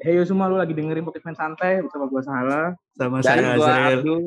Hey 0.00 0.16
yo 0.16 0.24
semua 0.24 0.48
lu 0.48 0.56
lagi 0.56 0.72
dengerin 0.72 1.04
podcast 1.04 1.24
main 1.24 1.36
santai 1.36 1.84
bersama 1.84 2.08
gua 2.08 2.22
Salah. 2.24 2.66
Sama 2.96 3.20
Dan 3.20 3.24
saya 3.26 3.40
gua 3.52 3.66
Azrael. 3.68 3.98
Abdul. 4.00 4.20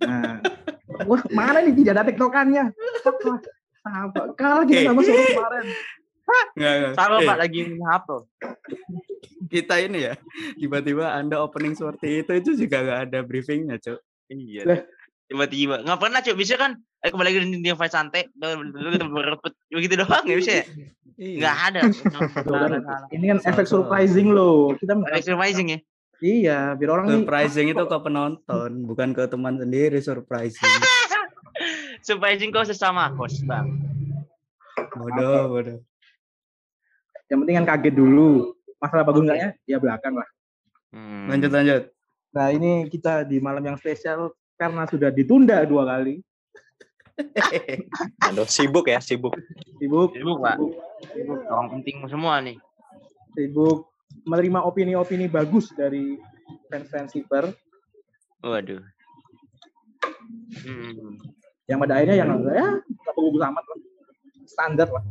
Nah, 0.00 0.34
wah 1.08 1.22
mana 1.32 1.58
nih 1.60 1.74
tidak 1.74 1.92
ada 1.96 2.02
lah. 3.24 3.40
Apa? 3.80 4.22
Kalah 4.36 4.64
kita 4.64 4.80
Eh. 4.80 4.86
sama 4.86 5.00
suruh 5.00 5.24
kemarin. 5.26 5.64
Nggak, 6.52 6.74
nggak. 6.76 6.92
Sama 6.94 7.16
Eh, 7.16 7.26
Pak 7.26 7.38
lagi 7.38 7.60
ngupload. 7.72 8.22
kita 9.50 9.74
ini 9.80 9.98
ya 10.06 10.14
tiba-tiba 10.54 11.10
anda 11.10 11.40
opening 11.40 11.74
seperti 11.74 12.22
itu 12.22 12.32
itu 12.36 12.50
juga 12.60 12.76
nggak 12.80 13.00
ada 13.10 13.18
briefingnya 13.24 13.80
cuk 13.80 13.98
Iya. 14.28 14.62
Lah. 14.62 14.80
Tiba-tiba. 15.30 15.86
Nggak 15.86 15.98
pernah 16.02 16.18
cuy. 16.18 16.34
Bisa 16.34 16.58
kan 16.58 16.74
eh 17.06 17.08
kembali 17.08 17.26
lagi 17.30 17.38
di 17.62 17.70
Fight 17.78 17.94
santai. 17.94 18.26
Begitu 19.70 19.94
doang 19.94 20.24
ya 20.26 20.34
bisa 20.34 20.52
ya? 20.58 20.64
Nggak 21.14 21.56
ada. 21.70 21.80
Ini 23.14 23.24
kan 23.30 23.38
efek 23.46 23.70
surprising 23.70 24.34
loh. 24.34 24.74
Kita 24.74 24.98
Exercising 25.14 25.78
ya. 25.78 25.80
iya, 26.20 26.76
biar 26.76 27.00
orang 27.00 27.08
nih 27.08 27.24
surprising 27.24 27.72
itu 27.72 27.80
ke 27.80 27.96
penonton 28.04 28.84
bukan 28.84 29.16
ke 29.16 29.24
teman 29.24 29.56
sendiri 29.56 30.04
surprising 30.04 30.68
Surprising 32.04 32.52
kau 32.52 32.60
sesama 32.60 33.08
host 33.16 33.40
bang. 33.48 33.72
bodoh 34.92 35.48
bodoh 35.48 35.80
yang 37.32 37.40
penting 37.40 37.56
kan 37.62 37.66
kaget 37.72 37.94
dulu. 37.96 38.52
Masalah 38.76 39.08
bagus 39.08 39.24
enggaknya 39.24 39.56
ya 39.64 39.80
belakang 39.80 40.12
lah. 40.12 40.28
Hmm. 40.92 41.30
lanjut 41.30 41.48
lanjut 41.54 41.82
Nah, 42.30 42.46
ini 42.54 42.86
kita 42.86 43.26
di 43.26 43.42
malam 43.42 43.62
yang 43.62 43.74
spesial 43.74 44.30
karena 44.60 44.84
sudah 44.84 45.08
ditunda 45.08 45.64
dua 45.64 45.88
kali. 45.88 46.20
Aduh, 48.28 48.44
sibuk 48.44 48.84
ya, 48.88 49.00
sibuk. 49.00 49.32
Sibuk, 49.80 50.12
Sibuk 50.12 50.36
pak. 50.40 50.56
sibuk, 51.12 51.40
Orang 51.48 51.80
penting 51.80 52.04
semua 52.08 52.44
nih. 52.44 52.60
sibuk 53.32 53.88
menerima 54.26 54.60
opini-opini 54.66 55.30
bagus 55.30 55.70
dari 55.72 56.18
fans-fans 56.68 57.14
Keeper 57.14 57.46
Waduh. 58.42 58.82
Hmm. 60.66 61.14
yang 61.70 61.78
pada 61.78 62.00
akhirnya 62.02 62.16
yang 62.18 62.30
ya 62.50 62.66
nggak 62.82 63.14
bagus 63.14 63.42
amat 63.46 63.64
lah. 63.64 63.78
Standar 64.44 64.88
lah. 64.90 65.04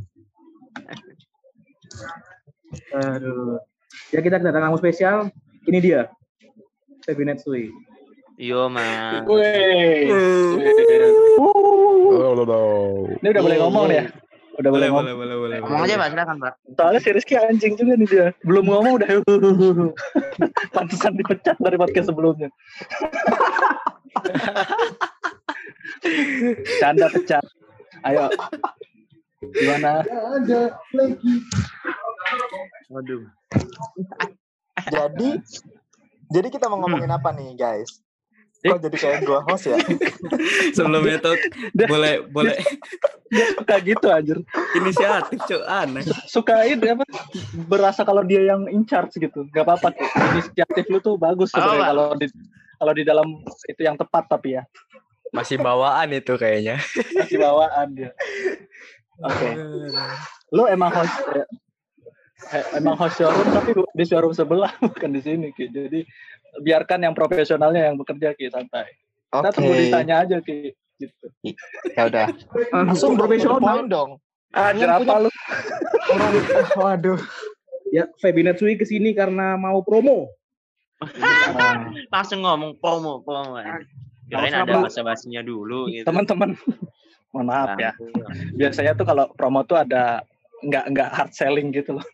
Aduh. 3.16 3.58
Ya 4.12 4.20
kita 4.20 4.42
kedatangan 4.42 4.74
tamu 4.74 4.78
spesial. 4.82 5.18
Ini 5.64 5.80
dia. 5.80 6.02
Feby 7.06 7.24
Netsui. 7.24 7.72
Yo 8.40 8.72
man. 8.72 9.28
Wih. 9.28 10.08
Ini 13.20 13.28
udah 13.36 13.44
boleh 13.44 13.58
ngomong 13.60 13.92
nih 13.92 14.00
ya? 14.00 14.08
Udah 14.56 14.72
boleh, 14.72 14.88
boleh 14.88 14.88
ngomong. 14.88 15.04
boleh 15.04 15.16
boleh 15.20 15.36
boleh 15.36 15.58
Ngomong 15.60 15.84
aja 15.84 16.00
pak 16.00 16.08
silakan 16.16 16.40
pak. 16.40 16.56
Soalnya 16.72 17.00
si 17.04 17.12
Rizky 17.12 17.36
anjing 17.36 17.76
juga 17.76 18.00
nih 18.00 18.08
dia. 18.08 18.32
Belum 18.48 18.64
ngomong 18.64 18.96
udah 18.96 19.12
pantesan 20.76 21.20
dipecat 21.20 21.60
dari 21.60 21.76
podcast 21.76 22.08
sebelumnya. 22.08 22.48
Canda 26.80 27.12
pecat. 27.12 27.44
Ayo. 28.08 28.32
Gimana? 29.52 30.08
Waduh. 32.88 33.28
Jadi, 34.88 35.30
jadi 36.32 36.48
kita 36.48 36.72
mau 36.72 36.80
ngomongin 36.80 37.12
apa 37.12 37.36
nih, 37.36 37.60
guys? 37.60 38.00
Kok 38.60 38.80
jadi 38.84 38.98
kayak 39.00 39.20
gua 39.24 39.40
host 39.48 39.72
ya? 39.72 39.80
sebelum 40.76 41.08
itu 41.08 41.32
boleh 41.88 42.28
boleh 42.28 42.60
Dia 43.32 43.46
suka 43.56 43.76
gitu 43.80 44.08
anjir. 44.12 44.38
inisiatif 44.76 45.40
cuk 45.48 45.64
aneh 45.64 46.04
Suka 46.28 46.68
ini 46.68 46.92
apa? 46.92 47.08
Berasa 47.72 48.04
kalau 48.04 48.26
dia 48.26 48.44
yang 48.44 48.68
in 48.68 48.84
charge 48.84 49.16
gitu. 49.16 49.48
Gak 49.56 49.64
apa-apa. 49.64 49.96
Inisiatif 50.36 50.92
lu 50.92 51.00
tuh 51.00 51.16
bagus 51.16 51.56
sebenarnya 51.56 51.88
kalau 51.96 52.08
di 52.20 52.28
kalau 52.80 52.94
di 52.96 53.04
dalam 53.08 53.28
itu 53.68 53.82
yang 53.84 53.96
tepat 53.96 54.28
tapi 54.28 54.60
ya. 54.60 54.64
Masih 55.32 55.62
bawaan 55.62 56.10
itu 56.12 56.34
kayaknya. 56.36 56.82
Masih 57.16 57.38
bawaan 57.38 57.88
dia. 57.96 58.12
Oke. 59.24 59.50
Lu 60.56 60.66
emang 60.66 60.90
host 60.90 61.16
eh, 61.36 61.48
eh, 62.56 62.66
emang 62.80 62.96
host 62.98 63.20
showroom 63.20 63.48
tapi 63.52 63.72
di 63.76 64.04
showroom 64.08 64.34
sebelah 64.34 64.74
bukan 64.84 65.12
di 65.14 65.22
sini 65.22 65.48
Ki. 65.54 65.70
Jadi 65.70 66.02
biarkan 66.62 67.06
yang 67.06 67.14
profesionalnya 67.14 67.92
yang 67.92 67.96
bekerja 67.98 68.34
Ki 68.34 68.50
santai. 68.50 68.98
Kita 69.30 69.50
tunggu 69.54 69.74
ditanya 69.78 70.26
aja 70.26 70.38
Ki 70.42 70.74
gitu. 71.00 71.26
Ya 71.96 72.10
udah. 72.10 72.28
Langsung 72.74 73.16
profesional. 73.16 73.86
dong. 73.88 74.20
Anjir 74.52 74.90
apa 74.90 75.28
lu? 75.28 75.30
Waduh. 76.76 77.20
Ya 77.90 78.06
Feby 78.22 78.46
Natsui 78.46 78.78
ke 78.78 78.86
sini 78.86 79.14
karena 79.18 79.58
mau 79.58 79.82
promo. 79.82 80.30
Langsung 82.12 82.44
ngomong 82.44 82.78
promo 82.78 83.24
promo. 83.24 83.58
Kirain 84.30 84.54
Nggak 84.54 84.62
usah, 84.62 84.62
ada 84.62 84.74
bahasa 84.86 85.02
basinya 85.02 85.42
dulu 85.42 85.90
gitu. 85.90 86.06
Teman-teman, 86.06 86.54
mohon 87.34 87.50
maaf 87.50 87.74
ya. 87.82 87.98
Biasanya 88.54 88.94
tuh 88.94 89.10
kalau 89.10 89.26
promo 89.34 89.66
tuh 89.66 89.82
ada 89.82 90.22
nggak 90.60 90.86
nggak 90.92 91.10
hard 91.16 91.32
selling 91.32 91.72
gitu 91.72 91.96
loh. 91.96 92.06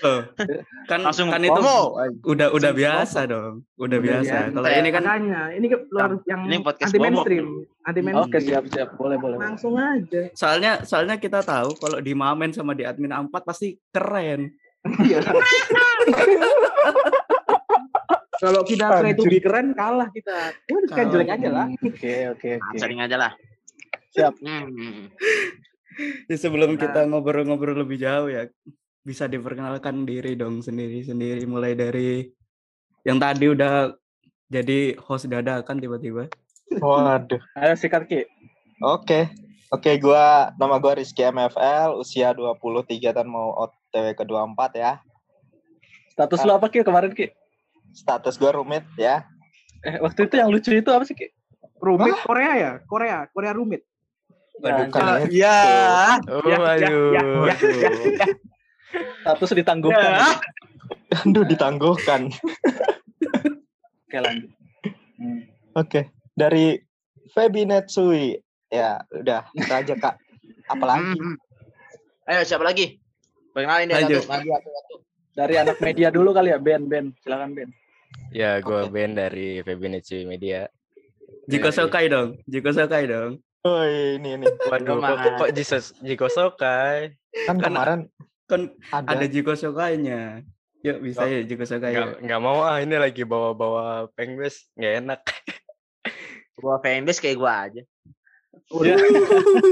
Loh, 0.00 0.24
kan 0.90 1.04
Langsung 1.04 1.28
kan 1.28 1.44
itu 1.44 1.52
promo. 1.52 2.00
udah 2.24 2.48
udah 2.56 2.72
biasa 2.72 3.28
dong 3.28 3.68
udah 3.76 3.98
biasa 4.00 4.48
kalau 4.54 4.64
biasa. 4.64 4.80
ini 4.80 4.88
kan 4.88 5.02
Makanya 5.04 5.42
ini 5.52 5.66
ke 5.68 5.76
luar 5.92 6.10
yang 6.24 6.40
Ini 6.48 6.56
anti 6.64 6.98
mainstream, 6.98 7.46
anti 7.84 8.00
mainstream. 8.00 8.30
Oke 8.32 8.38
siap 8.40 8.64
siap 8.72 8.88
boleh 8.96 9.20
boleh. 9.20 9.36
Langsung 9.36 9.76
aja. 9.76 10.32
soalnya 10.32 10.80
soalnya 10.88 11.20
kita 11.20 11.44
tahu 11.44 11.76
kalau 11.76 12.00
di 12.00 12.16
Mamen 12.16 12.54
sama 12.56 12.72
di 12.72 12.88
admin 12.88 13.12
A4 13.12 13.44
pasti 13.44 13.76
keren 13.92 14.48
Kalau 18.40 18.64
kita 18.64 18.88
try 18.88 19.12
to 19.12 19.28
be 19.28 19.36
keren 19.36 19.76
kalah 19.76 20.08
kita. 20.08 20.56
Udah 20.72 20.96
kan 20.96 21.12
jelek 21.12 21.28
aja 21.28 21.48
lah. 21.52 21.66
Oke 21.84 22.32
oke 22.32 22.48
oke. 22.56 22.76
Sering 22.80 23.04
aja 23.04 23.20
lah. 23.20 23.32
Siap. 24.16 24.32
Hmm. 24.40 25.12
Ya, 26.28 26.36
sebelum 26.38 26.78
kita 26.80 27.04
ngobrol-ngobrol 27.06 27.82
lebih 27.84 28.00
jauh 28.00 28.30
ya 28.30 28.48
bisa 29.00 29.24
diperkenalkan 29.26 30.04
diri 30.04 30.36
dong 30.36 30.60
sendiri-sendiri 30.60 31.48
mulai 31.48 31.72
dari 31.72 32.28
yang 33.02 33.16
tadi 33.16 33.48
udah 33.48 33.96
jadi 34.52 34.94
host 35.00 35.30
dadakan 35.30 35.80
tiba-tiba 35.80 36.28
Waduh. 36.78 37.42
Ayo 37.58 37.74
sikat 37.74 38.06
Ki. 38.06 38.22
Oke. 38.78 39.26
Oke, 39.74 39.98
gua 39.98 40.54
nama 40.54 40.78
gua 40.78 40.94
Rizky 40.94 41.26
MFL, 41.26 41.98
usia 41.98 42.30
23 42.30 43.10
dan 43.10 43.26
mau 43.26 43.54
OTW 43.66 44.14
ke 44.14 44.22
24 44.22 44.78
ya. 44.78 45.02
Status 46.14 46.46
lu 46.46 46.54
apa 46.54 46.70
Ki 46.70 46.86
kemarin 46.86 47.10
Ki? 47.10 47.34
Status 47.90 48.38
gua 48.38 48.54
rumit 48.54 48.86
ya. 48.94 49.26
Eh 49.82 49.98
waktu 49.98 50.30
itu 50.30 50.34
yang 50.38 50.50
lucu 50.50 50.70
itu 50.70 50.90
apa 50.94 51.02
sih 51.02 51.18
Ki? 51.18 51.34
Rumit 51.82 52.22
Korea 52.22 52.52
ya? 52.54 52.72
Korea, 52.86 53.26
Korea 53.34 53.50
rumit. 53.50 53.82
Bukan. 54.60 55.28
Ya. 55.32 55.58
Oh, 56.28 56.44
Ya, 56.44 56.56
ya, 56.56 56.68
aduh. 56.76 57.10
ya, 57.12 57.22
ya, 57.24 57.54
ya, 57.56 57.90
ya. 57.90 58.26
Status 59.24 59.50
ditangguhkan. 59.56 60.12
Ya. 60.12 60.28
Aduh, 61.24 61.44
ditangguhkan. 61.48 62.30
Oke 64.06 64.18
lanjut. 64.18 64.50
Hmm. 65.16 65.40
Oke. 65.74 66.10
Dari 66.34 66.78
Feby 67.30 67.64
Netsui. 67.64 68.38
Ya, 68.70 69.02
udah. 69.10 69.46
Itu 69.54 69.70
aja, 69.70 69.94
Kak. 69.94 70.14
Apalagi? 70.66 71.14
Hmm. 71.14 71.34
Ayo 72.26 72.46
siapa 72.46 72.62
lagi? 72.62 72.98
Perkenalin 73.50 73.90
dia 73.90 73.98
Lanjut. 74.06 74.22
satu. 74.22 74.46
Satu. 74.46 74.94
Dari 75.34 75.54
anak 75.58 75.78
media 75.82 76.10
dulu 76.10 76.30
kali 76.30 76.54
ya 76.54 76.58
Ben 76.58 76.86
Ben. 76.86 77.10
Silakan 77.22 77.54
Ben. 77.54 77.70
Ya, 78.30 78.58
gue 78.62 78.86
Oke. 78.86 78.90
Ben 78.90 79.14
dari 79.14 79.62
Febineci 79.62 80.22
Media. 80.26 80.66
Jiko 81.46 81.70
Iya, 81.70 81.74
Sokai 81.74 82.06
dong 82.10 82.38
Jiko 82.46 82.70
Sokai 82.70 83.06
dong 83.06 83.38
Oh, 83.60 83.84
ini 83.84 84.40
ini. 84.40 84.46
Waduh, 84.48 84.96
kok, 85.04 85.16
kok 85.36 85.50
Jesus 85.52 85.92
Jiko 86.00 86.32
Sokai? 86.32 87.12
Kan 87.44 87.60
Kan 87.60 87.68
kemarin 87.68 88.00
kan 88.50 88.60
ada, 88.90 89.14
ada 89.14 89.26
Jiko 89.30 89.54
Sokainya 89.54 90.42
yuk 90.80 91.04
bisa 91.04 91.28
ya 91.28 91.44
Jiko 91.44 91.62
Sokai 91.68 91.92
yuk. 91.94 92.24
nggak 92.24 92.40
mau 92.40 92.64
ah, 92.64 92.80
ini 92.80 92.96
lagi 92.96 93.22
bawa-bawa 93.22 94.08
pengbes. 94.16 94.64
Nggak 94.74 94.94
enak. 95.04 95.20
Gua 96.56 96.80
fanbase 96.80 97.20
kayak 97.20 97.36
gua 97.36 97.68
aja. 97.68 97.82
Udah. 98.74 98.96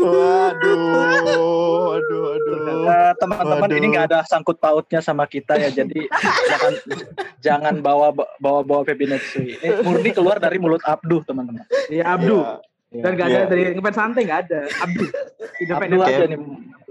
Waduh, 0.05 1.96
aduh, 1.99 2.23
aduh. 2.35 2.56
Eh, 2.88 3.12
teman-teman 3.19 3.70
ini 3.73 3.79
Waduh. 3.79 3.90
nggak 3.94 4.06
ada 4.11 4.19
sangkut 4.29 4.58
pautnya 4.61 5.00
sama 5.00 5.25
kita 5.26 5.55
ya 5.56 5.70
jadi 5.70 6.06
jangan 6.50 6.73
jangan 7.38 7.75
bawa 7.81 8.11
bawa 8.38 8.61
bawa 8.67 8.82
Febinetsu 8.85 9.43
ini 9.43 9.82
murni 9.87 10.11
keluar 10.11 10.38
dari 10.43 10.58
mulut 10.61 10.82
Abduh 10.82 11.23
teman-teman 11.25 11.62
Iya 11.88 12.05
Abdu. 12.14 12.43
Ya. 12.43 12.58
Dan 12.88 13.12
gak 13.14 13.26
ada 13.26 13.37
Iya. 13.37 13.44
dari 13.46 13.62
ngefans 13.73 13.96
santai 13.96 14.23
gak 14.25 14.40
ada. 14.49 14.61
Abdu. 14.81 15.05
Independen. 15.61 15.99
Aja 16.00 16.25
nih 16.25 16.40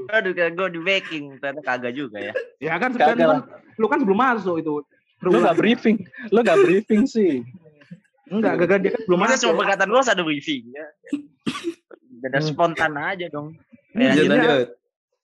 Aduh 0.08 0.32
kayak 0.32 0.52
gua 0.54 0.68
di 0.70 0.80
backing 0.80 1.26
ternyata 1.38 1.62
kagak 1.62 1.92
juga 1.92 2.18
ya. 2.22 2.34
Ya 2.64 2.74
kan 2.78 2.94
sebenarnya 2.94 3.28
lah. 3.28 3.42
kan, 3.44 3.60
lu 3.76 3.86
kan 3.86 3.98
sebelum 4.00 4.20
masuk 4.20 4.56
itu. 4.58 4.74
lu 5.18 5.34
nggak 5.34 5.58
briefing 5.58 5.98
lu 6.30 6.40
nggak 6.40 6.62
briefing 6.62 7.04
sih 7.04 7.42
Enggak, 8.30 8.62
gagal 8.62 8.80
dia 8.86 8.92
kan 8.94 9.02
belum 9.04 9.20
masuk. 9.20 9.38
semua 9.42 9.56
perkataan 9.58 9.90
harus 9.90 10.08
ada 10.08 10.22
briefing 10.22 10.64
ya. 10.70 10.86
Beda 12.22 12.38
Hmm. 12.38 12.46
spontan 12.46 12.94
aja 12.94 13.26
dong. 13.28 13.58
Lanjut, 13.92 14.24
lanjut 14.28 14.68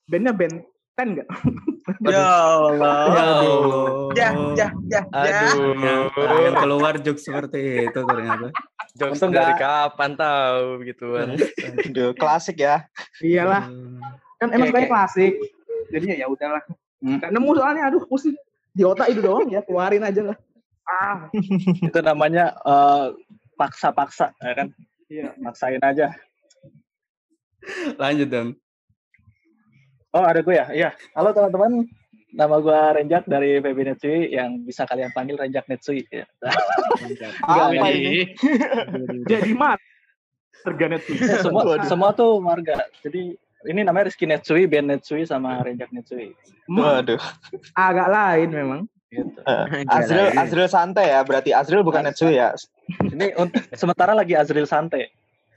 bandnya, 0.05 0.33
band 0.33 0.55
Pen 0.93 1.07
nggak? 1.13 1.27
Ya 2.05 2.25
Allah. 2.47 2.95
Ya 3.05 3.23
Allah. 3.27 3.85
Ya, 4.15 4.29
ya, 4.55 4.67
ya, 4.87 5.01
ya. 5.19 5.41
Aduh. 5.51 6.09
Yang 6.41 6.55
keluar 6.57 6.93
jokes 6.97 7.23
seperti 7.23 7.59
itu 7.85 7.99
ternyata. 7.99 8.49
Jokes 8.93 9.17
Untung 9.17 9.33
dari 9.33 9.57
nggak- 9.57 9.61
kapan 9.61 10.11
tahu 10.13 10.65
gituan. 10.85 11.27
Aduh, 11.89 12.13
klasik 12.13 12.61
ya. 12.61 12.85
Iyalah, 13.25 13.65
kan 14.37 14.47
emang 14.53 14.69
kayak 14.69 14.89
klasik. 14.89 15.33
Jadinya 15.89 16.13
ya 16.13 16.29
udahlah. 16.29 16.61
Hmm. 17.01 17.17
Nemu 17.17 17.57
soalnya, 17.57 17.89
aduh 17.89 18.05
pusing. 18.05 18.37
Di 18.73 18.85
otak 18.85 19.09
itu 19.09 19.21
doang 19.21 19.49
ya, 19.49 19.65
keluarin 19.65 20.05
aja 20.05 20.33
lah. 20.33 20.37
Ah, 20.83 21.25
itu 21.89 21.99
namanya 22.05 22.53
eh, 22.53 23.05
paksa-paksa 23.55 24.35
ya 24.41 24.53
kan 24.57 24.67
iya. 25.07 25.31
maksain 25.39 25.79
aja 25.79 26.11
Lanjut 27.95 28.27
dong. 28.27 28.49
oh 30.11 30.25
ada 30.27 30.43
gue 30.43 30.51
ya 30.53 30.67
iya 30.75 30.89
halo 31.15 31.31
teman-teman 31.31 31.87
nama 32.33 32.57
gue 32.57 32.79
Renjak 32.97 33.29
dari 33.29 33.61
PB 33.61 33.77
Netsui 33.85 34.33
yang 34.33 34.65
bisa 34.65 34.83
kalian 34.83 35.13
panggil 35.13 35.37
Renjak 35.37 35.69
Netsui 35.69 36.01
ya. 36.11 36.25
Apa 37.45 37.69
Enggak, 37.71 37.93
ini? 37.93 38.33
Jadi 39.31 39.51
mat. 39.53 39.77
Terganet 40.63 41.03
tuh. 41.03 41.19
semua 41.43 41.61
Waduh. 41.67 41.87
semua 41.91 42.09
tuh 42.15 42.39
marga 42.39 42.87
jadi 43.03 43.35
ini 43.67 43.83
namanya 43.83 44.07
Rizky 44.07 44.23
Netsui 44.23 44.63
Ben 44.63 44.87
Netsui 44.87 45.27
sama 45.27 45.59
Renjak 45.59 45.91
Netsui 45.91 46.31
Waduh. 46.71 47.19
Agak 47.75 48.07
lain 48.07 48.49
memang. 48.49 48.81
gitu 49.11 49.43
Azril 49.91 50.31
Azril 50.33 50.65
santai 50.71 51.11
ya, 51.11 51.19
berarti 51.21 51.51
Azril 51.53 51.83
bukan 51.83 52.07
Netsui 52.07 52.39
ya. 52.39 52.55
ini 53.03 53.35
untuk 53.35 53.59
sementara 53.75 54.15
lagi 54.15 54.33
Azril 54.33 54.65
Sante 54.65 55.11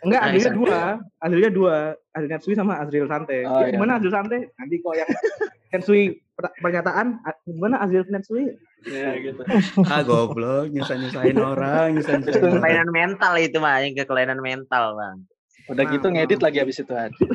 Enggak, 0.06 0.20
Nah, 0.22 0.28
Azrilnya 0.30 0.46
Sante. 0.46 0.60
dua. 0.62 0.80
Azrilnya 1.18 1.50
dua. 1.50 1.76
Azril 2.14 2.30
Netsui 2.30 2.54
sama 2.54 2.72
Azril 2.78 3.06
Sante. 3.10 3.38
Oh, 3.42 3.58
ya, 3.58 3.66
iya. 3.66 3.72
gimana 3.74 3.92
Azril 3.98 4.14
Sante? 4.14 4.38
Nanti 4.54 4.74
kok 4.78 4.94
yang 4.94 5.10
Netsui 5.74 6.02
per- 6.32 6.54
pernyataan, 6.62 7.06
gimana 7.42 7.76
Azril 7.82 8.06
Netsui? 8.06 8.44
ya 8.86 9.18
gitu 9.18 9.42
Ah 9.90 10.06
goblok, 10.06 10.70
nyusahin-nyusahin 10.70 11.34
orang, 11.42 11.98
nyusahin-nyusahin 11.98 12.38
orang. 12.38 12.62
Kelainan 12.62 12.90
mental 12.94 13.32
itu 13.34 13.58
mah, 13.58 13.82
yang 13.82 13.98
ke 13.98 14.06
kelainan 14.06 14.38
mental 14.38 14.94
bang. 14.94 15.18
udah 15.66 15.84
gitu 15.90 16.06
ngedit 16.06 16.38
lagi 16.38 16.62
habis 16.62 16.78
itu 16.78 16.94
aja 16.94 17.10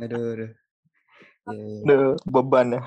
Aduh, 0.00 0.24
aduh. 0.32 0.50
Iya, 1.52 1.62
iya. 1.62 1.92
Aduh, 1.92 2.14
beban 2.26 2.66
ya. 2.72 2.82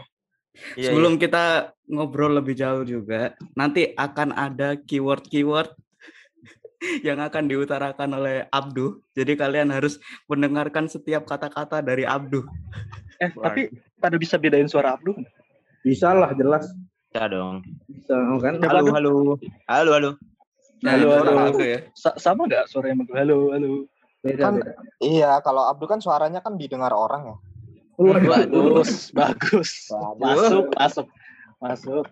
Iya, 0.75 0.89
Sebelum 0.91 1.15
kita 1.15 1.71
ngobrol 1.87 2.35
lebih 2.35 2.57
jauh 2.57 2.83
juga, 2.83 3.37
nanti 3.53 3.93
akan 3.93 4.33
ada 4.33 4.75
keyword-keyword 4.75 5.71
yang 7.03 7.19
akan 7.19 7.47
diutarakan 7.47 8.09
oleh 8.15 8.47
Abdu. 8.49 9.03
Jadi 9.11 9.35
kalian 9.35 9.69
harus 9.69 9.99
mendengarkan 10.25 10.87
setiap 10.87 11.27
kata-kata 11.27 11.83
dari 11.83 12.07
Abdu. 12.07 12.43
eh 13.19 13.31
tapi 13.35 13.67
pada 13.99 14.15
bisa 14.15 14.39
bedain 14.39 14.71
suara 14.71 14.95
Abdu? 14.95 15.11
Bisa 15.83 16.15
lah, 16.15 16.31
jelas. 16.33 16.71
Bisa 17.11 17.27
dong. 17.27 17.59
Bisa 17.85 18.15
kan? 18.39 18.63
Coba 18.63 18.67
Halo, 18.71 18.79
dong. 18.79 18.95
halo. 18.95 19.13
Halo, 19.67 19.91
halo. 19.91 20.11
Nah, 20.79 20.95
Halo, 20.95 21.07
halo. 21.11 21.31
Abdu 21.51 21.65
ya. 21.67 21.79
Sa- 21.91 22.15
sama 22.15 22.47
nggak 22.47 22.71
suara 22.71 22.95
yang 22.95 23.03
halo 23.11 23.51
halo 23.51 23.71
Beda, 24.23 24.51
Kan- 24.51 24.63
beda. 24.63 24.71
Iya, 24.99 25.31
kalau 25.43 25.67
Abdu 25.67 25.83
kan 25.87 25.99
suaranya 25.99 26.39
kan 26.39 26.55
didengar 26.55 26.91
orang 26.91 27.35
ya. 27.35 27.37
bagus 27.99 29.11
bagus 29.11 29.91
masuk 30.15 30.71
masuk 30.71 31.07
masuk 31.59 32.05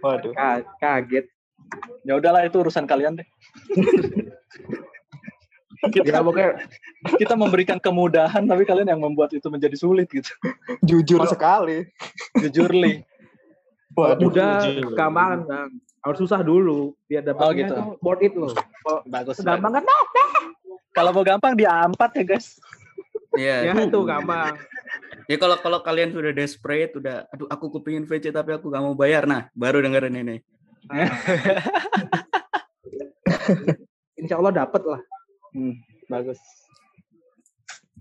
Waduh. 0.00 0.32
Ka- 0.32 0.64
kaget. 0.80 1.28
Ya 2.02 2.14
udahlah 2.14 2.42
itu 2.42 2.56
urusan 2.56 2.84
kalian 2.84 3.18
deh 3.18 3.28
Ya 5.86 6.02
kita 6.02 6.18
pokoknya 6.18 6.66
kita 7.14 7.34
memberikan 7.36 7.78
kemudahan 7.78 8.42
tapi 8.42 8.64
kalian 8.64 8.88
yang 8.88 8.98
membuat 8.98 9.30
itu 9.30 9.46
menjadi 9.46 9.76
sulit 9.76 10.08
gitu 10.08 10.32
Jujur 10.82 11.22
sekali. 11.28 11.86
jujur 12.40 12.72
li 12.72 13.04
Waduh. 13.94 14.28
udah 14.28 14.66
bang. 14.92 15.70
Harus 16.02 16.18
susah 16.18 16.42
dulu 16.42 16.96
biar 17.06 17.22
Oh, 17.22 17.26
dapatnya 17.30 17.54
gitu. 17.60 17.72
itu 17.72 17.82
worth 18.02 18.24
it 18.24 18.34
loh. 18.34 18.52
Bagus 19.06 19.38
gampang 19.38 19.78
kan 19.78 19.84
nah, 19.84 20.02
kalau 20.90 21.12
mau 21.12 21.22
gampang 21.22 21.54
dia 21.54 21.70
empat 21.70 22.10
ya 22.14 22.24
guys 22.24 22.56
Iya. 23.36 23.56
ya 23.68 23.84
itu 23.84 24.00
gampang. 24.02 24.56
Ya 25.28 25.36
kalau 25.36 25.60
kalau 25.60 25.78
kalian 25.84 26.08
sudah 26.08 26.32
desperate, 26.32 26.96
udah 26.96 27.28
aduh 27.28 27.46
aku 27.46 27.68
kepingin 27.68 28.08
VC 28.08 28.32
tapi 28.32 28.56
aku 28.56 28.72
gak 28.72 28.80
mau 28.80 28.96
bayar. 28.96 29.28
Nah, 29.28 29.52
baru 29.52 29.84
dengerin 29.84 30.16
ini. 30.16 30.36
Insya 34.20 34.38
Allah 34.38 34.54
dapat 34.64 34.82
lah. 34.86 35.00
hmm, 35.54 35.74
bagus 36.06 36.38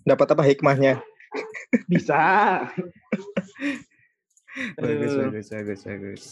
Dapat 0.06 0.38
apa 0.38 0.44
hikmahnya? 0.46 1.02
Bisa. 1.90 2.16
Bagus, 4.80 5.12
bagus, 5.20 5.52
bagus, 5.52 5.80
bagus. 5.84 6.24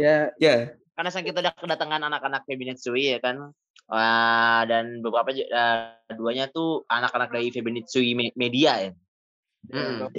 Ya 0.00 0.32
Ya, 0.40 0.72
Karena 0.96 1.12
sang 1.12 1.28
kita 1.28 1.44
udah 1.44 1.52
kedatangan 1.52 2.08
anak-anak 2.08 2.48
Febinet 2.48 2.80
Sui 2.80 3.12
ya 3.12 3.20
kan. 3.20 3.52
Wah, 3.84 4.64
dan 4.64 5.04
beberapa 5.04 5.28
eh, 5.36 5.92
duanya 6.16 6.48
tuh 6.48 6.88
anak-anak 6.88 7.36
dari 7.36 7.52
Febinet 7.52 7.84
Sui 7.92 8.16
Me- 8.16 8.32
Media 8.32 8.80
ya. 8.80 8.92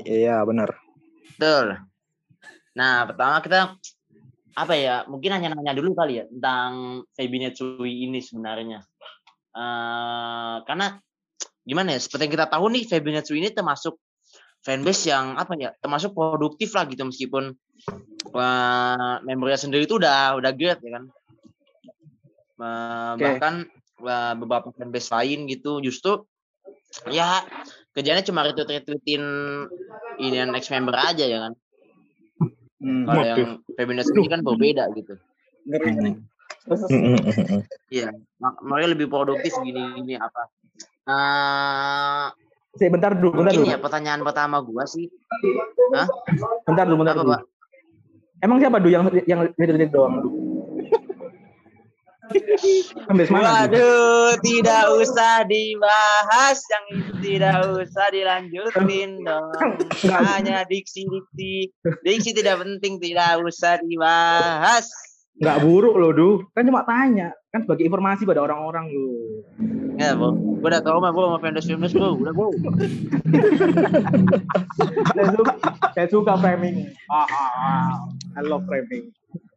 Iya, 0.05 0.45
benar. 0.45 0.77
betul. 1.33 1.81
Nah, 2.77 3.09
pertama 3.09 3.41
kita 3.41 3.73
apa 4.53 4.73
ya? 4.77 4.95
Mungkin 5.09 5.33
hanya 5.33 5.53
nanya 5.53 5.73
dulu 5.73 5.97
kali 5.97 6.21
ya 6.21 6.25
tentang 6.29 7.03
Febinet 7.17 7.57
Sui 7.57 8.05
ini 8.05 8.21
sebenarnya. 8.21 8.79
Eh, 9.53 10.55
karena 10.65 10.97
gimana 11.65 11.97
ya? 11.97 11.99
Seperti 12.01 12.29
yang 12.29 12.33
kita 12.37 12.47
tahu 12.49 12.65
nih, 12.73 12.83
Febinet 12.85 13.25
Sui 13.25 13.41
ini 13.41 13.49
termasuk 13.49 13.97
fanbase 14.61 15.09
yang 15.09 15.35
apa 15.35 15.53
ya? 15.57 15.73
Termasuk 15.77 16.13
produktif 16.13 16.73
lah 16.77 16.85
gitu 16.85 17.03
meskipun 17.05 17.53
eh, 18.33 19.15
membernya 19.25 19.59
sendiri 19.59 19.85
itu 19.85 19.97
udah 19.97 20.37
udah 20.37 20.51
great 20.53 20.79
ya 20.81 20.91
kan. 21.01 21.03
Eh, 22.61 23.11
Oke. 23.17 23.21
Bahkan 23.25 23.53
eh, 24.05 24.33
beberapa 24.37 24.69
fanbase 24.73 25.09
lain 25.13 25.49
gitu 25.49 25.81
justru 25.81 26.25
ya 27.09 27.41
kerjanya 27.93 28.21
cuma 28.21 28.45
retweet 28.45 28.69
retweetin 28.69 29.23
ini 30.21 30.37
ex 30.53 30.69
member 30.69 30.93
aja 30.93 31.25
ya 31.25 31.49
kan. 31.49 31.53
Hmm. 32.83 33.03
Kalau 33.07 33.23
yang 33.23 33.37
Febinet 33.73 34.03
sendiri 34.05 34.27
kan 34.27 34.39
berbeda 34.43 34.83
gitu. 34.93 35.15
ngeri 35.63 35.89
ngeri 35.95 36.11
Iya, 37.91 38.11
mak- 38.39 38.59
makanya 38.63 38.89
lebih 38.95 39.07
produktif 39.11 39.51
gini 39.63 39.79
gini 39.99 40.15
apa? 40.19 40.47
Eh, 41.03 42.25
Sih, 42.73 42.89
bentar 42.89 43.13
dulu, 43.13 43.43
bentar 43.43 43.53
dulu. 43.53 43.69
ya 43.69 43.77
pertanyaan 43.77 44.25
pertama 44.25 44.57
gua 44.63 44.87
sih, 44.89 45.05
Bentar 46.65 46.89
dulu, 46.89 47.05
bentar 47.05 47.13
apa 47.13 47.21
dulu. 47.21 47.33
pak? 47.37 47.41
Emang 48.41 48.57
siapa 48.57 48.77
dulu 48.81 48.91
yang 48.91 49.03
yang 49.29 49.39
retweet 49.45 49.91
doang? 49.93 50.25
Waduh, 53.29 54.37
tidak 54.41 54.83
usah 54.97 55.45
dibahas, 55.45 56.57
yang 56.69 56.85
itu 56.93 57.13
tidak 57.21 57.57
usah 57.69 58.05
dilanjutin 58.13 59.21
dong. 59.23 59.53
Hanya 60.07 60.67
diksi-diksi, 60.67 61.71
diksi 62.03 62.31
tidak 62.35 62.61
penting, 62.61 62.97
tidak 63.01 63.41
usah 63.41 63.79
dibahas. 63.81 64.87
Nggak 65.41 65.65
buruk 65.65 65.95
loh, 65.97 66.11
Du. 66.13 66.29
Kan 66.53 66.69
cuma 66.69 66.85
tanya. 66.85 67.33
Kan 67.49 67.65
sebagai 67.65 67.89
informasi 67.89 68.21
pada 68.25 68.45
orang-orang 68.45 68.85
lu. 68.93 69.41
Ya, 69.97 70.13
bro, 70.17 70.33
gua 70.33 70.69
udah 70.73 70.81
tau 70.81 70.97
mah, 71.01 71.09
bro, 71.13 71.33
sama 71.33 71.39
fanbase 71.41 71.69
fanbase 71.73 71.95
bro, 71.97 72.17
udah 72.17 72.33
bro. 72.33 72.49
saya 75.13 75.25
suka, 75.33 75.53
saya 75.93 76.07
suka 76.09 76.33
framing. 76.37 76.89
Ah, 77.09 77.25
ah, 77.29 77.51
ah. 77.57 77.91
I 78.37 78.41
love 78.45 78.65
framing. 78.65 79.09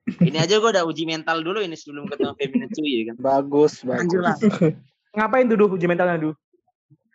Ini 0.06 0.38
aja 0.38 0.62
gua 0.62 0.70
udah 0.70 0.86
uji 0.86 1.02
mental 1.02 1.42
dulu 1.42 1.58
ini 1.58 1.74
sebelum 1.74 2.06
ketemu 2.06 2.32
Feminine 2.38 2.70
Cuy 2.70 2.90
ya 2.94 3.02
kan. 3.10 3.16
bagus 3.18 3.82
bagus 3.82 4.06
Lanjut 4.06 4.22
lah. 4.22 4.36
Ngapain 5.16 5.48
tuh, 5.50 5.56
Du, 5.58 5.66
uji 5.74 5.86
mentalnya, 5.90 6.20
Du? 6.20 6.30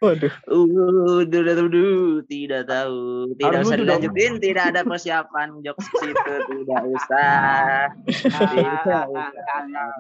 Waduh. 0.01 0.33
Uh, 0.50 1.21
du, 1.29 1.45
du, 1.45 1.53
du, 1.53 1.65
du, 1.69 1.86
tidak 2.25 2.65
tahu, 2.65 3.31
tidak 3.38 3.62
Harus 3.62 3.69
usah 3.69 3.77
dong. 3.77 3.81
dilanjutin, 3.86 4.33
tidak 4.41 4.63
ada 4.74 4.81
persiapan 4.81 5.48
jokes 5.62 5.86
situ, 5.93 6.33
tidak 6.50 6.81
usah. 6.89 7.93
Tidak 8.57 9.05
usah. 9.13 9.93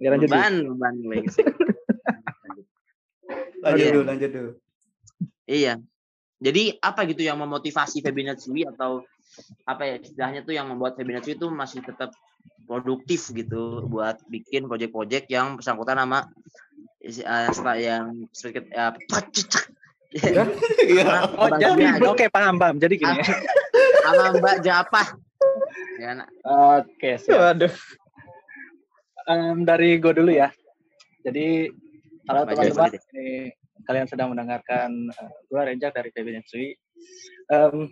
Ya, 0.00 0.08
lanjut. 0.08 0.28
Beban, 0.32 0.54
beban 0.72 0.94
legacy. 1.04 1.44
lanjut 3.60 3.86
dulu, 3.92 4.04
lanjut 4.08 4.30
dulu. 4.32 4.50
Iya. 5.44 5.84
Jadi 6.36 6.76
apa 6.80 7.04
gitu 7.08 7.20
yang 7.24 7.36
memotivasi 7.40 8.00
Febinet 8.00 8.40
Sui 8.40 8.64
atau 8.64 9.04
apa 9.64 9.82
ya 9.84 9.94
istilahnya 10.00 10.40
tuh 10.46 10.54
yang 10.54 10.66
membuat 10.70 10.96
Sui 10.96 11.34
itu 11.36 11.46
masih 11.50 11.80
tetap 11.84 12.12
produktif 12.66 13.30
gitu 13.30 13.86
buat 13.86 14.18
bikin 14.26 14.66
project-project 14.66 15.26
yang 15.30 15.54
bersangkutan 15.58 15.98
sama 16.02 16.26
isi- 17.02 17.22
eh, 17.26 17.48
setelah 17.54 17.76
yang 17.78 18.04
sedikit 18.34 18.66
ya, 18.70 18.90
Iya. 20.16 21.34
oh 21.36 21.50
Abang 21.50 21.60
jadi 21.60 21.84
oke 22.00 22.26
paham 22.30 22.56
paham 22.56 22.76
jadi 22.78 22.94
gini 22.96 23.20
ya. 23.20 23.26
sama 24.06 24.24
Mbak 24.38 24.56
Japah. 24.64 25.06
Ya, 25.98 26.10
nah, 26.14 26.28
oke 26.78 27.10
siap 27.20 27.36
Waduh. 27.36 27.74
Em, 29.26 29.66
dari 29.66 29.98
gue 29.98 30.12
dulu 30.14 30.30
ya. 30.30 30.48
Jadi 31.26 31.66
halo 32.30 32.46
teman-teman, 32.46 32.94
ini 33.18 33.50
kalian 33.82 34.06
sedang 34.06 34.30
mendengarkan 34.30 35.10
uh, 35.10 35.30
gue 35.50 35.60
Rejak 35.60 35.92
dari 35.98 36.14
PB 36.14 36.26
Netsui. 36.38 36.78
Um, 37.50 37.90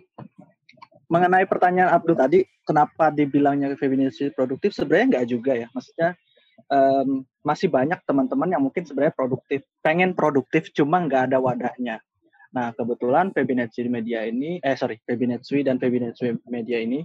mengenai 1.15 1.47
pertanyaan 1.47 1.95
Abdul 1.95 2.19
tadi, 2.19 2.39
kenapa 2.67 3.07
dibilangnya 3.07 3.71
Netsui 3.71 4.35
produktif? 4.35 4.75
Sebenarnya 4.75 5.07
nggak 5.15 5.27
juga 5.31 5.55
ya. 5.55 5.67
Maksudnya 5.71 6.19
um, 6.67 7.23
masih 7.39 7.71
banyak 7.71 8.03
teman-teman 8.03 8.51
yang 8.51 8.59
mungkin 8.59 8.83
sebenarnya 8.83 9.15
produktif, 9.15 9.63
pengen 9.79 10.11
produktif, 10.11 10.75
cuma 10.75 10.99
nggak 11.07 11.31
ada 11.31 11.37
wadahnya. 11.39 12.03
Nah, 12.51 12.75
kebetulan 12.75 13.31
Netsui 13.31 13.87
Media 13.87 14.27
ini, 14.27 14.59
eh 14.59 14.75
sorry, 14.75 14.99
PB 14.99 15.21
Netsui 15.31 15.63
dan 15.63 15.79
PB 15.79 15.93
Netsui 16.03 16.35
Media 16.51 16.83
ini, 16.83 16.99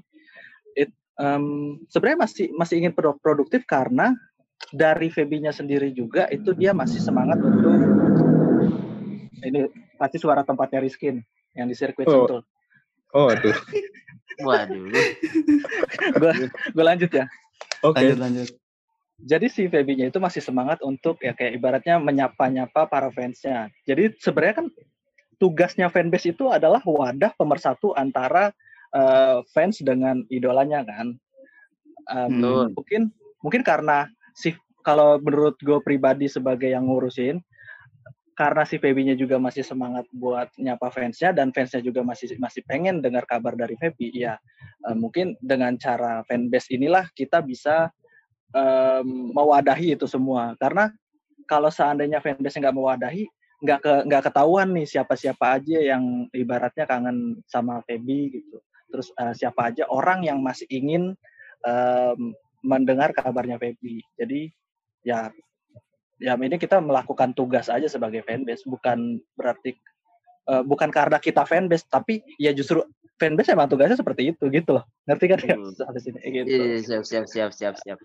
it, 0.75 0.91
um, 1.15 1.79
sebenarnya 1.87 2.27
masih 2.27 2.47
masih 2.59 2.75
ingin 2.83 2.95
produktif 2.95 3.63
karena 3.67 4.15
dari 4.75 5.09
Febinya 5.09 5.51
sendiri 5.55 5.91
juga 5.95 6.29
itu 6.29 6.53
dia 6.53 6.77
masih 6.77 7.01
semangat 7.01 7.41
untuk 7.41 7.75
ini 9.41 9.67
pasti 9.97 10.21
suara 10.21 10.45
tempatnya 10.45 10.85
Riskin 10.85 11.17
yang 11.57 11.67
di 11.67 11.75
sirkuit 11.75 12.07
Oh. 12.07 12.29
Sentul. 12.29 12.41
Oh, 13.11 13.27
aduh. 13.27 13.51
Waduh. 14.45 14.91
Gue 16.17 16.33
gue 16.49 16.85
lanjut 16.85 17.11
ya. 17.11 17.25
Oke. 17.85 18.01
Lanjut 18.01 18.19
lanjut. 18.21 18.49
Jadi 19.21 19.47
si 19.53 19.69
Febinya 19.69 20.09
itu 20.09 20.17
masih 20.17 20.41
semangat 20.41 20.81
untuk 20.81 21.21
ya 21.21 21.37
kayak 21.37 21.61
ibaratnya 21.61 22.01
menyapa-nyapa 22.01 22.89
para 22.89 23.13
fansnya. 23.13 23.69
Jadi 23.85 24.17
sebenarnya 24.17 24.65
kan 24.65 24.67
tugasnya 25.37 25.93
fanbase 25.93 26.33
itu 26.33 26.49
adalah 26.49 26.81
wadah 26.85 27.37
pemersatu 27.37 27.93
antara 27.93 28.53
eh, 28.97 29.45
fans 29.53 29.85
dengan 29.85 30.25
idolanya 30.33 30.81
kan. 30.85 31.21
Um, 32.11 32.33
Hmm. 32.43 32.67
mungkin 32.75 33.03
mungkin 33.45 33.63
karena 33.63 34.09
si 34.33 34.57
kalau 34.81 35.21
menurut 35.21 35.61
gue 35.61 35.79
pribadi 35.85 36.27
sebagai 36.27 36.73
yang 36.73 36.89
ngurusin 36.89 37.45
karena 38.41 38.65
si 38.65 38.81
Febi-nya 38.81 39.13
juga 39.21 39.37
masih 39.37 39.61
semangat 39.61 40.09
buat 40.17 40.49
nyapa 40.57 40.89
fansnya 40.89 41.37
dan 41.37 41.53
fansnya 41.53 41.85
juga 41.85 42.01
masih 42.01 42.41
masih 42.41 42.65
pengen 42.65 43.05
dengar 43.05 43.29
kabar 43.29 43.53
dari 43.53 43.77
Febi 43.77 44.17
ya 44.17 44.41
eh, 44.89 44.97
mungkin 44.97 45.37
dengan 45.45 45.77
cara 45.77 46.25
fanbase 46.25 46.73
inilah 46.73 47.05
kita 47.13 47.45
bisa 47.45 47.93
em, 48.57 49.37
mewadahi 49.37 49.93
itu 49.93 50.09
semua. 50.09 50.57
Karena 50.57 50.89
kalau 51.45 51.69
seandainya 51.69 52.25
fanbase 52.25 52.57
nggak 52.57 52.73
mewadahi 52.73 53.29
nggak 53.61 53.81
ke 53.85 53.93
nggak 54.09 54.23
ketahuan 54.33 54.73
nih 54.73 54.89
siapa 54.89 55.13
siapa 55.21 55.61
aja 55.61 55.77
yang 55.77 56.25
ibaratnya 56.33 56.89
kangen 56.89 57.45
sama 57.45 57.85
Febi 57.85 58.41
gitu. 58.41 58.57
Terus 58.89 59.13
eh, 59.21 59.35
siapa 59.37 59.69
aja 59.69 59.85
orang 59.93 60.25
yang 60.25 60.41
masih 60.41 60.65
ingin 60.73 61.13
em, 61.69 62.21
mendengar 62.65 63.13
kabarnya 63.13 63.61
Febi 63.61 64.01
jadi 64.17 64.49
ya 65.05 65.29
ya 66.21 66.37
ini 66.37 66.61
kita 66.61 66.79
melakukan 66.79 67.33
tugas 67.33 67.73
aja 67.73 67.89
sebagai 67.89 68.21
fanbase 68.23 68.69
bukan 68.69 69.19
berarti 69.35 69.73
eh, 70.53 70.63
bukan 70.63 70.93
karena 70.93 71.17
kita 71.17 71.49
fanbase 71.49 71.89
tapi 71.89 72.21
ya 72.37 72.53
justru 72.53 72.85
fanbase 73.17 73.57
emang 73.57 73.69
tugasnya 73.73 73.97
seperti 73.97 74.37
itu 74.37 74.45
gitu 74.53 74.77
loh 74.77 74.85
ngerti 75.09 75.25
kan 75.27 75.39
ya 75.41 75.57
Hmm. 75.57 75.73
sampai 75.81 76.01
sini 76.01 76.21
gitu 76.29 76.49
Iya, 76.53 76.79
siap, 76.85 77.05
siap, 77.09 77.25
siap, 77.27 77.51
siap, 77.57 77.75
siap. 77.81 77.99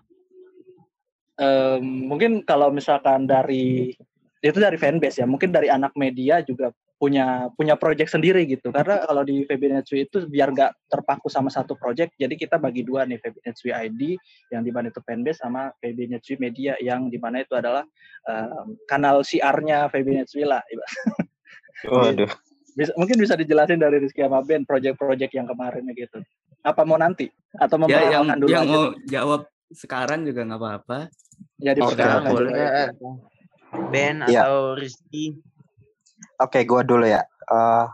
Em, 1.36 1.84
mungkin 2.08 2.40
kalau 2.48 2.72
misalkan 2.72 3.28
dari 3.28 3.92
itu 4.40 4.56
dari 4.56 4.80
fanbase 4.80 5.20
ya 5.20 5.26
mungkin 5.28 5.52
dari 5.52 5.68
anak 5.68 5.92
media 5.92 6.40
juga 6.40 6.72
punya 6.96 7.52
punya 7.52 7.76
project 7.76 8.08
sendiri 8.16 8.48
gitu 8.48 8.72
karena 8.72 9.00
kalau 9.08 9.20
di 9.20 9.44
Febinetsui 9.44 10.08
itu 10.08 10.24
biar 10.24 10.48
nggak 10.52 10.88
terpaku 10.88 11.28
sama 11.28 11.52
satu 11.52 11.76
project 11.76 12.16
jadi 12.16 12.32
kita 12.32 12.56
bagi 12.56 12.80
dua 12.82 13.04
nih 13.04 13.20
Febinetsui 13.20 13.68
ID 13.68 14.16
yang 14.48 14.64
di 14.64 14.72
mana 14.72 14.88
itu 14.88 15.04
fanbase 15.04 15.44
sama 15.44 15.68
Febinetsui 15.76 16.40
Media 16.40 16.72
yang 16.80 17.12
di 17.12 17.20
mana 17.20 17.44
itu 17.44 17.52
adalah 17.52 17.84
em, 18.24 18.80
kanal 18.88 19.20
CR-nya 19.20 19.92
Febinetsui 19.92 20.48
lah 20.48 20.64
Waduh. 21.92 22.32
bisa, 22.72 22.96
mungkin 22.96 23.20
bisa 23.20 23.36
dijelasin 23.36 23.76
dari 23.76 24.00
Rizky 24.00 24.24
sama 24.24 24.40
Ben 24.40 24.64
project-project 24.64 25.32
yang 25.36 25.44
kemarinnya 25.44 25.92
gitu 25.92 26.24
apa 26.64 26.82
mau 26.82 26.96
nanti 26.96 27.28
atau 27.60 27.76
Ya 27.86 28.10
yang 28.10 28.40
dulu 28.40 28.48
yang 28.48 28.64
aja 28.64 28.72
mau 28.72 28.84
jawab 29.04 29.42
sekarang 29.70 30.22
juga 30.24 30.46
nggak 30.46 30.60
apa-apa. 30.62 30.98
ya 31.58 31.74
Oke, 31.74 31.82
diperkenalkan 31.82 32.30
boleh. 32.30 32.38
dulu 32.38 32.50
aja. 32.54 32.84
Ben 33.90 34.16
Iya. 34.24 34.40
atau 34.46 34.56
Rizky. 34.78 35.24
Oke, 36.40 36.64
gua 36.68 36.82
dulu 36.84 37.06
ya. 37.08 37.24
Eh 37.48 37.86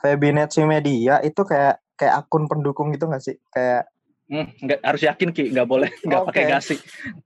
Febinetsi 0.00 0.64
Media 0.64 1.20
itu 1.20 1.42
kayak 1.44 1.82
kayak 1.98 2.14
akun 2.24 2.48
pendukung 2.48 2.94
gitu 2.94 3.06
nggak 3.10 3.22
sih? 3.22 3.36
Kayak 3.52 3.90
Hmm, 4.30 4.46
nggak 4.62 4.78
harus 4.86 5.02
yakin 5.02 5.34
ki 5.34 5.50
nggak 5.50 5.66
boleh 5.66 5.90
nggak 6.06 6.22
pakai 6.22 6.46
Oke. 6.46 6.52
gasi 6.54 6.74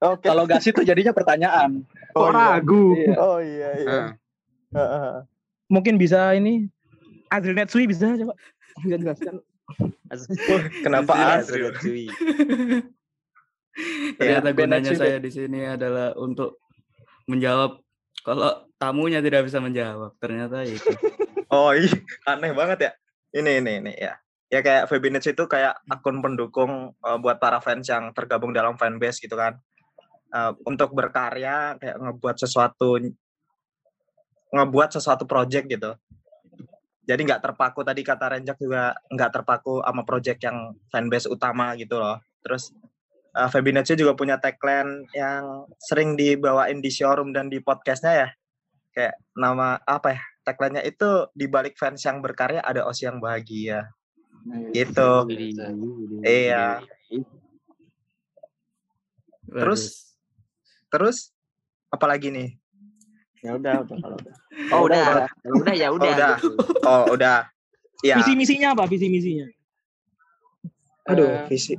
oke. 0.00 0.24
kalau 0.24 0.48
gasi 0.48 0.72
tuh 0.72 0.88
jadinya 0.88 1.12
pertanyaan 1.12 1.84
Oh, 2.16 2.24
Kok 2.24 2.30
iya. 2.32 2.40
ragu? 2.40 2.84
Iya. 2.96 3.14
Oh 3.20 3.38
iya 3.44 3.70
iya. 3.76 3.90
Heeh. 3.92 4.08
Heeh. 4.72 5.14
Mungkin 5.68 6.00
bisa 6.00 6.32
ini 6.32 6.64
Adrian 7.28 7.60
Netsui 7.60 7.84
bisa 7.84 8.08
coba 8.16 8.32
bisa 8.80 8.96
jelaskan. 8.96 9.36
Kenapa 10.80 11.44
Azril? 11.44 11.76
Rizky. 11.76 12.08
Ternyata 14.16 14.48
Ben 14.54 14.72
gunanya 14.72 14.94
Netsui, 14.94 15.00
saya 15.04 15.18
di 15.20 15.28
sini 15.28 15.60
adalah 15.66 16.16
untuk 16.16 16.62
menjawab 17.28 17.84
kalau 18.24 18.64
tamunya 18.84 19.24
tidak 19.24 19.48
bisa 19.48 19.64
menjawab. 19.64 20.12
Ternyata 20.20 20.60
itu. 20.68 20.92
Oh 21.48 21.72
iya, 21.72 21.96
aneh 22.28 22.52
banget 22.52 22.78
ya. 22.84 22.92
Ini 23.32 23.64
ini 23.64 23.72
ini 23.80 23.92
ya. 23.96 24.20
Ya 24.52 24.60
kayak 24.60 24.92
Febinets 24.92 25.24
itu 25.24 25.48
kayak 25.48 25.80
akun 25.88 26.20
pendukung 26.20 26.92
eh, 27.00 27.18
buat 27.18 27.40
para 27.40 27.64
fans 27.64 27.88
yang 27.88 28.12
tergabung 28.12 28.52
dalam 28.52 28.76
fanbase 28.76 29.24
gitu 29.24 29.40
kan. 29.40 29.56
Eh, 30.34 30.52
untuk 30.68 30.92
berkarya 30.92 31.80
kayak 31.80 31.96
ngebuat 31.96 32.36
sesuatu 32.36 33.00
ngebuat 34.52 34.90
sesuatu 35.00 35.24
project 35.24 35.66
gitu. 35.66 35.96
Jadi 37.04 37.20
nggak 37.24 37.42
terpaku 37.44 37.84
tadi 37.84 38.00
kata 38.00 38.36
Renjak 38.36 38.56
juga 38.60 38.96
nggak 39.12 39.30
terpaku 39.30 39.84
sama 39.84 40.02
project 40.08 40.40
yang 40.44 40.72
fanbase 40.88 41.28
utama 41.28 41.76
gitu 41.76 42.00
loh. 42.00 42.20
Terus 42.40 42.72
uh, 43.36 43.94
juga 43.98 44.12
punya 44.14 44.38
tagline 44.40 45.04
yang 45.12 45.68
sering 45.76 46.16
dibawain 46.16 46.78
di 46.80 46.88
showroom 46.88 47.34
dan 47.34 47.50
di 47.50 47.60
podcastnya 47.60 48.14
ya. 48.14 48.28
Kayak 48.94 49.14
nama 49.34 49.82
apa 49.82 50.14
ya? 50.14 50.22
Tagline-nya 50.42 50.82
itu 50.82 51.08
di 51.32 51.46
balik 51.46 51.74
fans 51.74 51.98
yang 52.00 52.20
berkarya 52.20 52.60
ada 52.60 52.84
OSI 52.84 53.08
yang 53.08 53.18
bahagia. 53.18 53.90
Gitu. 54.70 55.10
Widih, 55.24 55.56
widih, 55.56 56.20
Iya. 56.22 56.84
widih. 57.08 57.24
Terus? 59.46 59.82
Terus 60.88 61.16
apalagi 61.88 62.30
nih? 62.30 62.50
ya 63.44 63.60
udah 63.60 63.84
udah 63.84 63.96
kalau 64.00 64.16
udah 64.16 64.34
Oh 64.72 64.80
udah, 64.88 65.28
Ya 65.44 65.50
udah 65.52 65.74
ya 65.76 65.88
udah. 65.92 66.08
udah. 66.08 66.32
gitu. 66.40 66.48
Oh, 66.80 67.04
udah. 67.12 67.44
Iya. 68.00 68.16
Visi 68.16 68.32
misinya 68.34 68.72
apa? 68.72 68.88
Visi 68.88 69.06
misinya. 69.06 69.44
Aduh, 71.04 71.28
Eh, 71.28 71.44
visi. 71.48 71.76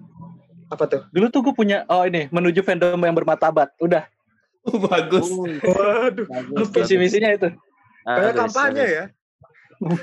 Apa 0.65 0.85
tuh? 0.85 1.01
dulu 1.09 1.29
tuh 1.29 1.41
gue 1.41 1.53
punya 1.55 1.85
oh 1.87 2.01
ini 2.03 2.25
menuju 2.29 2.61
fandom 2.61 2.97
yang 2.97 3.13
bermartabat 3.13 3.73
udah 3.79 4.05
Oh, 4.65 4.79
bagus. 4.87 5.29
Oh, 5.29 5.45
Waduh, 5.45 6.25
bagus, 6.25 6.67
visi 6.71 6.95
misinya 6.95 7.29
itu 7.31 7.49
kayak 8.01 8.33
kampanye 8.35 8.85
ya. 8.85 9.05
Hmm. 9.75 9.99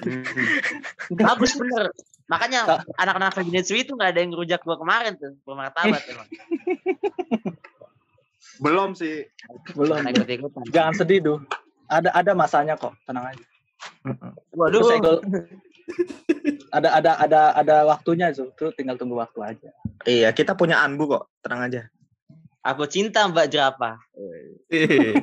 Bagus 1.12 1.54
bener. 1.54 1.90
Makanya 2.26 2.60
Ka- 2.64 2.84
anak-anak 2.96 3.34
Febinetsui 3.34 3.82
itu 3.82 3.92
nggak 3.92 4.10
ada 4.10 4.20
yang 4.20 4.30
ngerujak 4.30 4.60
gua 4.60 4.76
kemarin 4.76 5.14
tuh. 5.14 5.34
Bermartabat 5.42 6.02
emang. 6.06 6.28
Belum 8.58 8.94
sih. 8.94 9.26
belum 9.72 10.06
Nggak 10.06 10.22
ikut-ikutan. 10.22 10.62
jangan 10.70 10.94
sedih 10.94 11.18
tuh 11.20 11.38
ada 11.88 12.14
ada 12.14 12.30
masanya 12.32 12.78
kok 12.78 12.94
tenang 13.02 13.34
aja 13.34 13.44
Waduh. 14.54 14.70
Terus 14.70 14.88
ada 16.70 16.88
ada 16.94 17.10
ada 17.18 17.40
ada 17.58 17.76
waktunya 17.84 18.30
tuh 18.30 18.54
tuh 18.54 18.70
tinggal 18.70 18.94
tunggu 18.94 19.18
waktu 19.18 19.40
aja 19.42 19.70
Iya, 20.02 20.30
kita 20.30 20.54
punya 20.54 20.82
Anbu 20.82 21.06
kok. 21.08 21.30
Tenang 21.42 21.70
aja. 21.70 21.86
Aku 22.62 22.86
cinta 22.86 23.26
Mbak 23.26 23.50
Jerapah. 23.50 23.98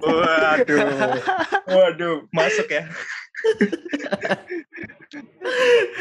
Waduh. 0.04 0.80
Waduh, 1.72 2.16
masuk 2.36 2.68
ya. 2.68 2.84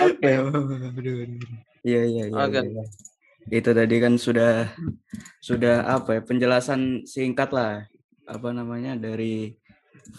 oke 0.02 0.30
Iya 1.87 2.02
iya 2.11 2.25
iya. 2.26 2.42
Iya. 2.50 2.83
Itu 3.49 3.71
tadi 3.71 3.97
kan 4.02 4.18
sudah 4.18 4.66
sudah 5.38 5.87
apa 5.87 6.18
ya 6.18 6.23
penjelasan 6.26 7.07
singkat 7.07 7.54
lah 7.54 7.87
apa 8.26 8.49
namanya 8.50 8.99
dari 8.99 9.54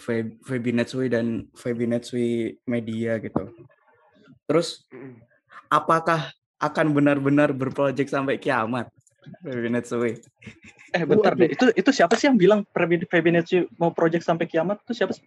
Fe- 0.00 0.40
Febinetsui 0.40 1.12
dan 1.12 1.52
Febinetsui 1.52 2.64
Media 2.64 3.20
gitu. 3.20 3.44
Terus 4.48 4.88
apakah 5.68 6.32
akan 6.56 6.96
benar-benar 6.96 7.52
berproject 7.52 8.08
sampai 8.08 8.40
kiamat 8.40 8.88
Febinetsui? 9.40 10.20
eh 10.90 11.06
bentar 11.06 11.34
deh 11.34 11.46
itu 11.46 11.70
itu 11.70 11.90
siapa 11.94 12.18
sih 12.18 12.26
yang 12.26 12.34
bilang 12.34 12.66
Febi- 12.70 13.06
Febinetsui 13.06 13.70
mau 13.78 13.94
project 13.94 14.26
sampai 14.26 14.44
kiamat 14.44 14.82
tuh 14.82 14.90
siapa 14.90 15.14
sih 15.14 15.22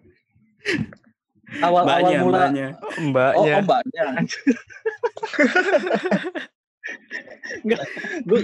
awal 1.64 1.88
awal 1.88 1.90
Mbaknya, 2.04 2.20
mula 2.20 2.40
mbaknya. 2.52 2.68
oh, 2.76 3.00
Mbaknya. 3.00 3.54
oh 3.56 3.62
mbaknya 3.64 4.04
Nggak, 7.64 7.80
gue 8.28 8.40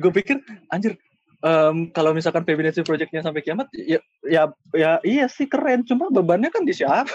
gue 0.00 0.12
pikir 0.16 0.36
anjir 0.72 0.96
em, 1.42 1.92
kalau 1.92 2.16
misalkan 2.16 2.40
Febinetsu 2.46 2.80
projectnya 2.80 3.20
sampai 3.20 3.44
kiamat, 3.44 3.68
ya, 3.74 4.00
ya, 4.24 4.48
ya 4.72 4.96
iya 5.04 5.26
sih 5.28 5.44
keren. 5.44 5.84
Cuma 5.84 6.08
bebannya 6.08 6.48
kan 6.48 6.64
di 6.64 6.72
siapa? 6.72 7.04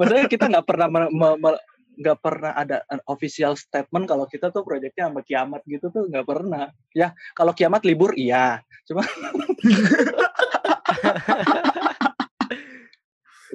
Maksudnya 0.00 0.26
kita 0.30 0.44
nggak 0.48 0.64
pernah 0.66 0.88
me- 0.88 1.12
me- 1.12 1.38
me- 1.38 1.62
nggak 2.00 2.18
pernah 2.24 2.56
ada 2.56 2.80
an 2.88 3.04
official 3.04 3.52
statement 3.52 4.08
kalau 4.08 4.24
kita 4.24 4.48
tuh 4.48 4.64
proyeknya 4.64 5.12
sama 5.12 5.20
kiamat 5.20 5.60
gitu 5.68 5.92
tuh 5.92 6.08
nggak 6.08 6.24
pernah. 6.24 6.72
Ya 6.96 7.12
kalau 7.36 7.52
kiamat 7.52 7.84
libur 7.84 8.16
iya, 8.16 8.64
cuma 8.88 9.04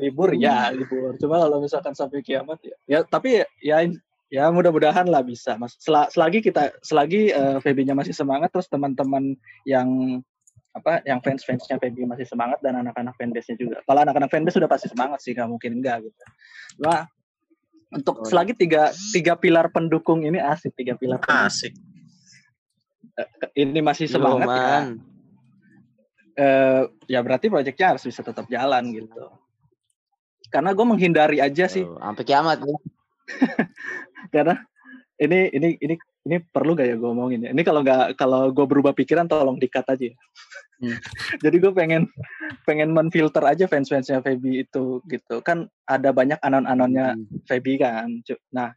libur 0.02 0.38
ya 0.38 0.70
libur. 0.70 1.18
Cuma 1.18 1.42
kalau 1.42 1.58
misalkan 1.58 1.98
sampai 1.98 2.22
kiamat 2.22 2.62
ya, 2.62 2.76
ya 2.86 3.00
tapi 3.02 3.42
ya 3.66 3.82
ya, 4.30 4.52
mudah-mudahan 4.54 5.10
lah 5.10 5.26
bisa. 5.26 5.58
Mas 5.58 5.74
sel- 5.82 6.10
selagi 6.14 6.46
kita 6.46 6.70
selagi 6.86 7.34
eh, 7.34 7.58
Feby-nya 7.66 7.98
masih 7.98 8.14
semangat 8.14 8.54
terus 8.54 8.70
teman-teman 8.70 9.34
yang 9.66 10.22
apa 10.76 11.00
yang 11.08 11.24
fans-fansnya 11.24 11.80
Feby 11.80 12.04
masih 12.04 12.28
semangat 12.28 12.60
dan 12.60 12.76
anak-anak 12.76 13.16
fanbase-nya 13.16 13.56
juga. 13.56 13.78
Kalau 13.88 14.00
anak-anak 14.04 14.28
fanbase 14.28 14.60
sudah 14.60 14.68
pasti 14.68 14.92
semangat 14.92 15.24
sih, 15.24 15.32
nggak 15.32 15.48
mungkin 15.48 15.80
enggak 15.80 16.04
gitu. 16.04 16.24
Cuma 16.76 17.08
untuk 17.94 18.26
selagi 18.26 18.54
tiga 18.58 18.90
tiga 19.14 19.34
pilar 19.38 19.70
pendukung 19.70 20.26
ini 20.26 20.42
asik 20.42 20.74
tiga 20.74 20.98
pilar 20.98 21.22
pendukung 21.22 21.48
Asik. 21.48 21.74
ini 23.56 23.80
masih 23.80 24.12
Yo, 24.12 24.20
semangat 24.20 24.48
ya, 24.48 24.52
man. 24.52 24.86
eh, 26.36 26.84
ya 27.08 27.20
berarti 27.24 27.48
proyeknya 27.48 27.96
harus 27.96 28.04
bisa 28.04 28.20
tetap 28.26 28.44
jalan 28.52 28.92
gitu. 28.92 29.32
Karena 30.52 30.76
gue 30.76 30.86
menghindari 30.86 31.40
aja 31.40 31.66
sih, 31.72 31.88
Sampai 31.88 32.24
kiamat 32.28 32.60
ya. 32.60 32.76
karena 34.36 34.56
ini 35.16 35.48
ini 35.56 35.70
ini 35.80 35.96
ini 36.26 36.42
perlu 36.42 36.74
gak 36.74 36.90
ya 36.90 36.96
gue 36.98 37.06
ngomongin 37.06 37.46
ya? 37.46 37.50
Ini 37.54 37.62
kalau 37.62 37.86
nggak 37.86 38.18
kalau 38.18 38.50
gue 38.50 38.66
berubah 38.66 38.98
pikiran 38.98 39.30
tolong 39.30 39.62
dikat 39.62 39.86
aja. 39.86 40.10
ya. 40.10 40.18
Hmm. 40.82 40.98
Jadi 41.46 41.56
gue 41.62 41.72
pengen 41.72 42.10
pengen 42.66 42.90
menfilter 42.92 43.46
aja 43.46 43.70
fans-fansnya 43.70 44.26
Feby 44.26 44.66
itu 44.66 45.06
gitu. 45.06 45.46
Kan 45.46 45.70
ada 45.86 46.10
banyak 46.10 46.42
anon-anonnya 46.42 47.14
Feby 47.46 47.78
kan. 47.78 48.10
Nah, 48.50 48.74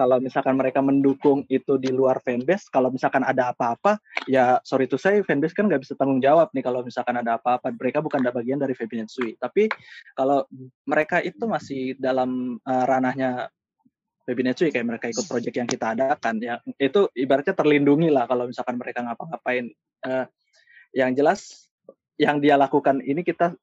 kalau 0.00 0.16
misalkan 0.22 0.56
mereka 0.56 0.80
mendukung 0.80 1.44
itu 1.52 1.76
di 1.76 1.92
luar 1.92 2.24
fanbase, 2.24 2.72
kalau 2.72 2.88
misalkan 2.88 3.20
ada 3.20 3.52
apa-apa, 3.52 4.00
ya 4.24 4.56
sorry 4.64 4.88
to 4.88 4.96
say, 4.96 5.20
fanbase 5.26 5.52
kan 5.52 5.68
nggak 5.68 5.84
bisa 5.84 5.92
tanggung 5.98 6.24
jawab 6.24 6.48
nih 6.56 6.64
kalau 6.64 6.80
misalkan 6.80 7.20
ada 7.20 7.36
apa-apa. 7.36 7.68
Mereka 7.74 8.00
bukan 8.00 8.24
ada 8.24 8.32
bagian 8.32 8.56
dari 8.56 8.72
Feby 8.72 9.04
Netsui. 9.04 9.36
Tapi 9.36 9.68
kalau 10.16 10.48
mereka 10.88 11.20
itu 11.20 11.44
masih 11.44 12.00
dalam 12.00 12.56
eh, 12.64 12.84
ranahnya 12.88 13.52
Feby 14.28 14.44
Netsui, 14.44 14.68
kayak 14.68 14.84
mereka 14.84 15.08
ikut 15.08 15.24
project 15.24 15.56
yang 15.56 15.64
kita 15.64 15.96
adakan, 15.96 16.36
ya 16.36 16.60
itu 16.76 17.08
ibaratnya 17.16 17.56
terlindungi 17.56 18.12
lah 18.12 18.28
kalau 18.28 18.44
misalkan 18.44 18.76
mereka 18.76 19.00
ngapa-ngapain. 19.00 19.72
Eh, 20.04 20.24
yang 20.92 21.16
jelas, 21.16 21.72
yang 22.20 22.36
dia 22.36 22.60
lakukan 22.60 23.00
ini 23.00 23.24
kita 23.24 23.56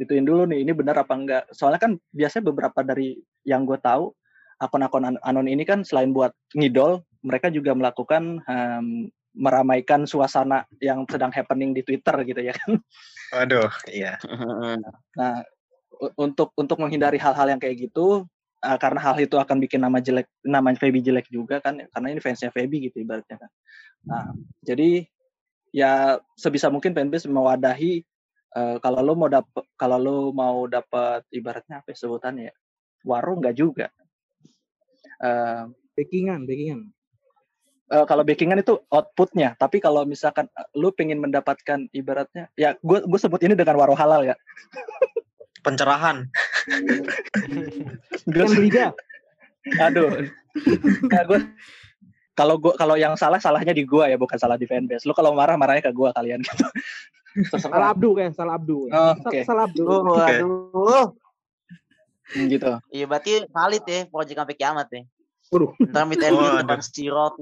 ituin 0.00 0.24
dulu 0.24 0.48
nih, 0.48 0.64
ini 0.64 0.72
benar 0.72 1.04
apa 1.04 1.12
enggak. 1.12 1.44
Soalnya 1.52 1.80
kan 1.84 1.92
biasanya 2.16 2.48
beberapa 2.48 2.80
dari 2.80 3.20
yang 3.44 3.68
gue 3.68 3.76
tahu, 3.76 4.08
akun-akun 4.56 5.04
an- 5.04 5.20
anon 5.20 5.52
ini 5.52 5.68
kan 5.68 5.84
selain 5.84 6.16
buat 6.16 6.32
ngidol, 6.56 7.04
mereka 7.20 7.52
juga 7.52 7.76
melakukan 7.76 8.40
em, 8.48 9.12
meramaikan 9.36 10.08
suasana 10.08 10.64
yang 10.80 11.04
sedang 11.12 11.28
happening 11.28 11.76
di 11.76 11.84
Twitter 11.84 12.16
gitu 12.24 12.40
ya 12.40 12.56
kan. 12.56 12.80
Waduh, 13.36 13.68
iya. 13.92 14.16
Nah, 15.12 15.44
untuk 16.16 16.56
untuk 16.56 16.80
menghindari 16.80 17.20
hal-hal 17.20 17.52
yang 17.52 17.60
kayak 17.60 17.92
gitu, 17.92 18.24
uh, 18.66 18.78
karena 18.82 18.98
hal 18.98 19.16
itu 19.22 19.38
akan 19.38 19.62
bikin 19.62 19.78
nama 19.78 20.02
jelek, 20.02 20.26
nama 20.42 20.74
Feby 20.74 21.00
jelek 21.00 21.30
juga 21.30 21.62
kan, 21.62 21.78
karena 21.78 22.06
ini 22.10 22.18
fansnya 22.18 22.50
Feby 22.50 22.90
gitu 22.90 23.06
ibaratnya 23.06 23.38
kan. 23.38 23.50
Nah, 24.06 24.26
jadi 24.66 25.06
ya 25.70 26.18
sebisa 26.34 26.66
mungkin 26.68 26.90
fanbase 26.90 27.30
mewadahi 27.30 28.02
uh, 28.58 28.82
kalau 28.82 29.00
lo 29.06 29.14
mau 29.14 29.30
dapet 29.30 29.64
kalau 29.78 29.98
lo 30.02 30.18
mau 30.34 30.66
dapat 30.66 31.22
ibaratnya 31.30 31.82
apa 31.84 31.94
ya 31.94 31.96
sebutannya 31.96 32.42
ya 32.50 32.54
warung 33.06 33.38
nggak 33.38 33.56
juga. 33.56 33.86
Uh, 35.22 35.70
Backingan, 35.96 36.44
backingan. 36.44 36.92
eh, 37.88 38.04
kalau 38.04 38.20
backingan 38.20 38.60
itu 38.60 38.76
outputnya, 38.92 39.56
tapi 39.56 39.80
kalau 39.80 40.04
misalkan 40.04 40.44
eh, 40.52 40.68
lu 40.76 40.92
pengen 40.92 41.24
mendapatkan 41.24 41.88
ibaratnya, 41.96 42.52
ya 42.52 42.76
gue 42.84 42.98
gue 43.08 43.20
sebut 43.20 43.40
ini 43.40 43.56
dengan 43.56 43.80
waro 43.80 43.96
halal 43.96 44.28
ya. 44.28 44.36
Pencerahan. 45.66 46.30
Liga. 48.30 48.94
Aduh. 49.82 50.30
Nah, 51.10 51.22
gua 51.26 51.38
kalau 52.38 52.54
gua 52.62 52.78
kalau 52.78 52.94
yang 52.94 53.18
salah 53.18 53.42
salahnya 53.42 53.74
di 53.74 53.82
gua 53.82 54.06
ya, 54.06 54.14
bukan 54.14 54.38
salah 54.38 54.54
di 54.54 54.70
fanbase. 54.70 55.02
Lu 55.02 55.12
kalau 55.12 55.34
marah 55.34 55.58
marahnya 55.58 55.82
ke 55.82 55.90
gua 55.90 56.14
kalian 56.14 56.46
gitu. 56.46 56.66
Salah. 57.58 57.90
Abdu 57.92 58.14
kan, 58.14 58.30
salah 58.30 58.54
Abdu. 58.56 58.86
Oh, 58.88 59.12
oke. 59.26 59.40
Salah 59.42 59.66
Abdu. 59.66 59.82
Oh, 59.84 60.16
aduh. 60.16 61.12
Hmm, 62.32 62.46
gitu. 62.50 62.72
Iya 62.90 63.06
berarti 63.06 63.46
valid 63.50 63.84
ya 63.86 64.00
project 64.10 64.38
sampai 64.38 64.56
kiamat 64.58 64.86
ya. 64.90 65.02
Waduh, 65.54 65.70
Ntar 65.78 66.04
meet 66.10 66.26
and 66.26 66.34
greet 66.34 66.50
Waduh. 66.50 66.62
depan 66.66 66.80
stirot. 66.82 67.34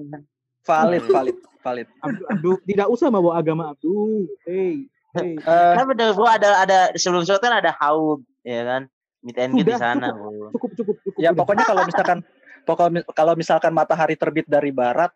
Valid, 0.65 1.03
valid, 1.09 1.37
valid. 1.65 1.89
Abdu, 2.05 2.23
Abdu. 2.29 2.51
Tidak 2.69 2.89
usah 2.89 3.09
bawa 3.09 3.37
agama 3.41 3.73
Abdu. 3.73 4.29
Hey, 4.45 4.89
Eh, 5.47 5.73
Kan 5.79 5.87
bener 5.87 6.11
gua 6.19 6.35
ada 6.35 6.67
ada 6.67 6.79
sebelum 6.99 7.23
show 7.23 7.39
kan 7.39 7.55
ada 7.55 7.71
haud 7.79 8.27
ya 8.43 8.67
kan. 8.67 8.83
Meet 9.25 9.39
and 9.41 9.53
greet 9.57 9.67
di 9.71 9.75
sana. 9.79 10.13
cukup. 10.13 10.51
Cukup, 10.53 10.71
cukup, 10.77 10.97
cukup. 11.01 11.23
ya 11.23 11.33
udah. 11.33 11.39
pokoknya 11.39 11.65
kalau 11.65 11.83
misalkan 11.87 12.19
pokok 12.65 12.89
kalau 13.17 13.33
misalkan 13.39 13.73
matahari 13.73 14.17
terbit 14.19 14.45
dari 14.45 14.69
barat 14.75 15.13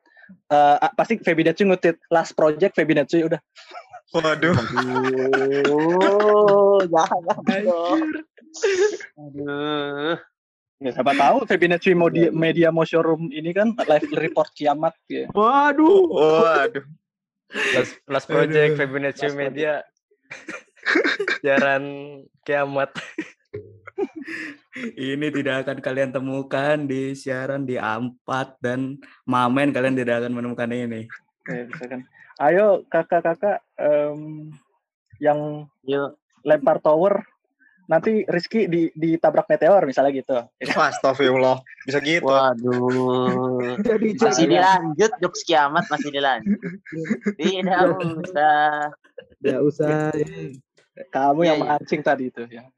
eh, 0.49 0.77
ah, 0.81 0.93
pasti 0.97 1.21
Febinetsu 1.21 1.69
ngutit 1.69 2.01
last 2.09 2.33
project 2.33 2.73
Febinetsu 2.77 3.29
udah 3.29 3.41
Waduh. 4.09 4.57
Aduh, 4.57 6.81
jangan. 6.89 8.09
Aduh. 9.21 10.17
ya, 10.81 10.91
siapa 10.97 11.13
tahu 11.13 11.45
Febinetsu 11.45 11.93
mau 11.93 12.09
di 12.09 12.33
media 12.33 12.73
mau 12.73 12.89
showroom 12.89 13.29
ini 13.29 13.53
kan 13.53 13.77
live 13.77 14.09
report 14.17 14.49
kiamat 14.57 14.97
ya. 15.13 15.29
Waduh. 15.37 16.09
Waduh. 16.09 16.89
Last, 17.49 17.95
last 18.05 18.27
project 18.29 18.77
Aduh. 18.77 19.01
Last 19.01 19.37
Media. 19.37 19.81
Jaran 21.45 21.85
kiamat. 22.45 22.93
Ini 24.95 25.27
tidak 25.35 25.67
akan 25.67 25.79
kalian 25.83 26.11
temukan 26.15 26.77
di 26.87 27.17
siaran 27.17 27.67
di 27.67 27.75
Ampat 27.75 28.61
dan 28.63 29.01
Mamen 29.27 29.75
kalian 29.75 29.99
tidak 29.99 30.23
akan 30.23 30.39
menemukan 30.39 30.71
ini. 30.71 31.11
Kayak 31.43 31.75
misalkan 31.75 32.01
ayo 32.39 32.87
kakak-kakak 32.87 33.59
em, 33.75 34.55
yang 35.19 35.67
Yuk. 35.83 36.15
lempar 36.47 36.79
tower 36.79 37.27
nanti 37.89 38.23
Rizky 38.29 38.69
di 38.69 38.93
ditabrak 38.93 39.49
meteor 39.49 39.83
misalnya 39.89 40.13
gitu. 40.13 40.37
Astagfirullah. 40.93 41.65
Bisa 41.89 41.99
gitu. 42.05 42.29
Waduh. 42.29 43.81
Jadi 43.81 44.09
Masih 44.15 44.45
jadi 44.45 44.55
dilanjut 44.61 45.13
jokes 45.25 45.43
kiamat 45.49 45.85
masih 45.89 46.13
dilanjut. 46.13 46.61
Tidak 47.41 47.83
usah. 48.21 48.93
Tidak 49.41 49.61
usah. 49.65 50.13
Kamu 51.09 51.41
yang 51.47 51.59
Iya, 51.63 51.65
iya. 51.65 51.73
mancing 51.79 52.01
tadi 52.05 52.25
itu 52.29 52.43
ya. 52.51 52.69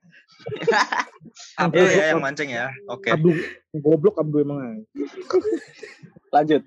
Abdul 1.59 1.89
ya 1.89 2.05
yang 2.15 2.21
mancing 2.23 2.49
ya. 2.53 2.71
Oke. 2.89 3.11
Abdu 3.13 3.35
goblok 3.75 4.21
Abdu 4.21 4.41
emang. 4.47 4.85
Lanjut. 6.31 6.63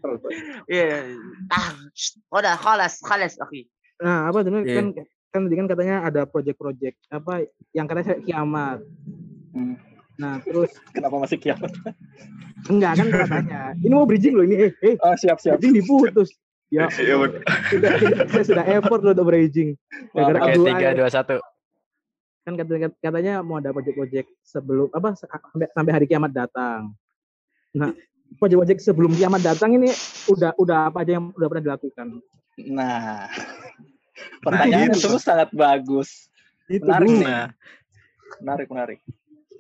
Iya. 0.68 1.16
Ah, 1.48 1.72
shh. 1.96 2.20
udah 2.30 2.60
khalas, 2.60 3.00
khalas, 3.00 3.40
oke. 3.40 3.70
Nah, 4.04 4.28
apa 4.28 4.44
Iya. 4.44 4.76
kan 4.76 4.88
kan 5.34 5.50
tadi 5.50 5.56
kan 5.58 5.66
katanya 5.66 5.96
ada 6.06 6.22
project-project 6.30 6.96
apa 7.10 7.50
yang 7.74 7.90
katanya 7.90 8.22
kiamat. 8.22 8.86
Hmm. 9.58 9.76
Nah, 10.22 10.38
terus 10.46 10.70
Kenapa 10.96 11.18
masih 11.18 11.42
kiamat? 11.42 11.74
enggak 12.70 13.02
kan 13.02 13.08
katanya. 13.10 13.62
Ini 13.82 13.94
mau 13.98 14.06
bridging 14.06 14.38
loh 14.38 14.46
ini. 14.46 14.70
Eh, 14.70 14.72
eh 14.86 14.96
Oh 15.02 15.18
siap 15.18 15.42
siap. 15.42 15.58
bridging 15.58 15.82
diputus. 15.82 16.30
Ya, 16.70 16.90
Iya, 17.02 17.18
sudah, 17.70 17.92
saya 18.30 18.44
sudah 18.46 18.66
effort 18.66 19.02
loh 19.02 19.14
untuk 19.14 19.30
bridging. 19.30 19.74
Gara-gara 20.14 20.54
Oke, 20.54 20.62
tiga, 20.62 20.88
Aziz. 20.94 20.98
dua, 21.02 21.10
satu. 21.10 21.38
kan 22.44 22.60
katanya, 22.60 22.92
katanya 23.00 23.34
mau 23.40 23.56
ada 23.56 23.72
project-project 23.72 24.28
sebelum 24.44 24.92
apa 24.92 25.16
sampai 25.16 25.68
sampai 25.72 25.92
hari 25.96 26.06
kiamat 26.12 26.36
datang. 26.36 26.92
Nah, 27.72 27.96
project-project 28.36 28.84
sebelum 28.84 29.16
kiamat 29.16 29.42
datang 29.42 29.80
ini 29.80 29.90
udah 30.28 30.52
udah 30.60 30.92
apa 30.92 31.08
aja 31.08 31.18
yang 31.18 31.32
udah 31.34 31.48
pernah 31.48 31.64
dilakukan? 31.72 32.08
Nah, 32.68 33.32
pertanyaan 34.42 34.92
gitu. 34.94 35.10
itu 35.14 35.18
sangat 35.20 35.50
bagus. 35.54 36.30
Itu 36.70 36.88
Menarik 36.88 37.08
dulu. 37.08 37.20
nih. 37.20 37.28
Nah, 37.28 37.48
Menarik, 38.42 38.68
menarik. 38.72 39.00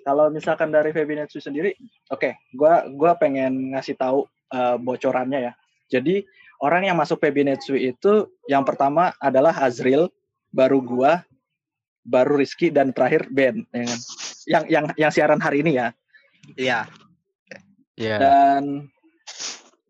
Kalau 0.03 0.27
misalkan 0.33 0.73
dari 0.73 0.91
Febinetsu 0.91 1.39
sendiri, 1.39 1.77
oke, 2.11 2.35
gua 2.57 2.83
gua 2.91 3.15
pengen 3.15 3.71
ngasih 3.71 3.95
tahu 3.95 4.27
eh, 4.51 4.75
bocorannya 4.81 5.39
ya. 5.47 5.53
Jadi 5.87 6.25
orang 6.59 6.89
yang 6.91 6.97
masuk 6.99 7.21
Febinetsu 7.23 7.77
itu 7.77 8.27
yang 8.51 8.67
pertama 8.67 9.15
adalah 9.21 9.55
Azril, 9.63 10.11
baru 10.51 10.83
gua, 10.83 11.23
baru 12.03 12.35
Rizky 12.41 12.67
dan 12.73 12.91
terakhir 12.91 13.31
Ben, 13.31 13.63
ya 13.71 13.83
kan? 13.87 13.99
Yang 14.43 14.63
yang 14.67 14.85
yang 14.99 15.11
siaran 15.13 15.39
hari 15.39 15.63
ini 15.63 15.79
ya. 15.79 15.87
iya. 16.59 16.79
Iya. 17.93 18.17
Dan 18.17 18.89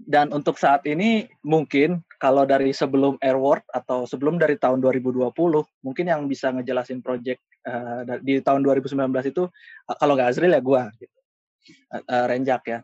dan 0.03 0.27
untuk 0.35 0.59
saat 0.59 0.83
ini 0.83 1.31
mungkin 1.41 2.03
kalau 2.23 2.47
dari 2.47 2.71
sebelum 2.71 3.19
Airword 3.19 3.67
atau 3.67 4.07
sebelum 4.07 4.39
dari 4.39 4.55
tahun 4.55 4.79
2020 4.79 5.35
mungkin 5.83 6.05
yang 6.07 6.23
bisa 6.31 6.55
ngejelasin 6.55 7.03
project 7.03 7.43
uh, 7.67 8.07
di 8.23 8.39
tahun 8.39 8.63
2019 8.63 8.95
itu 9.27 9.43
uh, 9.91 9.97
kalau 9.99 10.15
nggak 10.15 10.31
Azril 10.31 10.55
ya 10.55 10.63
gua 10.63 10.87
gitu. 10.95 11.19
Uh, 11.91 11.99
uh, 11.99 12.25
Renjak 12.31 12.63
ya. 12.63 12.79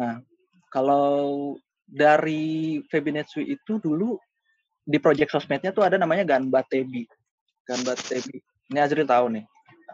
Nah, 0.00 0.24
kalau 0.72 1.52
dari 1.84 2.80
Febinetsui 2.88 3.52
itu 3.52 3.76
dulu 3.76 4.16
di 4.80 4.96
project 4.96 5.36
sosmednya 5.36 5.76
tuh 5.76 5.84
ada 5.84 6.00
namanya 6.00 6.24
Ganba 6.24 6.64
Tebi. 6.64 7.04
Ganba 7.68 7.92
Tebi. 7.92 8.40
Ini 8.72 8.78
Azril 8.80 9.04
tahu 9.04 9.36
nih. 9.36 9.44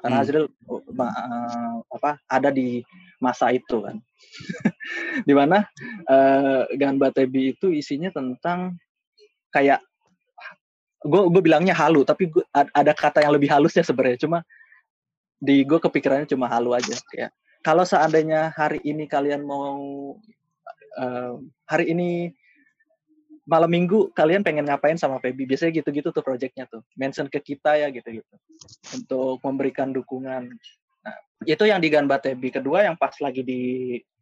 Karena 0.00 0.16
hmm. 0.20 0.24
Azril 0.24 0.46
uh, 0.68 1.76
apa 1.94 2.22
ada 2.30 2.50
di 2.50 2.82
masa 3.18 3.50
itu 3.50 3.82
kan. 3.82 3.96
di 5.28 5.32
mana 5.34 5.66
uh, 6.06 6.66
Ganba 6.74 7.10
Tebi 7.14 7.54
itu 7.54 7.70
isinya 7.70 8.10
tentang 8.10 8.78
kayak 9.54 9.80
gue 11.06 11.22
gue 11.30 11.42
bilangnya 11.42 11.74
halu 11.78 12.02
tapi 12.02 12.26
gua, 12.26 12.42
ada 12.52 12.90
kata 12.90 13.22
yang 13.22 13.30
lebih 13.34 13.46
halus 13.54 13.78
ya 13.78 13.86
sebenarnya 13.86 14.26
cuma 14.26 14.42
di 15.38 15.62
gue 15.62 15.78
kepikirannya 15.78 16.26
cuma 16.26 16.50
halu 16.50 16.74
aja 16.74 16.98
kayak 17.14 17.30
kalau 17.62 17.86
seandainya 17.86 18.50
hari 18.58 18.82
ini 18.82 19.06
kalian 19.06 19.46
mau 19.46 20.18
uh, 20.98 21.34
hari 21.70 21.94
ini 21.94 22.34
malam 23.48 23.72
minggu 23.72 24.12
kalian 24.12 24.44
pengen 24.44 24.68
ngapain 24.68 25.00
sama 25.00 25.16
Feby 25.24 25.48
biasanya 25.48 25.80
gitu-gitu 25.80 26.12
tuh 26.12 26.20
projectnya 26.20 26.68
tuh 26.68 26.84
mention 27.00 27.32
ke 27.32 27.40
kita 27.40 27.80
ya 27.80 27.88
gitu-gitu 27.88 28.36
untuk 28.92 29.40
memberikan 29.40 29.88
dukungan 29.88 30.52
nah, 31.00 31.16
itu 31.48 31.64
yang 31.64 31.80
di 31.80 31.88
Ganba 31.88 32.20
Tebi 32.20 32.52
kedua 32.52 32.84
yang 32.84 33.00
pas 33.00 33.16
lagi 33.24 33.40
di 33.40 33.62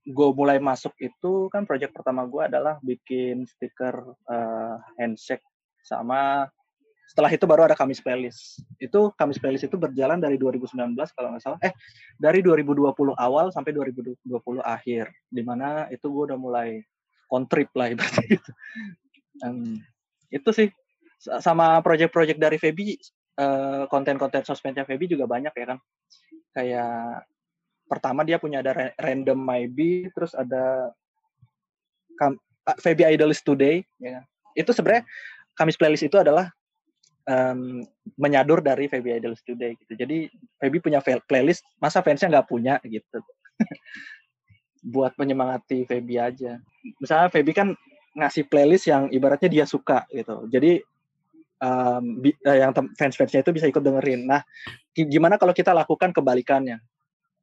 gue 0.06 0.28
mulai 0.30 0.62
masuk 0.62 0.94
itu 1.02 1.50
kan 1.50 1.66
project 1.66 1.90
pertama 1.90 2.22
gue 2.30 2.46
adalah 2.46 2.78
bikin 2.78 3.42
stiker 3.50 4.14
uh, 4.30 4.78
handshake 4.94 5.42
sama 5.82 6.46
setelah 7.06 7.30
itu 7.30 7.46
baru 7.46 7.70
ada 7.70 7.78
Kamis 7.78 8.02
Playlist. 8.02 8.66
Itu 8.82 9.14
Kamis 9.14 9.38
Playlist 9.38 9.70
itu 9.70 9.78
berjalan 9.78 10.18
dari 10.18 10.34
2019 10.34 10.74
kalau 11.14 11.28
nggak 11.30 11.42
salah. 11.42 11.58
Eh, 11.62 11.70
dari 12.18 12.42
2020 12.42 12.82
awal 13.14 13.54
sampai 13.54 13.70
2020 13.70 14.26
akhir. 14.58 15.14
Di 15.30 15.42
mana 15.46 15.86
itu 15.94 16.02
gue 16.10 16.34
udah 16.34 16.38
mulai 16.38 16.82
kontrip 17.30 17.70
lah 17.78 17.94
ibaratnya 17.94 18.26
gitu. 18.26 18.50
Um, 19.44 19.80
itu 20.32 20.50
sih. 20.54 20.68
Sama 21.40 21.80
project-project 21.80 22.36
dari 22.38 22.60
Feby 22.60 22.96
uh, 23.40 23.84
konten-konten 23.88 24.44
sosmednya 24.44 24.84
Feby 24.84 25.08
juga 25.08 25.24
banyak 25.24 25.52
ya 25.56 25.66
kan. 25.74 25.78
Kayak 26.52 27.24
pertama 27.86 28.26
dia 28.26 28.36
punya 28.36 28.60
ada 28.60 28.92
random 28.98 29.38
maybe 29.38 30.10
terus 30.12 30.34
ada 30.34 30.90
Feby 32.82 33.14
Idolist 33.14 33.46
Today 33.46 33.86
ya 34.02 34.20
kan. 34.20 34.24
itu 34.56 34.70
sebenarnya 34.74 35.04
Kamis 35.56 35.78
playlist 35.80 36.04
itu 36.04 36.16
adalah 36.20 36.52
um, 37.24 37.80
menyadur 38.20 38.60
dari 38.60 38.92
Feby 38.92 39.16
Idolist 39.16 39.44
Today 39.44 39.72
gitu. 39.80 39.92
Jadi 39.96 40.28
Feby 40.60 40.78
punya 40.84 41.00
playlist 41.02 41.64
masa 41.80 42.00
fansnya 42.00 42.28
nggak 42.28 42.48
punya 42.48 42.76
gitu. 42.84 43.18
Buat 44.94 45.16
menyemangati 45.16 45.88
Feby 45.88 46.16
aja. 46.20 46.60
Misalnya 47.00 47.28
Feby 47.32 47.52
kan 47.56 47.68
ngasih 48.16 48.48
playlist 48.48 48.88
yang 48.88 49.12
ibaratnya 49.12 49.52
dia 49.52 49.64
suka 49.68 50.08
gitu 50.08 50.48
jadi 50.48 50.80
um, 51.60 52.24
yang 52.42 52.72
fans-fansnya 52.72 53.44
itu 53.44 53.52
bisa 53.52 53.68
ikut 53.68 53.84
dengerin 53.84 54.24
nah 54.24 54.40
gimana 54.96 55.36
kalau 55.36 55.52
kita 55.52 55.76
lakukan 55.76 56.16
kebalikannya 56.16 56.80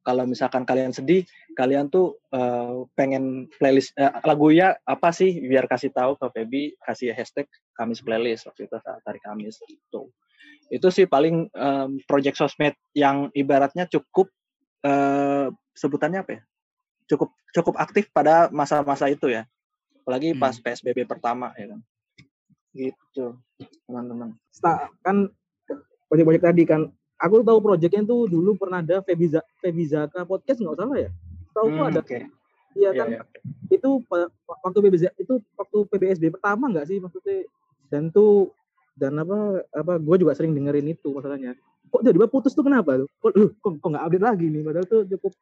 kalau 0.04 0.28
misalkan 0.28 0.68
kalian 0.68 0.92
sedih, 0.92 1.24
kalian 1.56 1.88
tuh 1.88 2.20
uh, 2.36 2.84
pengen 2.92 3.48
playlist 3.56 3.96
uh, 3.96 4.20
lagunya 4.28 4.76
apa 4.84 5.08
sih 5.16 5.40
biar 5.40 5.64
kasih 5.64 5.96
tahu 5.96 6.20
ke 6.20 6.26
Feby, 6.28 6.62
kasih 6.84 7.16
hashtag 7.16 7.48
Kamis 7.72 8.04
playlist 8.04 8.44
waktu 8.44 8.68
itu 8.68 8.76
saat 8.84 9.00
hari 9.00 9.18
Kamis 9.24 9.64
itu. 9.64 10.12
Itu 10.68 10.88
sih 10.92 11.08
paling 11.08 11.48
um, 11.56 11.96
project 12.04 12.36
sosmed 12.36 12.76
yang 12.92 13.32
ibaratnya 13.32 13.88
cukup 13.88 14.28
uh, 14.84 15.48
sebutannya 15.72 16.20
apa 16.20 16.30
ya? 16.36 16.42
Cukup 17.08 17.32
cukup 17.56 17.74
aktif 17.80 18.12
pada 18.12 18.52
masa-masa 18.52 19.08
itu 19.08 19.32
ya. 19.32 19.48
Apalagi 20.04 20.36
hmm. 20.36 20.40
pas 20.40 20.54
PSBB 20.54 21.08
pertama 21.08 21.56
ya 21.56 21.72
kan. 21.72 21.80
Gitu, 22.74 23.26
teman-teman. 23.88 24.36
Kan 25.00 25.32
project-project 26.12 26.44
tadi 26.44 26.62
kan 26.68 26.92
aku 27.18 27.40
tahu 27.40 27.58
proyeknya 27.64 28.02
tuh 28.04 28.28
dulu 28.28 28.58
pernah 28.58 28.84
ada 28.84 29.00
Febiza 29.00 29.40
Febizaka 29.58 30.28
podcast 30.28 30.60
nggak 30.60 30.76
salah 30.76 30.98
ya 30.98 31.10
tahu 31.54 31.66
hmm, 31.70 31.88
ada 31.88 32.00
okay. 32.02 32.26
iya 32.74 32.90
kan 32.90 33.08
ya, 33.08 33.20
ya. 33.22 33.24
itu 33.70 33.88
waktu 34.46 34.78
PBZ 34.82 35.04
itu 35.16 35.38
waktu 35.54 35.78
PBSB 35.88 36.24
pertama 36.34 36.68
nggak 36.68 36.86
sih 36.90 36.98
maksudnya 36.98 37.46
dan 37.88 38.10
tuh 38.10 38.50
dan 38.98 39.14
apa 39.18 39.62
apa 39.74 39.98
gue 39.98 40.16
juga 40.22 40.34
sering 40.34 40.54
dengerin 40.54 40.94
itu 40.94 41.14
masalahnya 41.14 41.54
kok 41.90 42.02
tiba-tiba 42.02 42.26
putus 42.26 42.54
tuh 42.54 42.66
kenapa 42.66 43.06
tuh 43.06 43.08
kok 43.22 43.32
kok, 43.62 43.72
kok 43.78 43.88
nggak 43.88 44.04
update 44.04 44.24
lagi 44.26 44.46
nih 44.50 44.62
padahal 44.66 44.86
tuh 44.86 45.02
cukup 45.06 45.32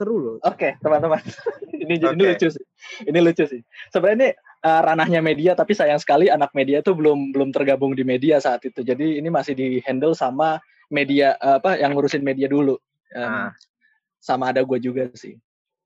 seru 0.00 0.16
loh 0.16 0.36
oke 0.40 0.56
okay, 0.56 0.72
teman-teman 0.80 1.20
ini 1.84 2.00
okay. 2.00 2.16
ini 2.16 2.22
lucu 2.32 2.48
sih 2.48 2.64
ini 3.04 3.18
lucu 3.20 3.44
sih 3.44 3.60
sebenarnya 3.92 4.32
uh, 4.64 4.80
ranahnya 4.88 5.20
media 5.20 5.52
tapi 5.52 5.76
sayang 5.76 6.00
sekali 6.00 6.32
anak 6.32 6.56
media 6.56 6.80
tuh 6.80 6.96
belum 6.96 7.36
belum 7.36 7.52
tergabung 7.52 7.92
di 7.92 8.08
media 8.08 8.40
saat 8.40 8.64
itu 8.64 8.80
jadi 8.80 9.20
ini 9.20 9.28
masih 9.28 9.52
di 9.52 9.84
handle 9.84 10.16
sama 10.16 10.56
media 10.90 11.38
apa 11.38 11.78
yang 11.78 11.94
ngurusin 11.94 12.20
media 12.20 12.50
dulu. 12.50 12.76
Um, 13.14 13.24
ah. 13.24 13.50
Sama 14.20 14.52
ada 14.52 14.60
gue 14.60 14.76
juga 14.82 15.08
sih. 15.16 15.38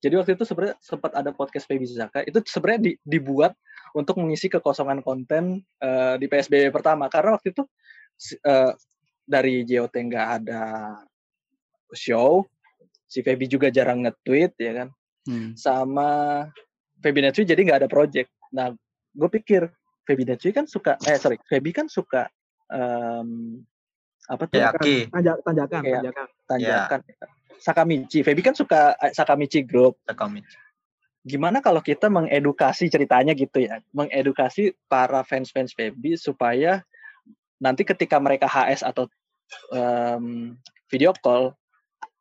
Jadi 0.02 0.20
waktu 0.20 0.32
itu 0.36 0.44
sebenarnya 0.44 0.76
sempat 0.82 1.16
ada 1.16 1.30
podcast 1.30 1.64
Baby 1.70 1.88
Zaka 1.88 2.26
itu 2.26 2.42
sebenarnya 2.44 2.92
di, 2.92 2.92
dibuat 3.06 3.56
untuk 3.94 4.20
mengisi 4.20 4.50
kekosongan 4.50 5.00
konten 5.00 5.64
uh, 5.80 6.18
di 6.18 6.26
PSBB 6.28 6.74
pertama 6.74 7.08
karena 7.08 7.38
waktu 7.38 7.56
itu 7.56 7.62
uh, 8.44 8.74
dari 9.24 9.64
JOT 9.64 9.94
nggak 9.94 10.28
ada 10.42 10.62
show, 11.96 12.44
si 13.04 13.20
Feby 13.20 13.46
juga 13.46 13.68
jarang 13.68 14.04
nge-tweet 14.04 14.52
ya 14.58 14.72
kan, 14.84 14.88
hmm. 15.28 15.56
sama 15.56 16.08
Feby 17.00 17.20
Netsuy 17.24 17.44
jadi 17.44 17.60
nggak 17.60 17.80
ada 17.84 17.90
project. 17.90 18.32
Nah, 18.50 18.72
gue 19.12 19.28
pikir 19.40 19.68
Feby 20.04 20.24
Netsuy 20.28 20.52
kan 20.52 20.64
suka, 20.64 20.96
eh 21.04 21.18
sorry, 21.20 21.36
Feby 21.46 21.70
kan 21.72 21.86
suka 21.88 22.28
um, 22.72 23.60
apa 24.24 24.44
tuh? 24.48 24.60
Yaki. 24.60 25.12
Tanjak, 25.12 25.36
tanjakan, 25.44 25.80
Kayak, 25.84 26.00
tanjakan. 26.00 26.26
Tanjakan. 26.48 27.00
Yeah. 27.04 27.30
Sakamichi. 27.60 28.20
Feby 28.24 28.42
kan 28.44 28.56
suka 28.56 28.96
eh, 29.00 29.12
Sakamichi 29.12 29.64
Group. 29.64 30.00
Sakamichi. 30.08 30.56
Gimana 31.24 31.64
kalau 31.64 31.80
kita 31.80 32.12
mengedukasi 32.12 32.92
ceritanya 32.92 33.32
gitu 33.32 33.64
ya, 33.64 33.80
mengedukasi 33.96 34.76
para 34.88 35.24
fans-fans 35.24 35.72
Feby 35.72 36.20
supaya 36.20 36.84
nanti 37.56 37.80
ketika 37.80 38.20
mereka 38.20 38.44
HS 38.44 38.84
atau 38.84 39.08
um, 39.72 40.52
video 40.92 41.16
call 41.24 41.56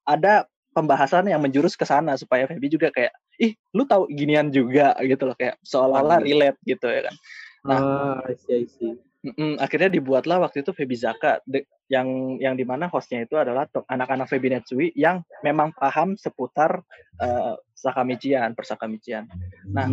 ada 0.07 0.47
pembahasan 0.73 1.29
yang 1.29 1.39
menjurus 1.39 1.77
ke 1.77 1.85
sana 1.85 2.17
supaya 2.17 2.49
Feby 2.49 2.67
juga 2.67 2.89
kayak 2.89 3.13
ih 3.37 3.53
lu 3.77 3.85
tahu 3.85 4.09
ginian 4.09 4.49
juga 4.49 4.97
gitu 5.05 5.29
loh 5.29 5.37
kayak 5.37 5.61
seolah-olah 5.61 6.19
relate 6.25 6.59
gitu 6.65 6.89
ya 6.89 7.07
kan. 7.07 7.15
Nah, 7.63 7.79
ah, 7.79 8.19
I 8.27 8.35
see, 8.35 8.53
I 8.59 8.65
see. 8.67 8.93
Mm, 9.23 9.55
akhirnya 9.55 9.87
dibuatlah 9.87 10.43
waktu 10.43 10.67
itu 10.67 10.75
Feby 10.75 10.99
Zaka 10.99 11.39
de, 11.47 11.63
yang 11.87 12.35
yang 12.43 12.59
di 12.59 12.67
mana 12.67 12.91
hostnya 12.91 13.23
itu 13.23 13.39
adalah 13.39 13.63
anak-anak 13.87 14.27
Feby 14.27 14.51
Netsui 14.51 14.91
yang 14.99 15.23
memang 15.39 15.71
paham 15.71 16.19
seputar 16.19 16.83
uh, 17.23 17.55
sakamician, 17.71 18.51
persakamician. 18.51 19.31
Nah, 19.71 19.87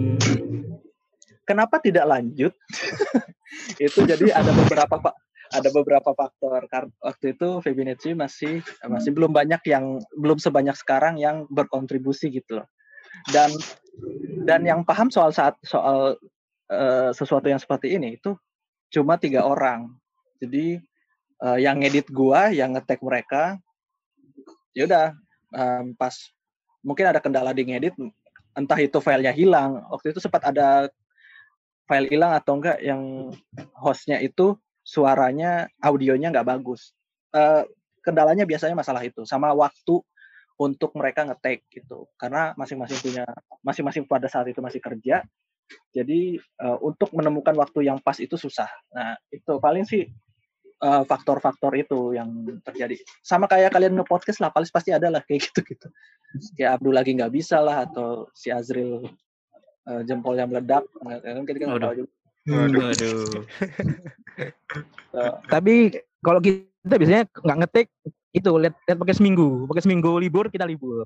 kenapa 1.46 1.78
tidak 1.78 2.10
lanjut? 2.10 2.50
itu 3.78 4.02
jadi 4.02 4.34
ada 4.34 4.50
beberapa 4.50 4.98
pak 4.98 5.14
ada 5.50 5.68
beberapa 5.74 6.14
faktor 6.14 6.62
karena 6.70 6.94
waktu 7.02 7.34
itu 7.34 7.58
Netsui 7.82 8.14
masih 8.14 8.62
masih 8.86 9.10
belum 9.10 9.34
banyak 9.34 9.62
yang 9.66 9.98
belum 10.14 10.38
sebanyak 10.38 10.78
sekarang 10.78 11.18
yang 11.18 11.50
berkontribusi 11.50 12.30
gitu 12.30 12.62
loh. 12.62 12.68
Dan 13.34 13.50
dan 14.46 14.62
yang 14.62 14.86
paham 14.86 15.10
soal 15.10 15.34
saat 15.34 15.58
soal 15.66 16.14
uh, 16.70 17.10
sesuatu 17.10 17.50
yang 17.50 17.58
seperti 17.58 17.98
ini 17.98 18.14
itu 18.16 18.38
cuma 18.94 19.18
tiga 19.18 19.42
orang. 19.42 19.90
Jadi 20.38 20.78
uh, 21.42 21.58
yang 21.58 21.82
ngedit 21.82 22.08
gua, 22.14 22.54
yang 22.54 22.78
ngetek 22.78 23.02
mereka, 23.02 23.58
ya 24.72 24.86
udah 24.86 25.06
um, 25.52 25.92
pas 25.98 26.14
mungkin 26.86 27.10
ada 27.10 27.18
kendala 27.18 27.50
di 27.50 27.66
ngedit, 27.66 27.98
entah 28.54 28.78
itu 28.78 29.02
filenya 29.02 29.34
hilang. 29.34 29.82
Waktu 29.90 30.14
itu 30.14 30.22
sempat 30.22 30.46
ada 30.46 30.86
file 31.90 32.06
hilang 32.06 32.38
atau 32.38 32.54
enggak 32.54 32.78
yang 32.78 33.34
hostnya 33.74 34.22
itu 34.22 34.54
suaranya, 34.90 35.70
audionya 35.78 36.34
nggak 36.34 36.48
bagus. 36.50 36.90
Uh, 37.30 37.62
kendalanya 38.02 38.42
biasanya 38.42 38.74
masalah 38.74 39.06
itu, 39.06 39.22
sama 39.22 39.54
waktu 39.54 40.02
untuk 40.58 40.90
mereka 40.98 41.22
ngetek 41.22 41.62
gitu. 41.70 42.10
Karena 42.18 42.50
masing-masing 42.58 42.98
punya, 42.98 43.24
masing-masing 43.62 44.02
pada 44.10 44.26
saat 44.26 44.50
itu 44.50 44.58
masih 44.58 44.82
kerja, 44.82 45.22
jadi 45.94 46.42
uh, 46.58 46.78
untuk 46.82 47.14
menemukan 47.14 47.54
waktu 47.54 47.86
yang 47.86 48.02
pas 48.02 48.18
itu 48.18 48.34
susah. 48.34 48.66
Nah, 48.90 49.14
itu 49.30 49.62
paling 49.62 49.86
sih 49.86 50.10
faktor 50.80 51.04
faktor-faktor 51.44 51.72
itu 51.76 52.16
yang 52.16 52.32
terjadi. 52.64 52.96
Sama 53.20 53.44
kayak 53.44 53.76
kalian 53.76 54.00
nge-podcast 54.00 54.40
lah, 54.40 54.48
paling 54.48 54.72
pasti 54.72 54.90
ada 54.96 55.12
lah 55.12 55.20
kayak 55.20 55.44
gitu-gitu. 55.52 55.92
Kayak 56.56 56.80
Abdul 56.80 56.94
lagi 56.96 57.12
nggak 57.12 57.32
bisa 57.36 57.60
lah, 57.60 57.84
atau 57.84 58.32
si 58.32 58.48
Azril 58.48 59.04
uh, 59.84 60.02
jempolnya 60.08 60.48
meledak. 60.48 60.88
Kita 61.04 61.58
kan 61.60 61.76
tahu 61.76 61.94
juga. 62.00 62.12
Waduh. 62.48 62.80
Waduh. 62.80 63.24
Tapi 65.48 65.74
kalau 66.24 66.40
kita 66.40 66.94
biasanya 66.96 67.24
nggak 67.28 67.58
ngetik 67.64 67.86
itu 68.30 68.50
lihat 68.56 68.74
lihat 68.86 68.98
pakai 68.98 69.16
seminggu, 69.16 69.66
pakai 69.68 69.82
seminggu 69.84 70.10
libur 70.22 70.48
kita 70.48 70.64
libur. 70.64 71.04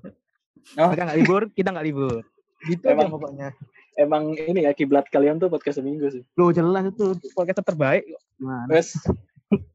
Oh. 0.77 0.89
Mereka 0.93 1.03
nggak 1.09 1.19
libur, 1.19 1.43
kita 1.57 1.69
nggak 1.73 1.87
libur. 1.89 2.23
Gitu 2.65 2.85
emang, 2.89 3.09
aja 3.09 3.15
pokoknya. 3.15 3.49
Emang 3.95 4.23
ini 4.35 4.67
ya 4.67 4.73
kiblat 4.73 5.07
kalian 5.13 5.39
tuh 5.39 5.51
podcast 5.51 5.81
seminggu 5.81 6.09
sih. 6.11 6.23
Lo 6.39 6.51
jelas 6.55 6.91
itu 6.91 7.17
podcast 7.35 7.65
terbaik. 7.65 8.05
Gimana? 8.39 8.69
Wes 8.71 8.97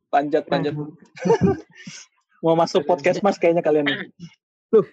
panjat 0.09 0.45
panjat. 0.49 0.73
Mau 2.43 2.55
masuk 2.55 2.87
podcast 2.87 3.19
mas 3.19 3.35
kayaknya 3.35 3.59
kalian. 3.59 3.87
Loh, 4.71 4.85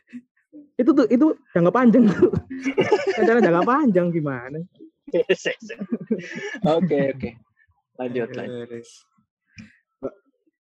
itu 0.77 0.91
tuh 0.91 1.07
itu 1.07 1.27
jangka 1.55 1.73
panjang 1.73 2.11
tuh. 2.11 2.33
Cara 3.23 3.39
jangka 3.39 3.63
panjang 3.63 4.07
gimana? 4.11 4.59
Oke 6.77 6.99
oke. 7.15 7.31
Lanjut 7.97 8.29
lanjut. 8.37 8.69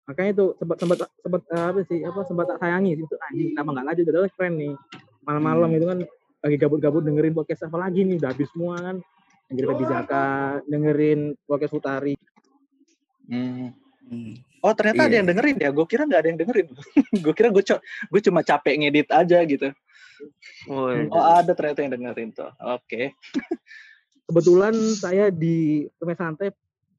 Makanya 0.06 0.30
itu 0.38 0.46
sempat 0.62 0.76
sempat 0.78 0.98
sempat 1.18 1.42
apa 1.50 1.80
sih 1.90 1.98
apa 2.06 2.20
sempat 2.22 2.46
tak 2.46 2.58
sayangi 2.62 2.94
itu 2.94 3.16
anjing 3.26 3.48
kenapa 3.52 3.68
nggak 3.74 3.86
lanjut 3.90 4.04
udah 4.06 4.22
keren 4.38 4.54
nih 4.54 4.74
malam-malam 5.26 5.68
hmm. 5.68 5.76
itu 5.82 5.86
kan 5.90 5.98
lagi 6.46 6.56
gabut-gabut 6.62 7.02
dengerin 7.02 7.34
podcast 7.34 7.66
apa 7.66 7.76
lagi 7.82 8.06
nih 8.06 8.22
udah 8.22 8.30
habis 8.30 8.46
semua 8.54 8.78
kan 8.78 8.96
dengerin 9.50 9.66
Baby 9.74 9.84
Zaka 9.90 10.26
dengerin 10.70 11.20
podcast 11.50 11.74
Utari 11.74 12.14
hmm. 13.26 13.74
Oh 14.66 14.74
ternyata 14.74 15.06
iya. 15.06 15.08
ada 15.10 15.16
yang 15.22 15.28
dengerin 15.30 15.56
ya? 15.62 15.70
Gue 15.70 15.86
kira 15.86 16.02
nggak 16.06 16.20
ada 16.22 16.28
yang 16.30 16.38
dengerin. 16.42 16.66
gue 17.24 17.34
kira 17.38 17.48
gue 17.54 17.62
gue 18.10 18.20
cuma 18.26 18.40
capek 18.42 18.74
ngedit 18.82 19.08
aja 19.14 19.38
gitu. 19.46 19.70
Oh, 20.66 20.90
oh 20.90 21.24
ada 21.38 21.52
ternyata 21.54 21.86
yang 21.86 21.92
dengerin 21.94 22.30
tuh. 22.34 22.50
Oke. 22.58 22.82
Okay. 22.82 23.06
Kebetulan 24.26 24.74
saya 24.98 25.30
di 25.30 25.86
Temen 26.02 26.18
Santai 26.18 26.50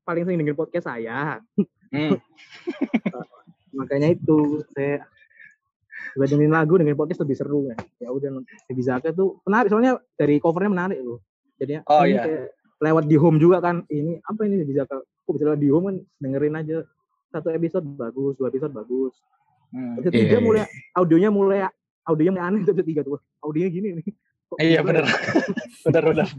paling 0.08 0.24
sering 0.24 0.40
dengerin 0.40 0.56
podcast 0.56 0.88
saya. 0.88 1.44
Hmm. 1.92 2.16
Makanya 3.78 4.16
itu 4.16 4.64
saya 4.72 5.04
dengerin 6.16 6.56
lagu 6.56 6.80
dengerin 6.80 6.96
podcast 6.96 7.28
lebih 7.28 7.36
seru 7.36 7.68
kan. 7.68 7.84
Ya 8.00 8.16
udah 8.16 8.40
bisa 8.72 9.04
ke 9.04 9.12
tuh 9.12 9.44
menarik 9.44 9.68
soalnya 9.68 10.00
dari 10.16 10.40
covernya 10.40 10.72
menarik 10.72 11.00
loh. 11.04 11.20
Jadi 11.60 11.84
oh, 11.84 12.04
iya. 12.08 12.24
kayak 12.24 12.46
lewat 12.80 13.04
di 13.12 13.16
home 13.20 13.44
juga 13.44 13.60
kan. 13.60 13.84
Ini 13.92 14.24
apa 14.24 14.48
ini 14.48 14.64
bisa 14.64 14.88
ke 14.88 14.96
kok 14.96 15.32
bisa 15.36 15.52
lewat 15.52 15.60
di 15.60 15.68
home 15.68 15.86
kan 15.92 15.96
dengerin 16.24 16.56
aja 16.56 16.78
satu 17.36 17.52
episode 17.52 17.84
bagus, 18.00 18.40
dua 18.40 18.48
episode 18.48 18.72
bagus. 18.72 19.12
Hmm. 19.76 20.00
Episode 20.00 20.16
tiga 20.16 20.40
yeah, 20.40 20.44
mulai 20.48 20.60
yeah. 20.64 20.70
audionya 20.96 21.30
mulai 21.30 21.60
audionya 22.08 22.40
mulai 22.40 22.46
aneh 22.48 22.60
episode 22.64 22.88
tiga 22.88 23.04
tuh. 23.04 23.20
Audionya 23.44 23.68
gini 23.68 23.88
nih. 24.00 24.08
iya 24.64 24.80
benar. 24.80 25.04
benar 25.84 26.04
benar 26.08 26.32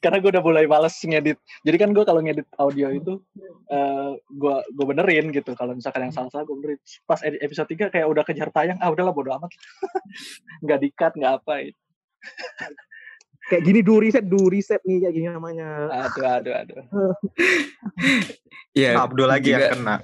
karena 0.00 0.16
gue 0.18 0.30
udah 0.32 0.44
mulai 0.44 0.64
males 0.64 0.96
ngedit 0.96 1.36
jadi 1.62 1.76
kan 1.76 1.92
gue 1.92 2.04
kalau 2.08 2.24
ngedit 2.24 2.48
audio 2.56 2.88
itu 2.88 3.20
uh, 3.68 4.16
gue 4.16 4.56
gue 4.72 4.86
benerin 4.88 5.28
gitu 5.28 5.52
kalau 5.52 5.76
misalkan 5.76 6.08
yang 6.08 6.14
salah 6.16 6.32
salah 6.32 6.48
gue 6.48 6.56
benerin 6.56 6.80
pas 7.04 7.20
episode 7.20 7.68
3 7.68 7.92
kayak 7.92 8.06
udah 8.08 8.24
kejar 8.24 8.48
tayang 8.48 8.80
ah 8.80 8.88
udahlah 8.88 9.12
bodo 9.12 9.36
amat 9.36 9.52
nggak 10.64 10.80
dikat 10.88 11.12
nggak 11.14 11.32
apa 11.44 11.54
gitu. 11.68 11.80
kayak 13.52 13.62
gini 13.68 13.80
do 13.84 14.00
riset 14.00 14.24
do 14.24 14.40
riset 14.48 14.80
nih 14.88 15.04
kayak 15.04 15.14
gini 15.14 15.26
namanya 15.28 15.68
aduh 15.92 16.26
aduh 16.40 16.54
aduh 16.64 16.82
Iya, 18.70 19.02
Abdul 19.02 19.26
lagi 19.26 19.50
juga. 19.50 19.66
yang 19.66 19.82
kena. 19.82 19.96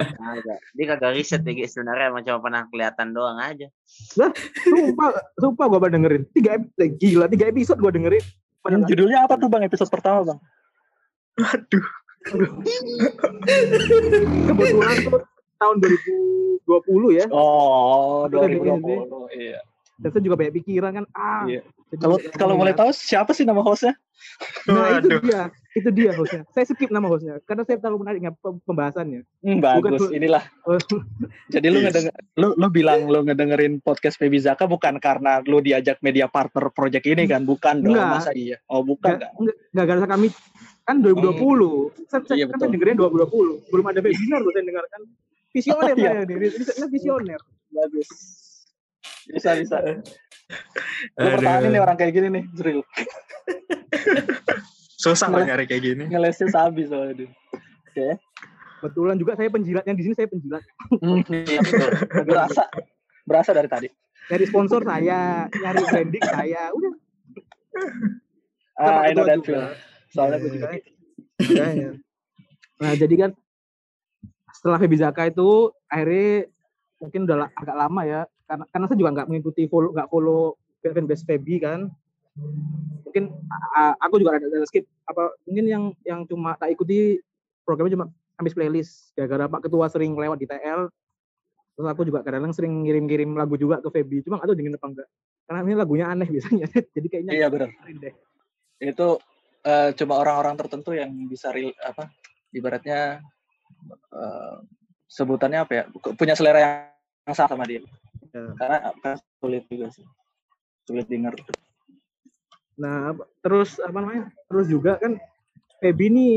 Dia 0.76 0.84
kagak 0.92 1.12
riset 1.16 1.40
ya 1.40 1.52
guys 1.56 1.72
sebenarnya 1.72 2.12
emang 2.12 2.20
cuma 2.28 2.38
pernah 2.44 2.62
kelihatan 2.68 3.16
doang 3.16 3.40
aja. 3.40 3.72
Lah, 4.20 4.28
sumpah, 4.60 5.10
sumpah 5.40 5.64
gue 5.72 5.88
dengerin. 5.88 6.22
Tiga 6.36 6.60
episode, 6.60 6.92
gila, 7.00 7.26
tiga 7.32 7.48
episode 7.48 7.80
gue 7.80 7.92
dengerin. 7.96 8.24
Yang 8.64 8.82
judulnya 8.94 9.18
apa 9.28 9.36
tuh 9.36 9.48
bang 9.52 9.64
episode 9.68 9.90
pertama 9.92 10.24
bang? 10.24 10.38
Aduh. 11.40 11.86
Kebetulan 14.48 14.96
tuh 15.04 15.20
tahun 15.60 15.76
2020 16.64 17.18
ya. 17.20 17.26
Oh, 17.28 18.24
2020. 18.32 19.36
Iya. 19.36 19.60
Dan 20.00 20.08
saya 20.10 20.22
juga 20.24 20.36
banyak 20.40 20.54
pikiran 20.58 20.90
kan. 21.02 21.04
Ah. 21.14 21.44
Iya. 21.46 21.62
Kalau 22.00 22.16
kalau 22.34 22.54
boleh 22.58 22.74
tahu 22.74 22.90
siapa 22.90 23.30
sih 23.36 23.46
nama 23.46 23.62
hostnya? 23.62 23.94
Nah 24.66 24.98
itu 24.98 25.20
dia, 25.22 25.52
itu 25.74 25.90
dia 25.90 26.14
hostnya. 26.14 26.46
Saya 26.54 26.64
skip 26.70 26.86
nama 26.94 27.10
hostnya 27.10 27.42
karena 27.42 27.66
saya 27.66 27.82
terlalu 27.82 28.06
menarik 28.06 28.20
pembahasannya. 28.62 29.26
Hmm, 29.42 29.58
bagus, 29.58 29.98
bukan, 29.98 30.14
inilah. 30.14 30.42
Jadi 31.54 31.66
lu 31.66 31.82
ngedenger, 31.82 32.14
lu 32.38 32.54
lu 32.54 32.66
bilang 32.70 33.10
lu 33.10 33.26
ngedengerin 33.26 33.82
podcast 33.82 34.14
Febi 34.22 34.38
Zaka 34.38 34.70
bukan 34.70 35.02
karena 35.02 35.42
lu 35.42 35.58
diajak 35.58 35.98
media 35.98 36.30
partner 36.30 36.70
project 36.70 37.04
ini 37.10 37.26
kan? 37.26 37.42
Bukan 37.42 37.82
dong, 37.82 37.98
Enggak. 37.98 38.22
masa 38.22 38.30
iya? 38.38 38.62
Oh 38.70 38.86
bukan 38.86 39.18
Enggak, 39.18 39.34
kan? 39.34 39.42
Enggak, 39.74 39.86
gara 39.90 40.06
kami 40.06 40.28
kan 40.86 40.96
2020. 41.02 41.10
Hmm. 41.10 41.90
Saya, 42.06 42.22
iya, 42.38 42.46
kan 42.46 42.58
saya 42.62 42.70
dengerin 42.70 42.94
2020. 42.94 43.74
Belum 43.74 43.86
ada 43.90 43.98
webinar 43.98 44.38
gue 44.46 44.52
saya 44.54 44.64
dengarkan. 44.64 45.00
Visioner 45.54 45.94
oh, 45.94 45.98
iya. 45.98 46.10
saya 46.22 46.26
ini, 46.26 46.90
visioner. 46.90 47.40
Bagus. 47.74 48.08
Bisa 49.26 49.58
bisa. 49.58 49.76
Lu 51.18 51.28
pertahanin 51.34 51.70
nih 51.74 51.80
orang 51.82 51.96
kayak 51.98 52.12
gini 52.14 52.28
nih, 52.30 52.44
Zril. 52.54 52.80
Susah 55.04 55.28
Ngel 55.28 55.44
nyari 55.44 55.64
kayak 55.68 55.82
gini. 55.84 56.04
Ngelesnya 56.08 56.48
sabi 56.48 56.88
soalnya. 56.88 57.28
Oke. 57.28 57.28
Okay. 57.92 58.12
Kebetulan 58.80 59.16
juga 59.20 59.32
saya 59.36 59.48
penjilatnya 59.52 59.92
di 59.92 60.02
sini 60.08 60.14
saya 60.16 60.28
penjilat. 60.32 60.64
Hmm, 61.00 61.20
iya 61.28 61.60
betul. 61.60 61.90
Berasa 62.24 62.64
berasa 63.28 63.50
dari 63.52 63.68
tadi. 63.68 63.88
Dari 64.24 64.44
sponsor 64.48 64.80
saya, 64.88 65.44
nyari 65.52 65.84
branding 65.84 66.24
saya, 66.24 66.72
udah. 66.72 66.92
Ah, 68.80 69.04
I 69.04 69.12
know 69.12 69.28
that 69.28 69.44
feel. 69.44 69.60
Soalnya 70.08 70.40
gue 70.40 70.50
juga. 70.56 70.68
Nah, 72.80 72.92
jadi 72.96 73.14
kan 73.20 73.30
setelah 74.56 74.80
Febizaka 74.80 75.28
itu 75.28 75.68
akhirnya 75.92 76.48
mungkin 76.96 77.20
udah 77.28 77.52
agak 77.52 77.76
lama 77.76 78.02
ya 78.08 78.20
karena 78.48 78.64
karena 78.72 78.84
saya 78.88 78.98
juga 78.98 79.10
nggak 79.12 79.28
mengikuti 79.28 79.62
follow 79.68 79.92
nggak 79.92 80.08
follow 80.08 80.56
fanbase 80.80 81.24
Feby 81.28 81.60
kan 81.60 81.92
mungkin 83.06 83.30
aku 84.02 84.14
juga 84.18 84.38
ada, 84.38 84.46
ada 84.50 84.66
skip. 84.66 84.84
Apa 85.06 85.34
mungkin 85.46 85.64
yang 85.66 85.84
yang 86.02 86.20
cuma 86.26 86.58
tak 86.58 86.74
ikuti 86.74 87.22
programnya 87.62 87.94
cuma 87.94 88.06
habis 88.38 88.54
playlist. 88.54 89.14
Gara-gara 89.14 89.46
Pak 89.46 89.70
Ketua 89.70 89.86
sering 89.90 90.14
lewat 90.14 90.38
di 90.42 90.46
TL 90.48 90.90
terus 91.74 91.90
aku 91.90 92.06
juga 92.06 92.22
kadang-kadang 92.22 92.54
sering 92.54 92.86
ngirim-ngirim 92.86 93.34
lagu 93.34 93.58
juga 93.58 93.82
ke 93.82 93.90
Feby. 93.90 94.22
Cuma 94.22 94.38
tahu 94.42 94.54
dengan 94.54 94.78
apa 94.78 94.86
enggak 94.86 95.08
karena 95.44 95.60
ini 95.60 95.74
lagunya 95.76 96.06
aneh 96.08 96.28
biasanya. 96.28 96.66
Jadi 96.96 97.06
kayaknya 97.08 97.32
iya 97.36 97.46
benar 97.52 97.68
deh. 98.00 98.14
itu 98.84 99.08
uh, 99.64 99.90
cuma 99.96 100.14
orang-orang 100.20 100.60
tertentu 100.60 100.92
yang 100.92 101.08
bisa 101.30 101.48
real, 101.54 101.72
apa 101.80 102.10
ibaratnya 102.52 103.22
uh, 104.12 104.60
sebutannya 105.08 105.60
apa 105.64 105.72
ya? 105.72 105.84
Punya 106.16 106.34
selera 106.36 106.90
yang 107.24 107.34
sama 107.36 107.48
sama 107.48 107.64
dia. 107.68 107.84
Ya. 108.34 108.50
karena 108.58 109.14
sulit 109.38 109.64
juga 109.70 109.86
sih. 109.94 110.04
Sulit 110.84 111.06
dengar 111.06 111.38
nah 112.74 113.14
terus 113.38 113.78
apa 113.78 113.98
namanya 114.02 114.24
terus 114.50 114.66
juga 114.66 114.98
kan 114.98 115.14
Feby 115.78 116.08
ini 116.08 116.28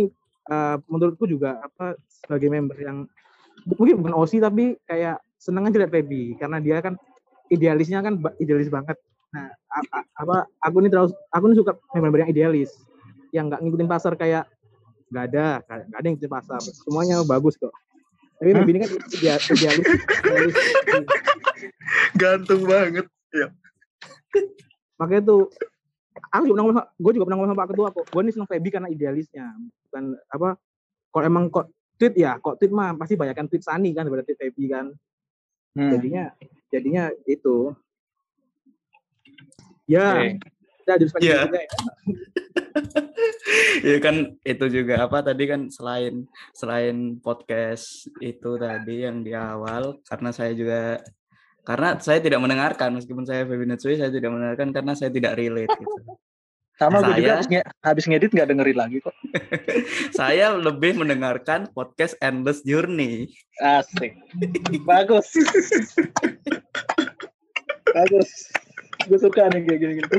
uh, 0.52 0.76
menurutku 0.92 1.24
juga 1.24 1.62
apa 1.64 1.96
sebagai 2.10 2.52
member 2.52 2.76
yang 2.76 3.08
mungkin 3.64 4.04
bukan 4.04 4.14
OSI 4.18 4.44
tapi 4.44 4.76
kayak 4.84 5.24
seneng 5.40 5.72
aja 5.72 5.80
lihat 5.80 5.94
Feby. 5.94 6.36
Karena 6.36 6.60
dia 6.60 6.84
kan 6.84 7.00
idealisnya 7.48 8.04
kan 8.04 8.20
idealis 8.44 8.68
banget. 8.68 9.00
Nah 9.32 9.48
apa 10.20 10.52
aku 10.60 10.84
ini 10.84 10.92
terus 10.92 11.16
aku 11.32 11.48
ini 11.48 11.56
suka 11.56 11.80
member 11.96 12.28
yang 12.28 12.32
idealis. 12.36 12.76
Yang 13.32 13.56
nggak 13.56 13.62
ngikutin 13.64 13.88
pasar 13.88 14.14
kayak 14.20 14.52
nggak 15.08 15.24
ada 15.32 15.64
nggak 15.64 15.96
ada 15.96 16.04
yang 16.04 16.16
ngikutin 16.20 16.34
pasar. 16.36 16.60
Semuanya 16.60 17.24
bagus 17.24 17.56
kok. 17.56 17.72
Tapi 18.44 18.52
Feby 18.52 18.72
ini 18.76 18.80
kan 18.84 18.92
idealis, 19.16 19.46
idealis, 19.48 19.88
idealis. 19.88 20.56
Gantung 22.20 22.68
banget 22.68 23.08
ya 23.32 23.48
makanya 24.98 25.24
tuh 25.30 25.42
aku 26.32 26.44
juga 26.50 26.62
pernah 26.66 26.86
gue 26.90 27.12
juga 27.16 27.26
pernah 27.30 27.38
ngomong 27.40 27.52
sama 27.54 27.62
Pak 27.62 27.70
Ketua 27.74 27.90
kok 27.94 28.06
gue 28.10 28.22
ini 28.22 28.32
seneng 28.34 28.50
Feby 28.50 28.70
karena 28.70 28.90
idealisnya 28.90 29.46
bukan 29.88 30.04
apa 30.30 30.50
kalau 31.14 31.24
emang 31.26 31.44
kok 31.50 31.66
tweet 31.98 32.14
ya 32.18 32.38
kok 32.38 32.56
tweet 32.62 32.74
mah 32.74 32.94
pasti 32.98 33.16
banyak 33.18 33.36
kan 33.36 33.48
tweet 33.50 33.64
Sani 33.64 33.90
kan 33.94 34.06
daripada 34.06 34.26
tweet 34.26 34.40
Feby 34.40 34.66
kan 34.70 34.86
hmm. 35.78 35.92
jadinya 35.94 36.24
jadinya 36.70 37.04
itu 37.26 37.74
ya 39.88 40.20
okay. 40.20 40.32
kita 40.84 40.92
harus 40.94 41.12
yeah. 41.20 41.44
juga 41.48 41.60
ya 41.60 41.68
ya 43.90 43.98
kan 44.04 44.16
itu 44.46 44.66
juga 44.70 44.96
apa 45.08 45.26
tadi 45.26 45.44
kan 45.50 45.72
selain 45.72 46.28
selain 46.54 47.18
podcast 47.22 48.10
itu 48.22 48.58
tadi 48.60 49.06
yang 49.08 49.26
di 49.26 49.34
awal 49.34 49.98
karena 50.06 50.30
saya 50.30 50.54
juga 50.54 51.02
karena 51.68 52.00
saya 52.00 52.24
tidak 52.24 52.40
mendengarkan 52.40 52.96
meskipun 52.96 53.28
saya 53.28 53.44
Feby 53.44 53.68
Netsui 53.68 54.00
saya 54.00 54.08
tidak 54.08 54.32
mendengarkan 54.32 54.72
karena 54.72 54.96
saya 54.96 55.12
tidak 55.12 55.36
relate 55.36 55.76
gitu. 55.76 56.00
Sama 56.78 57.02
saya, 57.02 57.10
gue 57.10 57.26
juga 57.26 57.34
habis, 57.42 57.50
habis 57.82 58.06
ngedit 58.06 58.32
nggak 58.38 58.50
dengerin 58.54 58.78
lagi 58.78 58.98
kok. 59.02 59.16
saya 60.22 60.54
lebih 60.54 60.94
mendengarkan 60.94 61.66
podcast 61.74 62.14
Endless 62.22 62.62
Journey. 62.62 63.34
Asik. 63.58 64.14
Bagus. 64.86 65.26
Bagus. 67.98 68.30
Gue 69.10 69.18
suka 69.18 69.50
nih 69.50 69.66
kayak 69.66 69.80
gini-gini. 69.82 70.10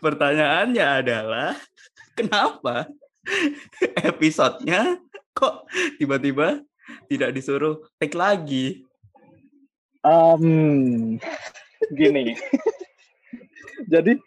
Pertanyaannya 0.00 0.86
adalah 1.04 1.52
kenapa 2.16 2.88
episodenya 4.00 4.96
kok 5.36 5.68
tiba-tiba 6.00 6.64
tidak 7.10 7.30
disuruh 7.34 7.82
take 7.98 8.16
lagi? 8.16 8.86
Um, 10.06 11.18
gini. 11.92 12.38
Jadi 13.92 14.18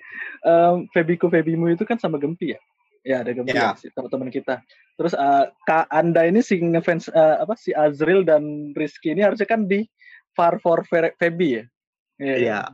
um, 0.43 0.87
Febiku 0.91 1.31
Febimu 1.31 1.71
itu 1.71 1.83
kan 1.87 1.99
sama 1.99 2.19
Gempi 2.19 2.55
ya? 2.55 2.59
Ya 3.07 3.15
ada 3.23 3.31
Gempi 3.31 3.55
yeah. 3.55 3.75
ya, 3.79 3.89
teman-teman 3.95 4.29
kita. 4.31 4.59
Terus 4.99 5.15
uh, 5.15 5.47
Kak 5.63 5.87
Anda 5.87 6.27
ini 6.27 6.43
si 6.43 6.59
ngefans 6.59 7.07
uh, 7.11 7.43
apa 7.43 7.55
si 7.55 7.71
Azril 7.71 8.27
dan 8.27 8.75
Rizky 8.75 9.15
ini 9.15 9.23
harusnya 9.23 9.47
kan 9.47 9.65
di 9.65 9.87
Far 10.35 10.59
for 10.59 10.83
Febi 10.87 11.63
ya? 11.63 11.63
Iya. 12.19 12.27
Yeah. 12.27 12.37
yeah. 12.39 12.65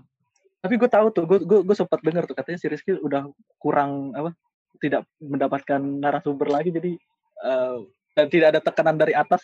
Tapi 0.66 0.82
gue 0.82 0.90
tahu 0.90 1.14
tuh, 1.14 1.30
gue 1.30 1.40
gue, 1.46 1.60
gue 1.62 1.76
sempat 1.78 2.02
dengar 2.02 2.26
tuh 2.26 2.34
katanya 2.34 2.58
si 2.58 2.66
Rizky 2.66 2.98
udah 2.98 3.30
kurang 3.62 4.18
apa 4.18 4.34
tidak 4.82 5.08
mendapatkan 5.22 5.80
narasumber 5.80 6.52
lagi 6.52 6.74
jadi 6.74 7.00
uh, 7.46 7.86
dan 8.16 8.26
tidak 8.32 8.56
ada 8.56 8.62
tekanan 8.64 8.96
dari 8.96 9.14
atas. 9.14 9.44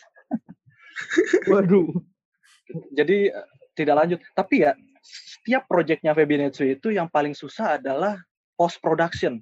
Waduh. 1.52 1.92
Jadi 2.96 3.28
uh, 3.28 3.48
tidak 3.76 3.94
lanjut. 4.00 4.18
Tapi 4.32 4.64
ya 4.64 4.72
setiap 5.04 5.68
proyeknya 5.68 6.16
Febinetsu 6.16 6.64
itu 6.64 6.90
yang 6.90 7.12
paling 7.12 7.36
susah 7.36 7.76
adalah 7.76 8.16
post 8.56 8.80
production. 8.80 9.38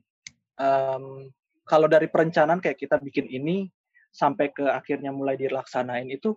Um, 0.59 1.31
kalau 1.65 1.87
dari 1.87 2.11
perencanaan 2.11 2.59
kayak 2.59 2.77
kita 2.77 2.99
bikin 2.99 3.31
ini 3.31 3.71
sampai 4.11 4.51
ke 4.51 4.67
akhirnya 4.67 5.15
mulai 5.15 5.39
dilaksanain 5.39 6.11
itu 6.11 6.35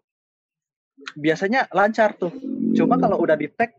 biasanya 1.17 1.65
lancar 1.73 2.13
tuh. 2.13 2.31
Cuma 2.77 3.01
kalau 3.01 3.17
udah 3.17 3.33
di 3.33 3.49
tag 3.49 3.73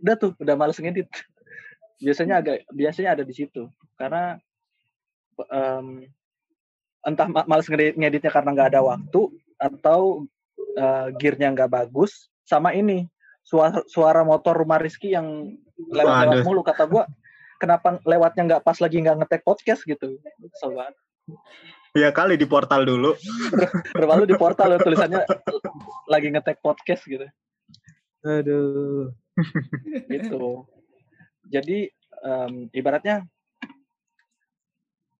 udah 0.00 0.16
tuh 0.16 0.32
udah 0.40 0.54
males 0.56 0.80
ngedit 0.80 1.06
biasanya 2.04 2.40
agak 2.40 2.64
biasanya 2.72 3.20
ada 3.20 3.24
di 3.24 3.34
situ 3.36 3.68
karena 4.00 4.40
um, 5.36 6.04
entah 7.06 7.28
males 7.28 7.66
ngeditnya 7.70 8.28
karena 8.32 8.50
nggak 8.52 8.68
ada 8.76 8.82
waktu 8.84 9.20
atau 9.56 10.24
uh, 10.76 11.08
gearnya 11.16 11.52
nggak 11.52 11.72
bagus 11.72 12.28
sama 12.44 12.76
ini 12.76 13.08
suara 13.40 13.80
suara 13.88 14.20
motor 14.22 14.56
rumah 14.56 14.76
Rizky 14.80 15.16
yang 15.16 15.56
lewat-lewat 15.76 16.44
mulu. 16.44 16.60
Kata 16.60 16.84
gua 16.84 17.08
kenapa 17.56 18.00
lewatnya 18.04 18.42
nggak 18.46 18.62
pas 18.64 18.76
lagi 18.80 19.00
nggak 19.00 19.16
ngetek 19.24 19.42
podcast 19.44 19.84
gitu? 19.84 20.20
Sobat 20.60 20.92
Ya 21.90 22.14
kali 22.14 22.38
di 22.38 22.46
portal 22.46 22.86
dulu. 22.86 23.18
Berlalu 23.98 24.30
di 24.30 24.36
portal 24.38 24.78
tulisannya 24.78 25.26
lagi 26.06 26.30
ngetek 26.30 26.62
podcast 26.62 27.02
gitu. 27.02 27.26
Aduh. 28.22 29.10
Gitu. 30.06 30.70
Jadi 31.50 31.90
um, 32.22 32.70
ibaratnya 32.70 33.26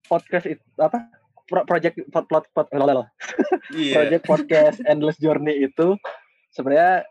podcast 0.07 0.47
itu 0.47 0.63
apa 0.79 1.11
project 1.47 1.95
plot 2.11 2.25
plot, 2.27 2.45
plot 2.53 2.67
yeah. 3.73 3.95
project 3.95 4.23
podcast 4.27 4.77
endless 4.85 5.17
journey 5.17 5.65
itu 5.65 5.95
sebenarnya 6.51 7.07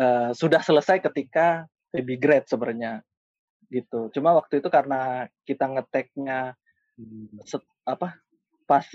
uh, 0.00 0.30
sudah 0.32 0.60
selesai 0.60 1.00
ketika 1.10 1.68
baby 1.94 2.18
grade 2.18 2.48
sebenarnya 2.48 3.04
gitu. 3.70 4.10
Cuma 4.14 4.34
waktu 4.36 4.60
itu 4.62 4.68
karena 4.70 5.26
kita 5.46 5.66
ngeteknya 5.70 6.54
set, 7.44 7.62
apa 7.86 8.18
pas 8.64 8.86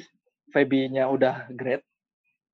Feby-nya 0.49 1.05
udah 1.05 1.45
grade 1.53 1.85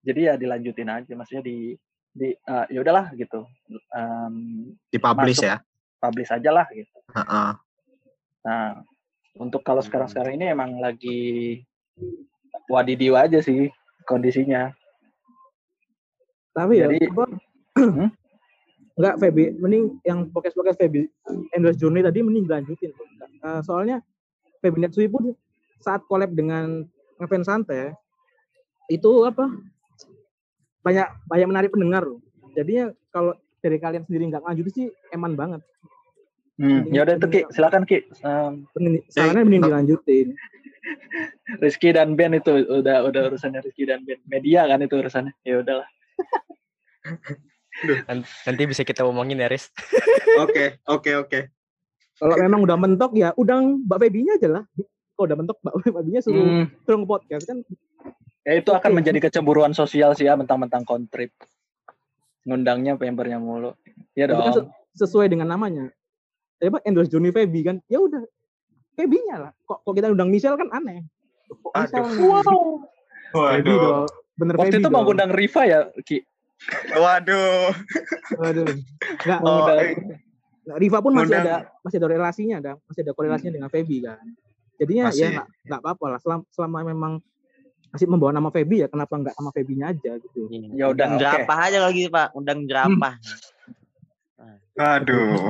jadi 0.04 0.20
ya 0.20 0.34
dilanjutin 0.36 0.92
aja 0.92 1.16
maksudnya 1.16 1.48
di 1.48 1.74
di 2.12 2.32
uh, 2.48 2.68
ya 2.68 2.80
udahlah 2.84 3.16
gitu. 3.16 3.48
Um, 3.96 4.76
dipublish 4.92 5.40
ya? 5.44 5.64
publish 6.06 6.30
aja 6.30 6.50
lah 6.52 6.68
gitu. 6.70 6.98
Uh 7.10 7.20
-uh. 7.20 7.50
nah 8.46 8.84
untuk 9.36 9.66
kalau 9.66 9.82
sekarang 9.82 10.08
sekarang 10.08 10.38
ini 10.38 10.54
emang 10.54 10.78
lagi 10.78 11.60
wadidiw 12.72 13.14
aja 13.16 13.40
sih 13.42 13.70
kondisinya 14.08 14.74
tapi 16.56 16.80
ya, 16.80 16.88
Jadi, 16.88 16.98
ya 17.04 17.12
apa 17.12 17.26
hmm? 18.00 18.10
Enggak, 18.96 19.16
Feby, 19.20 19.60
mending 19.60 20.00
yang 20.08 20.32
podcast-podcast 20.32 20.80
Feby 20.80 21.04
Endless 21.52 21.76
Journey 21.76 22.00
tadi 22.00 22.24
mending 22.24 22.48
lanjutin. 22.48 22.96
Uh, 23.44 23.60
soalnya 23.60 24.00
Feby 24.64 24.88
Netsui 24.88 25.12
pun 25.12 25.36
saat 25.84 26.00
collab 26.08 26.32
dengan 26.32 26.88
ngefans 27.20 27.52
santai 27.52 27.92
itu 28.88 29.28
apa 29.28 29.52
banyak 30.80 31.08
banyak 31.28 31.48
menarik 31.52 31.70
pendengar 31.76 32.08
loh. 32.08 32.24
Jadinya 32.56 32.96
kalau 33.12 33.36
dari 33.60 33.76
kalian 33.84 34.08
sendiri 34.08 34.32
nggak 34.32 34.48
lanjut 34.48 34.72
sih 34.72 34.88
eman 35.12 35.36
banget. 35.36 35.60
Hmm, 36.56 36.88
ya 36.88 37.04
udah 37.04 37.20
tuh 37.20 37.28
Ki, 37.28 37.42
silakan 37.52 37.84
Ki. 37.84 38.08
Um, 38.24 38.64
Sarannya 39.12 39.44
mending 39.44 39.68
dilanjutin. 39.68 40.40
Rizky 41.64 41.94
dan 41.94 42.14
Ben 42.14 42.34
itu 42.38 42.66
udah 42.66 43.06
udah 43.10 43.22
urusannya 43.34 43.62
Rizky 43.66 43.90
dan 43.90 44.06
Ben. 44.06 44.22
Media 44.30 44.70
kan 44.70 44.82
itu 44.82 44.96
urusannya. 44.98 45.34
Ya 45.42 45.62
udahlah. 45.62 45.90
Nanti 48.48 48.64
bisa 48.66 48.88
kita 48.88 49.04
omongin 49.04 49.42
ya, 49.42 49.52
Riz. 49.52 49.70
Oke, 50.40 50.80
oke, 50.88 51.12
oke. 51.28 51.40
Kalau 52.16 52.36
memang 52.40 52.64
udah 52.64 52.78
mentok 52.80 53.12
ya 53.20 53.36
udang 53.36 53.84
Mbak 53.84 54.00
Febinya 54.08 54.34
aja 54.40 54.50
lah. 54.60 54.64
Kalau 55.16 55.26
udah 55.28 55.38
mentok 55.38 55.58
Mbak 55.60 55.76
Febinya 55.84 56.22
suruh 56.24 56.44
hmm. 56.44 56.66
suruh 56.88 57.04
podcast 57.04 57.46
kan 57.48 57.60
Ya 58.46 58.62
itu 58.62 58.70
akan 58.70 59.02
menjadi 59.02 59.18
kecemburuan 59.26 59.74
sosial 59.74 60.14
sih 60.14 60.30
ya 60.30 60.38
mentang-mentang 60.38 60.86
kontrip. 60.86 61.34
Ngundangnya 62.46 62.94
membernya 62.94 63.42
mulu. 63.42 63.74
Ya 64.14 64.30
dong. 64.30 64.38
Kan 64.38 64.70
sesuai 64.94 65.34
dengan 65.34 65.50
namanya. 65.50 65.90
Ya 66.62 66.70
Pak 66.70 66.86
endorse 66.86 67.10
Johnny 67.10 67.34
Feby 67.34 67.66
kan. 67.66 67.78
Ya 67.90 67.98
udah. 67.98 68.22
Feby-nya 68.96 69.36
lah. 69.48 69.52
Kok 69.68 69.84
kok 69.84 69.94
kita 69.94 70.12
undang 70.12 70.32
Michelle 70.32 70.58
kan 70.58 70.72
aneh. 70.72 71.04
Kok 71.52 71.72
Aduh. 71.76 72.08
Wow. 72.24 72.60
Waduh. 73.36 74.08
Bener 74.36 74.56
Waktu 74.60 74.80
Feby 74.80 74.82
itu 74.84 74.90
dong. 74.90 74.96
mau 74.96 75.08
undang 75.08 75.32
Riva 75.32 75.62
ya, 75.68 75.80
Ki? 76.04 76.24
Waduh. 76.96 77.72
Waduh. 78.40 78.68
Enggak, 79.24 79.40
oh, 79.44 79.68
eh. 79.76 79.96
Nah, 80.66 80.76
Riva 80.82 80.98
pun 81.04 81.14
masih 81.14 81.38
ada 81.38 81.70
masih 81.86 81.98
ada 82.02 82.08
relasinya, 82.10 82.56
ada 82.58 82.72
masih 82.90 83.02
ada 83.06 83.14
korelasinya 83.14 83.52
hmm. 83.54 83.58
dengan 83.62 83.70
Feby 83.70 83.98
kan. 84.02 84.26
Jadinya 84.76 85.04
ya 85.08 85.12
masih. 85.12 85.24
ya 85.24 85.44
nggak 85.72 85.82
apa-apa 85.84 86.06
lah 86.16 86.20
selama, 86.20 86.44
selama 86.52 86.78
memang 86.84 87.14
masih 87.96 88.12
membawa 88.12 88.32
nama 88.36 88.52
Feby 88.52 88.84
ya 88.84 88.88
kenapa 88.92 89.16
nggak 89.16 89.36
nama 89.40 89.52
Febinya 89.56 89.86
aja 89.96 90.20
gitu 90.20 90.52
iya. 90.52 90.68
ya 90.76 90.86
udah 90.92 91.16
okay. 91.16 91.20
jerapah 91.24 91.60
aja 91.64 91.80
lagi 91.80 92.04
pak 92.12 92.28
undang 92.36 92.68
jerapah 92.68 93.16
hmm. 94.36 94.76
aduh 94.76 95.48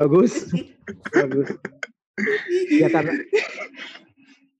bagus 0.00 0.32
bagus 1.12 1.48
ya 2.72 2.88
karena 2.90 3.12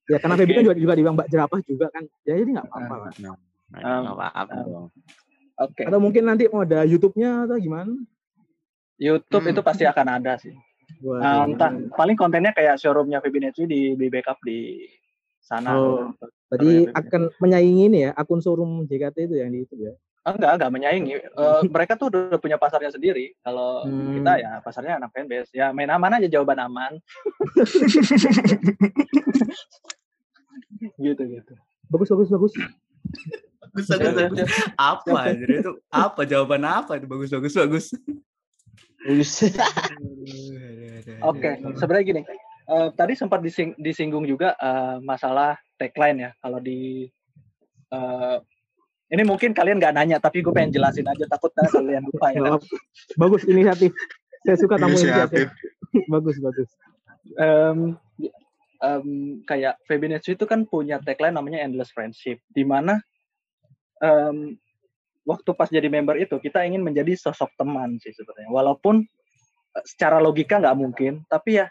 ya 0.08 0.18
karena 0.20 0.34
okay. 0.38 0.44
Feby 0.46 0.52
kan 0.56 0.64
juga 0.68 0.76
juga 0.78 0.94
dibilang 0.94 1.16
mbak 1.16 1.28
jerapah 1.28 1.60
juga 1.64 1.86
kan 1.90 2.04
ya 2.24 2.34
jadi 2.38 2.50
nggak 2.58 2.66
apa-apa 2.68 2.94
lah 2.96 3.12
nah, 3.72 3.98
nggak 4.04 4.16
apa-apa 4.16 4.54
dong 4.64 4.88
Oke. 5.58 5.82
Okay. 5.82 5.84
Atau 5.90 5.98
mungkin 5.98 6.22
nanti 6.22 6.46
mau 6.46 6.62
ada 6.62 6.86
YouTube-nya 6.86 7.50
atau 7.50 7.58
gimana? 7.58 7.90
YouTube 8.98 9.46
hmm. 9.46 9.52
itu 9.54 9.60
pasti 9.62 9.84
akan 9.86 10.06
ada 10.22 10.38
sih. 10.38 10.54
Nah, 11.02 11.46
entah 11.46 11.70
paling 11.94 12.14
kontennya 12.18 12.54
kayak 12.54 12.78
showroomnya 12.78 13.22
Febinetri 13.22 13.66
di 13.66 13.94
di 13.98 14.06
backup 14.06 14.38
di 14.42 14.86
sana. 15.42 15.74
Oh, 15.74 16.14
berarti 16.50 16.90
akan 16.90 17.22
menyaingi 17.42 17.84
ini 17.90 17.98
ya 18.08 18.10
akun 18.14 18.42
showroom 18.42 18.86
JKT 18.86 19.30
itu 19.30 19.34
yang 19.38 19.50
di 19.50 19.66
itu 19.66 19.74
ya? 19.78 19.94
Enggak, 20.34 20.52
enggak 20.58 20.72
menyaingi. 20.72 21.14
Uh, 21.32 21.62
mereka 21.74 21.96
tuh 21.96 22.12
udah 22.12 22.38
punya 22.40 22.58
pasarnya 22.60 22.90
sendiri. 22.92 23.32
Kalau 23.40 23.84
hmm. 23.86 24.20
kita 24.20 24.32
ya 24.40 24.60
pasarnya 24.60 24.96
anak 25.00 25.12
fanbase. 25.14 25.50
Ya 25.54 25.72
main 25.72 25.88
aman 25.88 26.20
aja 26.20 26.28
jawaban 26.28 26.58
aman. 26.60 26.92
gitu 31.04 31.22
gitu. 31.24 31.54
Bagus 31.88 32.08
bagus 32.12 32.28
bagus. 32.28 32.52
bagus 33.74 33.88
bagus. 33.88 34.50
apa 34.80 35.32
jadi 35.36 35.60
itu 35.60 35.76
apa 35.92 36.24
jawaban 36.24 36.64
apa 36.66 36.96
itu 36.98 37.06
bagus 37.06 37.30
bagus 37.30 37.54
bagus. 37.54 37.86
Oke, 41.22 41.62
sebenarnya 41.78 42.04
gini 42.04 42.22
uh, 42.68 42.88
tadi 42.92 43.16
sempat 43.16 43.40
dising 43.40 43.72
disinggung 43.80 44.28
juga 44.28 44.52
uh, 44.60 45.00
masalah 45.00 45.56
tagline 45.80 46.28
ya. 46.28 46.30
Kalau 46.44 46.60
di 46.60 47.08
uh, 47.90 48.38
ini 49.08 49.22
mungkin 49.24 49.56
kalian 49.56 49.80
nggak 49.80 49.96
nanya, 49.96 50.20
tapi 50.20 50.44
gue 50.44 50.52
pengen 50.52 50.76
jelasin 50.76 51.08
aja 51.08 51.24
takutnya 51.24 51.64
kalian 51.72 52.04
lupa 52.04 52.28
ya. 52.32 52.60
Bagus 53.16 53.42
inisiatif. 53.48 53.96
Saya 54.44 54.56
suka 54.60 54.76
tamu 54.76 54.96
inisiatif. 54.96 55.48
bagus 56.12 56.36
bagus. 56.44 56.68
Um, 57.40 57.96
um, 58.84 59.08
kayak 59.48 59.80
Febinetsu 59.88 60.36
itu 60.36 60.44
kan 60.44 60.68
punya 60.68 61.00
tagline 61.00 61.32
namanya 61.32 61.64
Endless 61.64 61.88
Friendship, 61.88 62.44
di 62.52 62.68
mana 62.68 63.00
um, 64.04 64.52
waktu 65.24 65.50
pas 65.56 65.72
jadi 65.72 65.88
member 65.88 66.20
itu 66.20 66.36
kita 66.36 66.68
ingin 66.68 66.84
menjadi 66.84 67.16
sosok 67.16 67.48
teman 67.56 67.96
sih 68.04 68.12
sebenarnya. 68.12 68.52
Walaupun 68.52 69.08
secara 69.88 70.20
logika 70.20 70.60
nggak 70.60 70.76
mungkin, 70.76 71.24
tapi 71.32 71.64
ya 71.64 71.66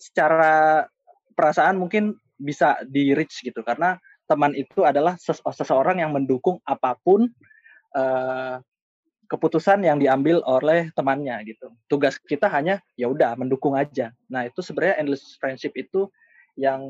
secara 0.00 0.88
perasaan 1.36 1.76
mungkin 1.76 2.16
bisa 2.40 2.80
di 2.88 3.12
reach 3.12 3.44
gitu 3.44 3.60
karena 3.60 4.00
teman 4.30 4.54
itu 4.54 4.86
adalah 4.86 5.18
ses 5.18 5.42
seseorang 5.42 5.98
yang 5.98 6.14
mendukung 6.14 6.62
apa 6.62 6.94
pun 7.02 7.26
uh, 7.98 8.62
keputusan 9.26 9.82
yang 9.82 9.98
diambil 9.98 10.42
oleh 10.46 10.94
temannya 10.94 11.42
gitu. 11.50 11.74
Tugas 11.90 12.18
kita 12.22 12.46
hanya 12.46 12.78
ya 12.94 13.10
udah 13.10 13.34
mendukung 13.34 13.74
aja. 13.74 14.14
Nah, 14.30 14.46
itu 14.46 14.62
sebenarnya 14.62 15.02
endless 15.02 15.34
friendship 15.38 15.74
itu 15.74 16.06
yang 16.54 16.82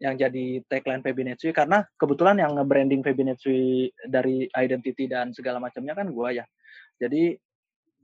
yang 0.00 0.20
jadi 0.20 0.60
tagline 0.68 1.00
Feby 1.00 1.24
Netsui 1.24 1.56
karena 1.56 1.88
kebetulan 1.96 2.36
yang 2.36 2.52
nge-branding 2.60 3.00
Feby 3.00 3.24
Netsui 3.24 3.88
dari 4.04 4.44
identity 4.52 5.08
dan 5.08 5.32
segala 5.32 5.56
macamnya 5.56 5.96
kan 5.96 6.12
gua 6.12 6.32
ya. 6.32 6.44
Jadi 7.00 7.36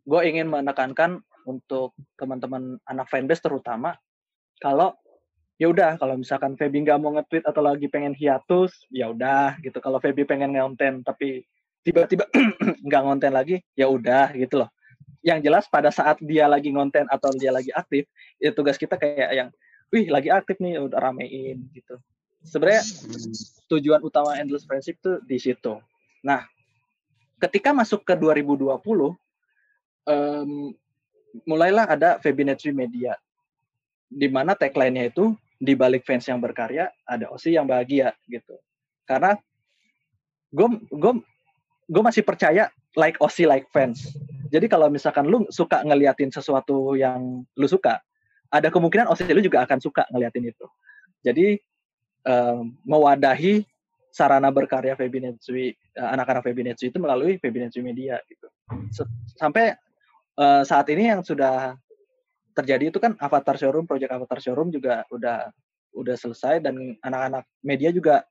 gue 0.01 0.21
ingin 0.25 0.49
menekankan 0.49 1.21
untuk 1.45 1.93
teman-teman 2.17 2.81
anak 2.89 3.07
fanbase 3.09 3.45
terutama 3.45 3.97
kalau 4.61 4.97
ya 5.61 5.69
udah 5.69 6.01
kalau 6.01 6.17
misalkan 6.17 6.57
Feby 6.57 6.89
nggak 6.89 6.97
mau 6.97 7.13
nge-tweet 7.13 7.45
atau 7.45 7.61
lagi 7.61 7.85
pengen 7.93 8.17
hiatus 8.17 8.89
ya 8.89 9.13
udah 9.13 9.61
gitu. 9.61 9.77
Kalau 9.77 10.01
Feby 10.01 10.25
pengen 10.25 10.57
ngonten 10.57 11.05
tapi 11.05 11.45
tiba-tiba 11.85 12.25
nggak 12.89 13.03
ngonten 13.05 13.33
lagi 13.37 13.61
ya 13.77 13.85
udah 13.93 14.33
gitu 14.33 14.65
loh. 14.65 14.73
Yang 15.21 15.53
jelas 15.53 15.65
pada 15.69 15.93
saat 15.93 16.17
dia 16.25 16.49
lagi 16.49 16.73
ngonten 16.73 17.05
atau 17.13 17.29
dia 17.37 17.53
lagi 17.53 17.69
aktif 17.77 18.09
ya 18.41 18.57
tugas 18.57 18.81
kita 18.81 18.97
kayak 18.97 19.31
yang 19.37 19.49
wih 19.93 20.09
lagi 20.09 20.33
aktif 20.33 20.57
nih 20.65 20.81
udah 20.81 20.97
ramein 20.97 21.69
gitu. 21.77 22.01
Sebenarnya 22.41 22.81
tujuan 23.69 24.01
utama 24.01 24.41
endless 24.41 24.65
friendship 24.65 24.97
tuh 25.05 25.21
di 25.29 25.37
situ. 25.37 25.77
Nah 26.25 26.49
ketika 27.37 27.77
masuk 27.77 28.01
ke 28.09 28.17
2020 28.17 28.65
um, 30.09 30.73
mulailah 31.45 31.85
ada 31.85 32.17
Febinetri 32.25 32.73
Media 32.73 33.13
di 34.09 34.25
mana 34.33 34.57
tagline-nya 34.57 35.13
itu 35.13 35.37
di 35.61 35.77
balik 35.77 36.09
fans 36.09 36.25
yang 36.25 36.41
berkarya 36.41 36.89
ada 37.05 37.29
Osi 37.29 37.53
yang 37.53 37.69
bahagia 37.69 38.17
gitu. 38.25 38.57
Karena 39.05 39.37
gue 40.51 40.69
gue 40.89 41.13
gue 41.91 42.03
masih 42.03 42.25
percaya 42.25 42.73
like 42.97 43.21
Osi 43.21 43.45
like 43.45 43.69
fans. 43.69 44.09
Jadi 44.51 44.67
kalau 44.67 44.89
misalkan 44.91 45.29
lu 45.29 45.45
suka 45.53 45.85
ngeliatin 45.85 46.33
sesuatu 46.33 46.97
yang 46.99 47.45
lu 47.55 47.67
suka, 47.69 48.01
ada 48.51 48.73
kemungkinan 48.73 49.07
Osi 49.13 49.29
lu 49.31 49.45
juga 49.45 49.63
akan 49.63 49.79
suka 49.79 50.09
ngeliatin 50.11 50.49
itu. 50.49 50.67
Jadi 51.21 51.61
um, 52.25 52.75
mewadahi 52.83 53.63
sarana 54.11 54.51
berkarya 54.51 54.99
Febinetsui 54.99 55.71
eh, 55.71 56.09
anak-anak 56.11 56.43
Febinetsui 56.43 56.91
itu 56.91 56.99
melalui 56.99 57.39
Febinetsui 57.39 57.85
Media 57.85 58.19
gitu. 58.27 58.49
Sampai 59.39 59.77
uh, 60.35 60.63
saat 60.67 60.89
ini 60.91 61.15
yang 61.15 61.23
sudah 61.23 61.79
terjadi 62.61 62.93
itu 62.93 62.99
kan 63.01 63.17
Avatar 63.17 63.57
Showroom, 63.57 63.89
proyek 63.89 64.13
Avatar 64.13 64.39
Showroom 64.39 64.71
juga 64.71 65.05
udah 65.11 65.51
udah 65.97 66.15
selesai 66.15 66.63
dan 66.63 66.95
anak-anak 67.03 67.45
media 67.65 67.91
juga 67.91 68.23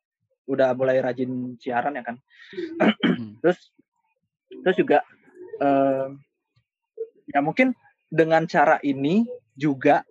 udah 0.49 0.73
mulai 0.73 1.03
rajin 1.03 1.57
siaran 1.61 1.97
ya 1.97 2.03
kan. 2.05 2.15
Hmm. 3.03 3.37
terus 3.43 3.59
terus 4.65 4.77
juga 4.77 5.05
uh, 5.61 6.09
ya 7.29 7.39
mungkin 7.43 7.77
dengan 8.09 8.49
cara 8.49 8.81
ini 8.81 9.29
juga 9.53 10.01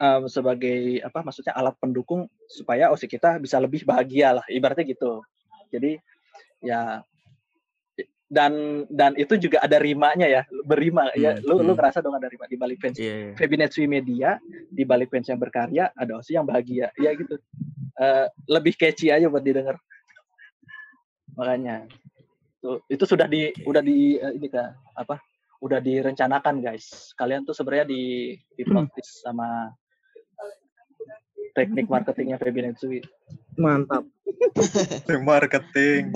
um, 0.00 0.26
sebagai 0.26 0.98
apa 1.06 1.22
maksudnya 1.22 1.54
alat 1.54 1.78
pendukung 1.78 2.26
supaya 2.50 2.90
OSI 2.90 3.06
kita 3.06 3.38
bisa 3.38 3.62
lebih 3.62 3.86
bahagia 3.86 4.40
lah 4.42 4.44
ibaratnya 4.50 4.88
gitu. 4.88 5.22
Jadi 5.70 6.00
ya 6.64 7.04
dan 8.30 8.86
dan 8.86 9.18
itu 9.18 9.34
juga 9.34 9.58
ada 9.58 9.82
rimanya 9.82 10.30
ya 10.30 10.42
berima 10.62 11.10
ya. 11.18 11.34
hmm. 11.34 11.42
ya 11.42 11.46
lu 11.50 11.58
hmm. 11.58 11.66
lu 11.66 11.72
ngerasa 11.74 11.98
dong 11.98 12.14
ada 12.14 12.30
rima 12.30 12.46
di 12.46 12.54
balik 12.54 12.78
fans 12.78 12.94
yeah, 12.96 13.34
yeah. 13.34 13.86
Media 13.90 14.38
di 14.70 14.86
balik 14.86 15.10
fans 15.10 15.26
yang 15.26 15.42
berkarya 15.42 15.90
ada 15.98 16.22
osi 16.22 16.38
yang 16.38 16.46
bahagia 16.46 16.94
ya 16.94 17.10
gitu 17.18 17.34
uh, 17.98 18.30
lebih 18.46 18.78
catchy 18.78 19.10
aja 19.10 19.26
buat 19.26 19.42
didengar 19.42 19.82
makanya 21.34 21.90
tuh 22.62 22.86
itu 22.86 23.02
sudah 23.02 23.26
di 23.26 23.50
udah 23.66 23.82
di 23.82 24.14
uh, 24.22 24.30
ini 24.30 24.46
kak 24.46 24.78
apa 24.94 25.18
udah 25.60 25.82
direncanakan 25.82 26.62
guys 26.62 27.10
kalian 27.18 27.42
tuh 27.42 27.52
sebenarnya 27.52 27.90
di 27.90 28.32
di 28.54 28.62
sama 29.02 29.74
teknik 31.58 31.90
marketingnya 31.90 32.38
Febi 32.38 32.62
Netsui 32.62 33.02
Mantap. 33.58 34.04
marketing. 35.26 36.14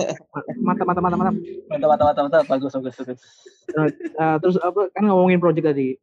Mantap, 0.63 0.85
mantap, 0.87 1.03
mantap, 1.03 1.19
mantap. 1.19 1.35
Mantap, 1.67 1.87
mantap, 1.89 2.05
mantap, 2.05 2.23
mantap. 2.23 2.43
Bagus, 2.47 2.71
bagus, 2.75 2.95
bagus. 2.99 3.19
Nah, 3.75 3.87
uh, 4.19 4.35
terus 4.39 4.55
apa? 4.61 4.87
Kan 4.95 5.03
ngomongin 5.09 5.41
project 5.41 5.67
tadi. 5.73 5.99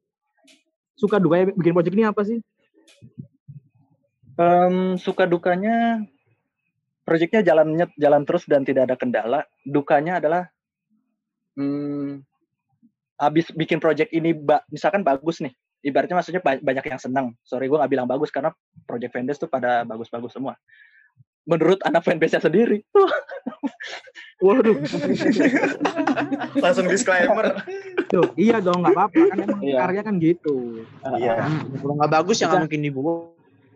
Suka 0.98 1.16
duka 1.16 1.40
ya 1.40 1.44
bikin 1.50 1.72
project 1.74 1.94
ini 1.96 2.04
apa 2.06 2.22
sih? 2.22 2.38
Um, 4.36 4.96
suka 4.96 5.28
dukanya 5.28 6.04
proyeknya 7.02 7.44
jalannya 7.44 7.86
jalan 7.98 8.22
terus 8.24 8.44
dan 8.46 8.62
tidak 8.62 8.90
ada 8.90 8.96
kendala. 8.96 9.40
Dukanya 9.66 10.22
adalah 10.22 10.48
hmm, 11.58 12.22
habis 13.18 13.50
bikin 13.54 13.78
project 13.82 14.10
ini 14.14 14.34
mbak 14.36 14.66
misalkan 14.70 15.02
bagus 15.02 15.42
nih. 15.42 15.52
Ibaratnya 15.82 16.14
maksudnya 16.14 16.42
banyak 16.42 16.84
yang 16.94 17.00
senang. 17.02 17.26
Sorry 17.42 17.66
gue 17.66 17.74
nggak 17.74 17.90
bilang 17.90 18.06
bagus 18.06 18.30
karena 18.30 18.54
project 18.86 19.12
vendors 19.18 19.42
tuh 19.42 19.50
pada 19.50 19.82
bagus-bagus 19.82 20.30
semua 20.30 20.54
menurut 21.46 21.80
anak 21.82 22.06
fanbase-nya 22.06 22.42
sendiri. 22.42 22.82
Waduh. 24.44 24.78
Langsung 26.58 26.86
disclaimer. 26.90 27.62
Tuh, 28.10 28.26
iya 28.34 28.58
dong, 28.58 28.82
nggak 28.82 28.94
apa-apa 28.94 29.20
kan 29.30 29.38
emang 29.38 29.62
iya. 29.62 29.76
karya 29.86 30.02
kan 30.02 30.14
gitu. 30.18 30.82
Iya. 31.14 31.46
Kalau 31.78 31.94
nggak 31.98 32.10
bagus 32.10 32.42
ya 32.42 32.50
nggak 32.50 32.62
mungkin 32.66 32.82
dibuang. 32.82 33.30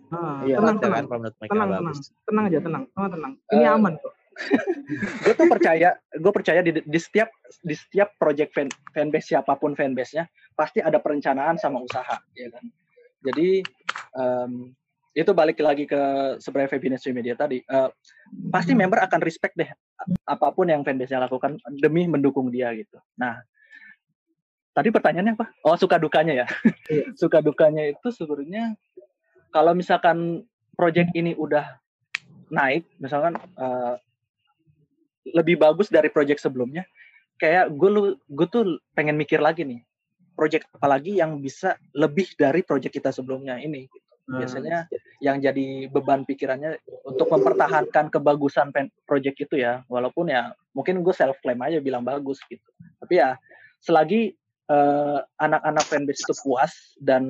Ah, 0.06 0.38
iya, 0.46 0.62
tenang, 0.62 0.78
tenang, 0.78 1.02
kan, 1.10 1.18
tenang, 1.18 1.32
tenang, 1.50 1.94
tenang 2.30 2.44
aja, 2.46 2.58
tenang, 2.62 2.82
tenang, 2.94 3.10
tenang. 3.10 3.32
Ini 3.50 3.64
uh, 3.66 3.74
aman 3.74 3.92
kok. 3.98 4.14
gue 5.26 5.34
tuh 5.34 5.48
percaya, 5.50 5.88
gue 5.98 6.32
percaya 6.32 6.60
di, 6.62 6.78
di 6.78 6.98
setiap 7.00 7.32
di 7.64 7.74
setiap 7.74 8.14
project 8.20 8.54
fan, 8.54 8.68
fanbase 8.94 9.34
siapa 9.34 9.58
pun 9.58 9.74
fanbase-nya 9.74 10.28
pasti 10.54 10.78
ada 10.78 11.02
perencanaan 11.02 11.58
sama 11.58 11.82
usaha, 11.82 12.22
ya 12.38 12.48
kan. 12.54 12.64
Jadi 13.26 13.66
um, 14.14 14.70
itu 15.16 15.32
balik 15.32 15.56
lagi 15.64 15.88
ke 15.88 16.36
sebenarnya 16.36 16.70
Febinus 16.76 17.08
Media 17.08 17.32
tadi. 17.32 17.64
Uh, 17.64 17.88
pasti 18.52 18.76
hmm. 18.76 18.84
member 18.84 19.00
akan 19.00 19.24
respect 19.24 19.56
deh 19.56 19.72
apa 20.28 20.46
pun 20.52 20.68
yang 20.68 20.84
fanbase-nya 20.84 21.24
lakukan 21.24 21.56
demi 21.80 22.04
mendukung 22.04 22.52
dia 22.52 22.68
gitu. 22.76 23.00
Nah 23.16 23.40
tadi 24.76 24.92
pertanyaannya 24.92 25.40
apa? 25.40 25.46
Oh 25.64 25.72
suka 25.80 25.96
dukanya 25.96 26.44
ya? 26.44 26.46
Iya. 26.92 27.04
suka 27.20 27.40
dukanya 27.40 27.88
itu 27.96 28.12
sebenarnya 28.12 28.76
kalau 29.48 29.72
misalkan 29.72 30.44
project 30.76 31.16
ini 31.16 31.32
udah 31.32 31.64
naik 32.52 32.84
misalkan 33.00 33.40
uh, 33.56 33.96
lebih 35.32 35.56
bagus 35.56 35.88
dari 35.88 36.12
project 36.12 36.44
sebelumnya 36.44 36.84
kayak 37.40 37.72
gue 37.72 37.90
lu 37.90 38.02
gue 38.28 38.46
tuh 38.52 38.78
pengen 38.92 39.16
mikir 39.16 39.40
lagi 39.40 39.64
nih 39.64 39.80
project 40.36 40.68
apalagi 40.76 41.16
yang 41.16 41.40
bisa 41.40 41.80
lebih 41.96 42.28
dari 42.36 42.60
project 42.60 42.92
kita 42.92 43.08
sebelumnya 43.08 43.56
ini? 43.56 43.88
gitu 43.88 44.05
biasanya 44.27 44.91
hmm. 44.91 45.22
yang 45.22 45.39
jadi 45.39 45.87
beban 45.87 46.27
pikirannya 46.27 46.83
untuk 47.07 47.31
mempertahankan 47.31 48.11
kebagusan 48.11 48.74
project 49.07 49.39
itu 49.39 49.62
ya 49.62 49.87
walaupun 49.87 50.27
ya 50.35 50.51
mungkin 50.74 51.01
gue 51.07 51.14
self 51.14 51.39
claim 51.39 51.62
aja 51.62 51.79
bilang 51.79 52.03
bagus 52.03 52.43
gitu 52.51 52.66
tapi 52.99 53.22
ya 53.22 53.39
selagi 53.79 54.35
uh, 54.66 55.22
anak-anak 55.39 55.85
fanbase 55.87 56.27
itu 56.27 56.35
puas 56.43 56.74
dan 56.99 57.22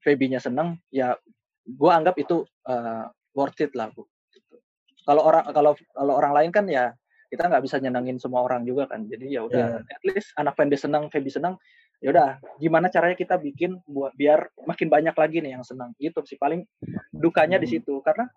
Feby-nya 0.00 0.40
seneng 0.40 0.80
ya 0.88 1.20
gue 1.68 1.90
anggap 1.92 2.16
itu 2.16 2.48
uh, 2.64 3.04
worth 3.36 3.60
it 3.60 3.76
lah 3.76 3.92
bu 3.92 4.08
kalau 5.04 5.24
orang 5.28 5.44
kalau 5.52 5.72
kalau 5.92 6.12
orang 6.16 6.32
lain 6.32 6.50
kan 6.52 6.64
ya 6.64 6.96
kita 7.28 7.44
nggak 7.44 7.60
bisa 7.60 7.76
nyenengin 7.76 8.16
semua 8.16 8.40
orang 8.40 8.64
juga 8.64 8.88
kan 8.88 9.04
jadi 9.04 9.28
ya 9.28 9.40
udah 9.44 9.84
yeah. 9.84 9.92
at 9.92 10.02
least 10.08 10.32
anak 10.40 10.56
fanbase 10.56 10.88
seneng 10.88 11.12
Feby 11.12 11.28
seneng 11.28 11.60
ya 11.98 12.14
udah 12.14 12.30
gimana 12.62 12.86
caranya 12.86 13.18
kita 13.18 13.34
bikin 13.34 13.82
buat 13.86 14.14
biar 14.14 14.54
makin 14.62 14.86
banyak 14.86 15.14
lagi 15.18 15.42
nih 15.42 15.58
yang 15.58 15.64
senang 15.66 15.90
gitu 15.98 16.22
sih 16.22 16.38
paling 16.38 16.62
dukanya 17.10 17.58
di 17.58 17.66
situ 17.66 17.98
karena 18.06 18.30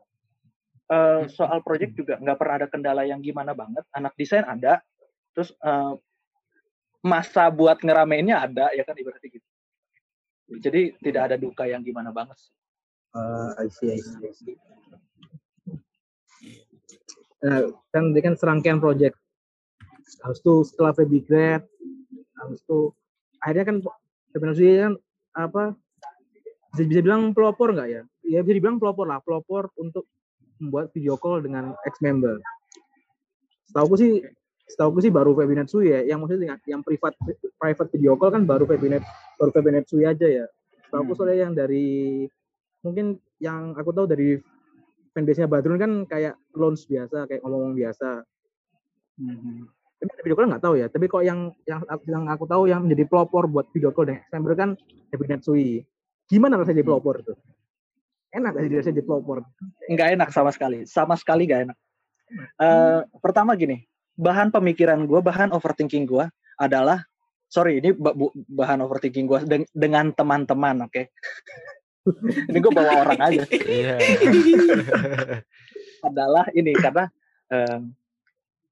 uh, 0.90 1.30
soal 1.30 1.62
project 1.62 1.94
juga 1.94 2.18
nggak 2.18 2.38
pernah 2.42 2.56
ada 2.58 2.68
kendala 2.68 3.06
yang 3.06 3.22
gimana 3.22 3.54
banget 3.54 3.86
anak 3.94 4.18
desain 4.18 4.42
ada 4.42 4.82
terus 5.38 5.54
uh, 5.62 5.94
masa 7.06 7.54
buat 7.54 7.78
ngerameinnya 7.82 8.50
ada 8.50 8.74
ya 8.74 8.82
kan 8.82 8.98
ibaratnya 8.98 9.30
gitu 9.30 9.48
jadi 10.60 10.92
tidak 11.00 11.22
ada 11.32 11.36
duka 11.40 11.64
yang 11.64 11.80
gimana 11.80 12.12
banget 12.12 12.36
sih. 12.36 12.52
Uh, 13.16 13.56
I 13.60 13.68
see, 13.72 13.96
I 13.96 14.00
see, 14.00 14.20
I 14.20 14.34
see. 14.36 14.56
Uh, 17.42 17.72
kan 17.96 18.12
dia 18.12 18.24
kan 18.24 18.36
serangkaian 18.36 18.84
project. 18.84 19.16
Harus 20.24 20.40
tuh 20.44 20.68
setelah 20.68 20.92
Feby 20.92 21.24
Grad, 21.24 21.64
harus 22.36 22.60
tuh 22.68 22.92
akhirnya 23.42 23.66
kan 23.68 23.78
sebenarnya 24.32 24.76
kan 24.88 24.94
apa 25.36 25.64
bisa, 26.72 26.88
bisa 26.88 27.02
bilang 27.04 27.36
pelopor 27.36 27.76
nggak 27.76 27.90
ya? 27.90 28.02
Ya 28.24 28.40
bisa 28.46 28.56
dibilang 28.56 28.80
pelopor 28.80 29.10
lah, 29.10 29.20
pelopor 29.20 29.68
untuk 29.76 30.08
membuat 30.62 30.94
video 30.96 31.20
call 31.20 31.44
dengan 31.44 31.76
ex 31.84 32.00
member. 32.00 32.40
Setahu 33.68 33.98
sih, 34.00 34.24
setahu 34.70 35.02
sih 35.04 35.12
baru 35.12 35.36
Sui 35.68 35.92
ya, 35.92 36.06
yang 36.06 36.24
maksudnya 36.24 36.56
yang 36.70 36.86
privat 36.86 37.18
private 37.60 37.90
video 37.92 38.16
call 38.16 38.32
kan 38.32 38.48
baru 38.48 38.64
Webinar 38.70 39.04
baru 39.36 39.52
Sui 39.84 40.08
aja 40.08 40.28
ya. 40.30 40.46
Setahu 40.88 41.12
hmm. 41.12 41.16
soalnya 41.18 41.38
yang 41.50 41.54
dari 41.58 42.24
mungkin 42.86 43.20
yang 43.42 43.76
aku 43.76 43.92
tahu 43.92 44.08
dari 44.08 44.38
fanbase-nya 45.12 45.50
Badrun 45.50 45.80
kan 45.82 45.92
kayak 46.08 46.40
launch 46.56 46.88
biasa, 46.88 47.28
kayak 47.28 47.42
ngomong-ngomong 47.44 47.76
biasa. 47.76 48.24
Hmm. 49.20 49.68
Tapi 50.02 50.12
video 50.26 50.34
call 50.34 50.50
nggak 50.50 50.64
tahu 50.66 50.76
ya 50.82 50.88
tapi 50.90 51.06
kok 51.06 51.22
yang 51.22 51.54
yang 51.70 51.86
yang 52.10 52.24
aku 52.26 52.50
tahu 52.50 52.66
yang 52.66 52.82
menjadi 52.82 53.06
pelopor 53.06 53.46
buat 53.46 53.70
video 53.70 53.94
call 53.94 54.10
dengan 54.10 54.26
member 54.34 54.54
kan 54.58 54.70
Happy 55.14 55.26
Netsui 55.30 55.86
gimana 56.26 56.58
rasanya 56.58 56.82
jadi 56.82 56.90
hmm. 56.90 56.90
pelopor 56.90 57.16
tuh 57.22 57.38
enak 58.34 58.50
gak 58.58 58.62
sih 58.66 58.78
rasanya 58.82 58.96
jadi 58.98 59.06
pelopor 59.06 59.38
nggak 59.86 60.10
enak 60.18 60.30
sama 60.34 60.50
sekali 60.50 60.90
sama 60.90 61.14
sekali 61.14 61.46
nggak 61.46 61.62
enak 61.70 61.78
uh, 62.58 63.06
pertama 63.22 63.54
gini 63.54 63.86
bahan 64.18 64.50
pemikiran 64.50 65.06
gue 65.06 65.22
bahan 65.22 65.54
overthinking 65.54 66.10
gue 66.10 66.26
adalah 66.58 67.06
sorry 67.46 67.78
ini 67.78 67.94
bahan 68.50 68.82
overthinking 68.82 69.30
gue 69.30 69.40
dengan 69.70 70.10
teman-teman 70.18 70.90
oke 70.90 70.98
okay? 70.98 71.06
ini 72.50 72.58
gue 72.58 72.74
bawa 72.74 73.06
orang 73.06 73.20
aja 73.22 73.44
yeah. 73.70 74.02
adalah 76.10 76.50
ini 76.58 76.74
karena 76.74 77.06
um, 77.54 77.94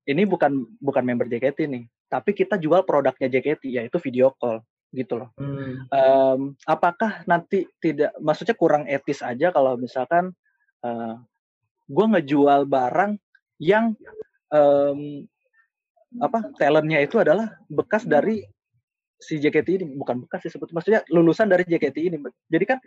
ini 0.09 0.25
bukan 0.25 0.65
bukan 0.81 1.03
member 1.05 1.29
JKT 1.29 1.69
nih, 1.69 1.83
tapi 2.09 2.33
kita 2.33 2.57
jual 2.57 2.81
produknya 2.81 3.29
JKT 3.29 3.69
yaitu 3.69 4.01
video 4.01 4.33
call 4.33 4.65
gitu 4.89 5.21
loh. 5.21 5.29
Hmm. 5.37 5.85
Um, 5.93 6.41
apakah 6.65 7.21
nanti 7.29 7.69
tidak, 7.77 8.09
maksudnya 8.17 8.57
kurang 8.57 8.89
etis 8.89 9.21
aja 9.21 9.53
kalau 9.53 9.77
misalkan 9.77 10.33
uh, 10.81 10.89
eh, 10.89 11.15
gue 11.85 12.05
ngejual 12.17 12.65
barang 12.65 13.21
yang 13.61 13.93
um, 14.49 15.29
apa 16.17 16.49
talentnya 16.57 17.05
itu 17.05 17.21
adalah 17.21 17.53
bekas 17.69 18.09
dari 18.09 18.41
si 19.19 19.37
JKT 19.37 19.67
ini 19.77 19.85
bukan 19.93 20.25
bekas 20.25 20.47
sih 20.47 20.49
sebetulnya 20.49 20.75
maksudnya 20.81 21.01
lulusan 21.13 21.53
dari 21.53 21.69
JKT 21.69 21.97
ini 22.01 22.17
jadi 22.49 22.65
kan 22.65 22.79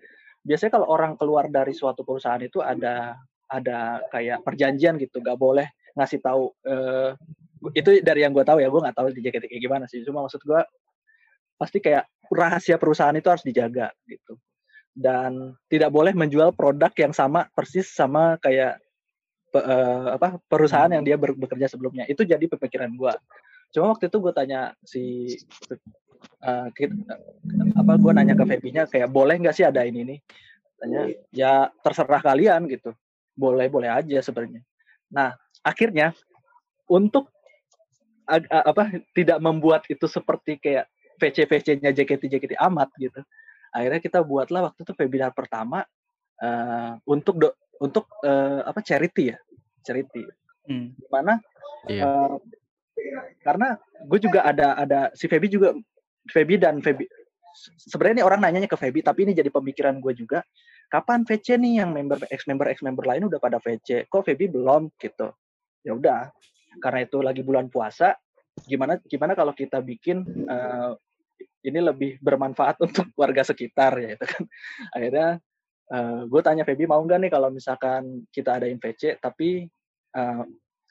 biasanya 0.43 0.73
kalau 0.75 0.91
orang 0.91 1.14
keluar 1.14 1.47
dari 1.47 1.70
suatu 1.70 2.03
perusahaan 2.03 2.41
itu 2.43 2.59
ada 2.59 3.14
ada 3.47 4.01
kayak 4.11 4.43
perjanjian 4.43 4.97
gitu 4.99 5.20
gak 5.23 5.37
boleh 5.39 5.68
ngasih 5.97 6.20
tahu 6.24 6.53
uh, 6.66 7.12
itu 7.76 8.03
dari 8.03 8.26
yang 8.26 8.34
gue 8.34 8.43
tahu 8.43 8.59
ya 8.59 8.66
gue 8.66 8.80
nggak 8.82 8.97
tahu 8.97 9.07
di 9.14 9.20
JKT 9.22 9.45
kayak 9.47 9.62
gimana 9.62 9.84
sih. 9.86 10.03
Cuma 10.03 10.26
maksud 10.26 10.43
gue 10.43 10.61
pasti 11.55 11.78
kayak 11.78 12.11
rahasia 12.32 12.80
perusahaan 12.80 13.14
itu 13.14 13.28
harus 13.30 13.45
dijaga 13.47 13.95
gitu. 14.11 14.34
Dan 14.93 15.57
tidak 15.70 15.95
boleh 15.95 16.12
menjual 16.12 16.53
produk 16.53 16.93
yang 16.99 17.14
sama 17.14 17.49
persis 17.55 17.88
sama 17.88 18.36
kayak 18.43 18.82
uh, 19.55 20.18
apa 20.18 20.43
perusahaan 20.51 20.90
yang 20.90 21.07
dia 21.07 21.14
bekerja 21.16 21.70
sebelumnya. 21.70 22.05
Itu 22.11 22.26
jadi 22.26 22.43
pemikiran 22.45 22.93
gue 22.97 23.14
cuma 23.72 23.97
waktu 23.97 24.12
itu 24.12 24.20
gue 24.20 24.32
tanya 24.36 24.76
si 24.84 25.32
uh, 26.45 26.68
apa 27.72 27.93
gue 27.97 28.12
nanya 28.12 28.36
ke 28.36 28.45
Febinya 28.45 28.84
kayak 28.84 29.09
boleh 29.09 29.40
nggak 29.40 29.57
sih 29.57 29.64
ada 29.64 29.80
ini 29.88 30.05
nih 30.05 30.18
tanya 30.76 31.01
ya 31.32 31.53
terserah 31.80 32.20
kalian 32.20 32.68
gitu. 32.68 32.93
Boleh 33.32 33.72
boleh 33.72 33.88
aja 33.88 34.20
sebenarnya. 34.20 34.61
Nah 35.09 35.32
akhirnya 35.63 36.15
untuk 36.91 37.31
ag, 38.27 38.47
apa 38.51 39.03
tidak 39.17 39.39
membuat 39.43 39.83
itu 39.89 40.05
seperti 40.07 40.59
kayak 40.59 40.87
VC 41.19 41.47
VC-nya 41.47 41.95
JKT 41.95 42.27
JKT 42.27 42.53
amat 42.59 42.91
gitu. 42.99 43.23
Akhirnya 43.73 44.01
kita 44.03 44.21
buatlah 44.21 44.69
waktu 44.71 44.85
itu 44.85 44.93
webinar 44.99 45.33
pertama 45.33 45.87
uh, 46.43 46.99
untuk 47.09 47.39
do, 47.41 47.49
untuk 47.81 48.11
uh, 48.27 48.67
apa 48.67 48.83
charity 48.85 49.33
ya, 49.33 49.39
charity. 49.87 50.27
Hmm. 50.67 50.93
Di 50.93 51.09
mana 51.09 51.39
iya. 51.89 52.03
uh, 52.05 52.37
karena 53.43 53.79
gue 54.07 54.19
juga 54.23 54.47
ada 54.47 54.79
ada 54.79 55.01
si 55.15 55.27
Feby 55.27 55.49
juga 55.51 55.75
Feby 56.31 56.61
dan 56.61 56.79
Feby 56.85 57.07
sebenarnya 57.77 58.23
ini 58.23 58.25
orang 58.25 58.41
nanyanya 58.41 58.71
ke 58.71 58.79
Feby 58.79 59.05
tapi 59.05 59.27
ini 59.29 59.33
jadi 59.37 59.51
pemikiran 59.53 59.99
gue 59.99 60.13
juga 60.17 60.45
kapan 60.89 61.25
VC 61.27 61.59
nih 61.59 61.83
yang 61.85 61.91
member 61.91 62.21
ex 62.31 62.47
member 62.47 62.69
ex 62.71 62.81
member 62.85 63.05
lain 63.05 63.27
udah 63.29 63.41
pada 63.43 63.59
VC 63.59 64.07
kok 64.07 64.25
Feby 64.25 64.53
belum 64.53 64.93
gitu 65.01 65.33
ya 65.83 65.93
udah 65.95 66.30
karena 66.80 67.05
itu 67.05 67.18
lagi 67.20 67.43
bulan 67.45 67.68
puasa 67.68 68.16
gimana 68.64 69.01
gimana 69.05 69.33
kalau 69.35 69.53
kita 69.53 69.80
bikin 69.80 70.24
uh, 70.49 70.95
ini 71.62 71.78
lebih 71.78 72.18
bermanfaat 72.18 72.78
untuk 72.83 73.07
warga 73.20 73.47
sekitar 73.47 73.97
ya 73.99 74.18
itu 74.18 74.26
kan. 74.26 74.43
Akhirnya 74.95 75.28
uh, 75.95 75.97
eh, 75.97 76.20
gue 76.26 76.41
tanya 76.43 76.62
Feby 76.66 76.85
mau 76.91 77.01
nggak 77.03 77.18
nih 77.22 77.30
kalau 77.33 77.49
misalkan 77.55 78.26
kita 78.35 78.59
ada 78.59 78.66
VC 78.66 79.18
tapi 79.22 79.66
uh, 80.18 80.45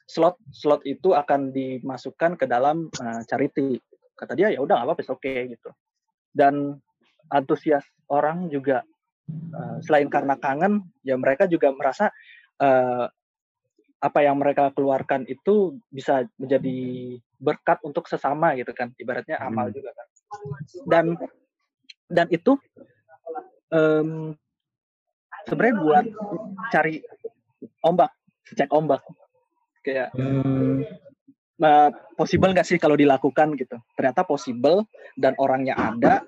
slot 0.08 0.36
slot 0.50 0.82
itu 0.84 1.14
akan 1.14 1.52
dimasukkan 1.52 2.40
ke 2.40 2.44
dalam 2.48 2.88
uh, 3.00 3.20
charity. 3.28 3.78
Kata 4.16 4.36
dia 4.36 4.52
ya 4.52 4.60
udah 4.60 4.80
nggak 4.80 4.88
apa-apa 4.88 5.02
oke 5.12 5.20
okay, 5.20 5.52
gitu. 5.52 5.70
Dan 6.32 6.76
antusias 7.28 7.84
orang 8.08 8.48
juga 8.48 8.84
uh, 9.30 9.76
selain 9.84 10.08
karena 10.08 10.36
kangen 10.40 10.88
ya 11.04 11.16
mereka 11.20 11.44
juga 11.48 11.72
merasa 11.72 12.08
uh, 12.60 13.06
apa 14.02 14.18
yang 14.26 14.34
mereka 14.42 14.74
keluarkan 14.74 15.22
itu 15.30 15.78
bisa 15.86 16.26
menjadi 16.34 16.78
berkat 17.38 17.78
untuk 17.86 18.10
sesama 18.10 18.58
gitu 18.58 18.74
kan 18.74 18.90
ibaratnya 18.98 19.38
amal 19.38 19.70
hmm. 19.70 19.74
juga 19.78 19.90
kan. 19.94 20.06
Dan 20.90 21.06
dan 22.10 22.26
itu 22.34 22.58
um, 23.70 24.34
sebenarnya 25.46 25.76
buat 25.78 26.04
cari 26.74 26.98
ombak 27.86 28.10
cek 28.58 28.70
ombak. 28.74 29.06
Kayak 29.86 30.10
hmm. 30.18 30.82
uh, 31.62 31.90
possible 32.18 32.50
nggak 32.50 32.66
sih 32.66 32.78
kalau 32.82 32.98
dilakukan? 32.98 33.54
gitu. 33.54 33.78
Ternyata 33.94 34.26
possible 34.26 34.86
dan 35.14 35.38
orangnya 35.38 35.78
ada 35.78 36.26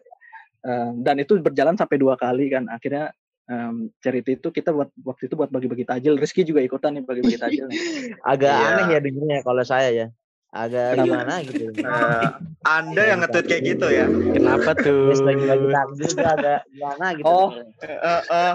uh, 0.62 0.94
dan 1.02 1.18
itu 1.18 1.42
berjalan 1.42 1.74
sampai 1.74 1.98
dua 1.98 2.14
kali 2.14 2.54
kan. 2.54 2.70
Akhirnya 2.70 3.10
um, 3.50 3.92
cerita 4.00 4.28
itu 4.32 4.48
kita 4.50 4.70
buat 4.72 4.90
waktu 5.04 5.28
itu 5.28 5.34
buat 5.36 5.50
bagi-bagi 5.52 5.84
tajil. 5.88 6.16
Rizky 6.16 6.44
juga 6.46 6.64
ikutan 6.64 6.96
nih 6.96 7.04
bagi-bagi 7.04 7.38
tajil. 7.40 7.66
Agak 8.32 8.54
yeah. 8.54 8.70
aneh 8.76 8.86
ya 8.96 8.98
dengernya 9.00 9.38
kalau 9.44 9.64
saya 9.64 9.90
ya. 9.92 10.06
Agak 10.54 11.02
gimana 11.02 11.42
gitu. 11.42 11.74
Uh, 11.82 12.38
anda 12.62 13.02
yang 13.02 13.18
nge-tweet 13.26 13.46
kayak 13.50 13.62
gitu 13.74 13.86
ya. 13.90 14.06
Kenapa 14.06 14.70
tuh? 14.86 15.10
bagi-bagi 15.18 15.66
tajil 15.66 16.06
itu 16.06 16.22
agak 16.22 16.60
gimana 16.70 17.06
gitu. 17.18 17.26
Oh. 17.26 17.48
Uh, 17.82 18.22
uh. 18.30 18.54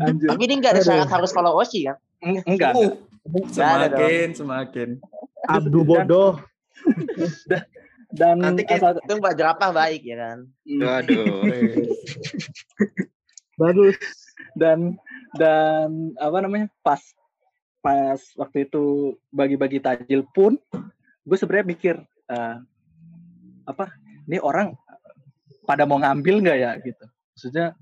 Tapi 0.00 0.42
ini 0.48 0.54
enggak 0.56 0.80
ada 0.80 0.82
syarat 0.82 1.12
harus 1.12 1.30
follow 1.36 1.60
Oshi 1.60 1.84
kan? 1.84 2.00
Enggak. 2.24 2.72
Uh, 2.72 2.96
semakin, 3.52 4.32
semakin. 4.32 4.88
Abdu 5.44 5.84
bodoh. 5.84 6.40
dan 7.50 7.64
nanti 8.16 8.62
kita 8.66 8.98
itu 8.98 9.12
Mbak 9.18 9.34
Jerapah 9.38 9.70
baik 9.70 10.02
ya 10.02 10.16
kan. 10.18 10.38
Waduh. 10.66 11.46
Bagus. 13.60 13.96
Dan 14.58 14.98
dan 15.38 16.14
apa 16.18 16.38
namanya? 16.42 16.66
Pas 16.82 17.00
pas 17.80 18.20
waktu 18.36 18.68
itu 18.68 19.16
bagi-bagi 19.32 19.80
tajil 19.80 20.28
pun 20.36 20.60
gue 21.24 21.36
sebenarnya 21.36 21.66
mikir 21.66 21.94
uh, 22.28 22.60
apa 23.64 23.92
ini 24.28 24.36
orang 24.36 24.76
pada 25.64 25.88
mau 25.88 25.96
ngambil 25.96 26.44
nggak 26.44 26.58
ya 26.60 26.70
gitu 26.84 27.04
maksudnya 27.32 27.72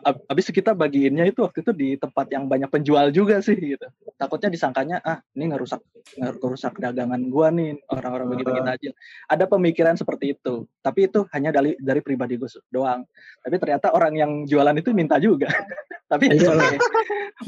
abis 0.00 0.48
kita 0.48 0.72
bagiinnya 0.72 1.28
itu 1.28 1.44
waktu 1.44 1.60
itu 1.60 1.72
di 1.76 1.88
tempat 2.00 2.26
yang 2.32 2.48
banyak 2.48 2.68
penjual 2.72 3.12
juga 3.12 3.44
sih 3.44 3.56
gitu. 3.56 3.84
Takutnya 4.16 4.48
disangkanya 4.48 4.96
ah 5.04 5.20
ini 5.36 5.52
ngerusak 5.52 5.84
ngerusak 6.16 6.80
dagangan 6.80 7.20
gua 7.28 7.52
nih 7.52 7.76
orang-orang 7.92 8.36
bagi-bagi 8.36 8.62
tajil 8.64 8.92
ada 9.28 9.44
pemikiran 9.44 9.94
seperti 9.98 10.38
itu. 10.38 10.64
Tapi 10.80 11.12
itu 11.12 11.28
hanya 11.36 11.52
dari 11.52 11.76
dari 11.76 12.00
pribadi 12.00 12.40
gue 12.40 12.48
doang. 12.72 13.04
Tapi 13.44 13.54
ternyata 13.60 13.92
orang 13.92 14.14
yang 14.16 14.30
jualan 14.48 14.74
itu 14.76 14.90
minta 14.96 15.20
juga. 15.20 15.52
Tapi 16.12 16.28
ya 16.36 16.52
okay. 16.52 16.76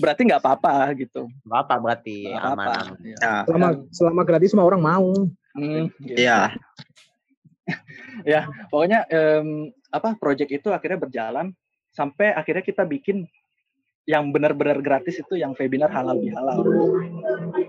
berarti 0.00 0.20
nggak 0.24 0.40
apa-apa 0.40 0.92
gitu. 0.96 1.28
Apa 1.48 1.76
berarti 1.76 2.32
gak 2.32 2.44
aman, 2.44 2.66
apa, 2.66 2.74
Ya. 3.04 3.32
selama 3.44 3.68
selama 3.92 4.22
gratis 4.24 4.52
semua 4.52 4.68
orang 4.68 4.82
mau. 4.84 5.12
Hmm, 5.54 5.86
gitu. 6.02 6.18
ya 6.18 6.50
ya 8.32 8.50
pokoknya 8.74 9.06
um, 9.06 9.70
apa 9.94 10.18
project 10.18 10.50
itu 10.50 10.68
akhirnya 10.74 10.98
berjalan 10.98 11.54
sampai 11.94 12.34
akhirnya 12.34 12.66
kita 12.66 12.82
bikin 12.84 13.24
yang 14.04 14.28
benar-benar 14.36 14.84
gratis 14.84 15.16
itu 15.16 15.40
yang 15.40 15.56
webinar 15.56 15.88
halal 15.88 16.20
bihalal. 16.20 16.60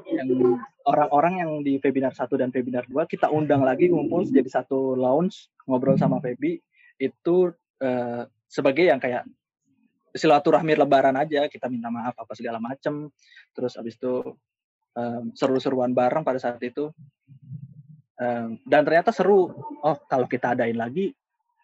Yang 0.03 0.59
orang-orang 0.84 1.34
yang 1.39 1.51
di 1.63 1.80
webinar 1.80 2.11
satu 2.11 2.36
dan 2.36 2.51
webinar 2.51 2.84
dua 2.91 3.07
kita 3.07 3.32
undang 3.32 3.63
lagi 3.63 3.88
ngumpul 3.88 4.28
jadi 4.28 4.47
satu 4.51 4.99
lounge 4.99 5.47
ngobrol 5.63 5.95
sama 5.95 6.19
Febi 6.19 6.59
itu 6.99 7.55
uh, 7.80 8.23
sebagai 8.51 8.84
yang 8.84 8.99
kayak 8.99 9.23
silaturahmi 10.15 10.80
lebaran 10.80 11.15
aja 11.19 11.47
kita 11.47 11.71
minta 11.71 11.88
maaf 11.88 12.15
apa 12.19 12.34
segala 12.36 12.59
macem. 12.59 13.07
Terus 13.55 13.80
abis 13.80 13.95
itu 13.95 14.36
um, 14.95 15.32
seru-seruan 15.32 15.95
bareng 15.95 16.28
pada 16.28 16.39
saat 16.39 16.59
itu. 16.59 16.91
Um, 18.15 18.59
dan 18.67 18.84
ternyata 18.84 19.15
seru. 19.15 19.55
Oh 19.84 19.97
kalau 20.11 20.28
kita 20.28 20.51
adain 20.51 20.76
lagi 20.76 21.15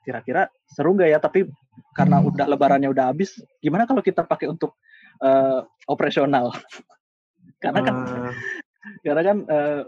kira-kira 0.08 0.48
seru 0.64 0.96
nggak 0.96 1.10
ya? 1.12 1.20
Tapi 1.20 1.44
karena 1.96 2.24
udah 2.24 2.46
lebarannya 2.48 2.90
udah 2.92 3.12
habis 3.12 3.40
gimana 3.60 3.88
kalau 3.88 4.04
kita 4.04 4.24
pakai 4.24 4.52
untuk 4.52 4.76
uh, 5.24 5.64
operasional? 5.88 6.52
Karena 7.62 7.80
kan 7.86 7.96
uh. 8.10 8.34
karena 9.06 9.22
kan 9.22 9.38
uh, 9.46 9.82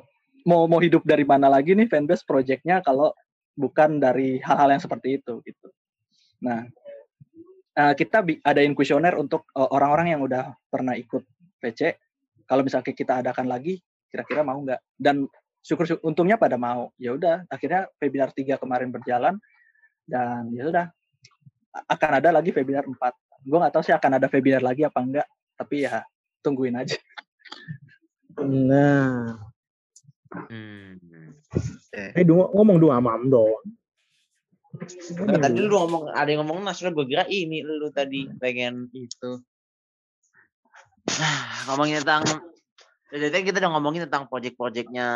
mau 0.46 0.70
mau 0.70 0.78
hidup 0.78 1.02
dari 1.02 1.26
mana 1.26 1.50
lagi 1.50 1.74
nih 1.74 1.90
fanbase 1.90 2.22
projectnya 2.22 2.86
kalau 2.86 3.10
bukan 3.58 3.98
dari 3.98 4.38
hal-hal 4.46 4.78
yang 4.78 4.84
seperti 4.84 5.18
itu 5.18 5.42
gitu. 5.42 5.74
Nah 6.46 6.70
uh, 7.74 7.94
kita 7.98 8.22
adain 8.46 8.78
kuesioner 8.78 9.18
untuk 9.18 9.50
orang-orang 9.58 10.06
uh, 10.06 10.12
yang 10.14 10.22
udah 10.22 10.54
pernah 10.70 10.94
ikut 10.94 11.26
PC. 11.58 11.98
Kalau 12.46 12.62
misalnya 12.62 12.94
kita 12.94 13.14
adakan 13.26 13.50
lagi 13.50 13.82
kira-kira 14.14 14.46
mau 14.46 14.62
nggak? 14.62 14.94
Dan 14.94 15.26
syukur, 15.66 15.90
syukur 15.90 16.06
untungnya 16.06 16.38
pada 16.38 16.62
mau. 16.62 16.94
Ya 17.02 17.18
udah 17.18 17.50
akhirnya 17.50 17.90
webinar 17.98 18.30
tiga 18.38 18.62
kemarin 18.62 18.94
berjalan 18.94 19.42
dan 20.06 20.54
ya 20.54 20.70
sudah 20.70 20.86
akan 21.74 22.10
ada 22.22 22.30
lagi 22.30 22.54
webinar 22.54 22.86
4 22.86 22.96
gue 23.44 23.58
nggak 23.60 23.74
tahu 23.74 23.84
sih 23.84 23.96
akan 23.96 24.22
ada 24.22 24.28
webinar 24.30 24.62
lagi 24.64 24.86
apa 24.86 25.00
enggak 25.04 25.28
tapi 25.54 25.86
ya 25.86 26.02
tungguin 26.42 26.76
aja. 26.76 26.98
Nah. 28.42 29.38
Hmm. 30.34 30.98
eh 31.94 32.26
dong 32.26 32.50
ngomong 32.58 32.82
dong 32.82 32.90
sama 32.90 33.14
Am 33.14 33.30
dong 33.30 33.62
tadi 35.38 35.60
lu 35.62 35.78
ngomong 35.78 36.10
ada 36.10 36.26
yang 36.26 36.42
ngomong 36.42 36.66
mas 36.66 36.82
gue 36.82 37.06
kira 37.06 37.30
ini 37.30 37.62
lu 37.62 37.94
tadi 37.94 38.26
pengen 38.42 38.90
itu. 38.90 39.38
Nah 41.14 41.38
ngomongin 41.70 42.02
tentang 42.02 42.26
jadi 43.14 43.46
kita 43.46 43.62
udah 43.62 43.72
ngomongin 43.78 44.10
tentang 44.10 44.26
project-projectnya 44.26 45.08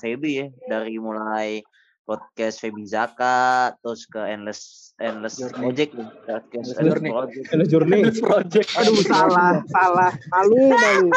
Feby 0.00 0.32
ya 0.32 0.46
dari 0.64 0.96
mulai 0.96 1.60
podcast 2.02 2.58
Feby 2.58 2.84
Zaka 2.86 3.72
terus 3.78 4.04
ke 4.10 4.18
endless 4.18 4.92
endless 4.98 5.38
project. 5.54 5.94
Podcast 6.26 6.68
endless 6.78 7.02
project. 7.02 7.46
Endless 7.54 7.70
journey. 7.70 8.00
Project. 8.18 8.68
Aduh 8.78 9.02
salah 9.12 9.62
salah. 9.70 10.12
Malu 10.34 10.58
malu. 10.74 11.08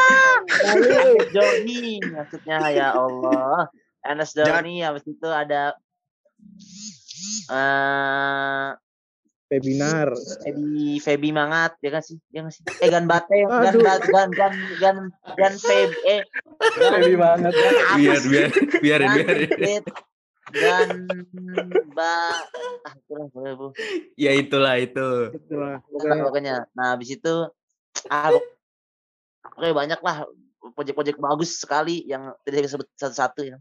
Malu. 0.46 1.02
Journey 1.34 1.98
maksudnya 2.02 2.58
ya 2.70 2.88
Allah. 2.94 3.66
Endless 4.06 4.32
journey 4.38 4.86
habis 4.86 5.02
itu 5.06 5.28
ada 5.28 5.74
uh, 7.50 8.78
webinar. 9.50 10.14
Febi 10.42 11.02
Febi 11.02 11.30
Mangat 11.34 11.78
ya 11.82 11.90
kan 11.98 12.02
sih? 12.06 12.18
Ya 12.30 12.46
kan 12.46 12.54
sih? 12.54 12.62
Eh 12.78 12.88
gan 12.90 13.10
bate 13.10 13.42
gan 13.46 13.74
gan 13.74 14.00
gan 14.06 14.28
gan 14.30 14.54
gan 14.78 14.96
gan 15.34 15.54
Feb 15.58 15.90
eh. 16.06 16.22
Febi 16.78 17.18
Mangat. 17.18 17.52
Biar 17.98 18.22
biar 18.22 18.50
biar 18.82 19.00
biar 19.02 19.82
dan 20.54 21.06
ba 21.96 22.42
ah 22.86 22.94
itulah 22.94 23.52
bu 23.58 23.66
ya 24.14 24.30
itulah 24.36 24.74
itu 24.78 25.08
itulah 25.34 25.82
pokoknya, 25.90 26.22
pokoknya. 26.22 26.56
nah 26.76 26.94
habis 26.94 27.10
itu 27.18 27.34
ah 28.10 28.30
oke 29.56 29.70
banyak 29.74 30.00
lah 30.02 30.26
proyek-proyek 30.74 31.18
bagus 31.18 31.58
sekali 31.58 32.06
yang 32.06 32.34
tadi 32.46 32.62
disebut 32.62 32.86
satu-satu 32.94 33.42
ya 33.42 33.58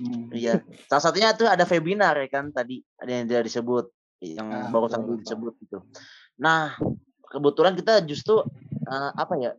Hmm. 0.00 0.32
Iya. 0.32 0.64
Salah 0.88 1.04
satunya 1.04 1.36
tuh 1.36 1.44
ada 1.44 1.68
webinar 1.68 2.16
ya 2.16 2.28
kan 2.32 2.48
tadi 2.56 2.80
ada 2.96 3.10
yang 3.12 3.28
tidak 3.28 3.44
disebut 3.52 3.92
yang 4.24 4.48
ah, 4.48 4.68
barusan 4.72 5.04
disebut 5.20 5.52
gitu. 5.60 5.84
Nah, 6.40 6.72
kebetulan 7.28 7.76
kita 7.76 8.00
justru 8.08 8.40
uh, 8.88 9.10
apa 9.12 9.36
ya? 9.36 9.52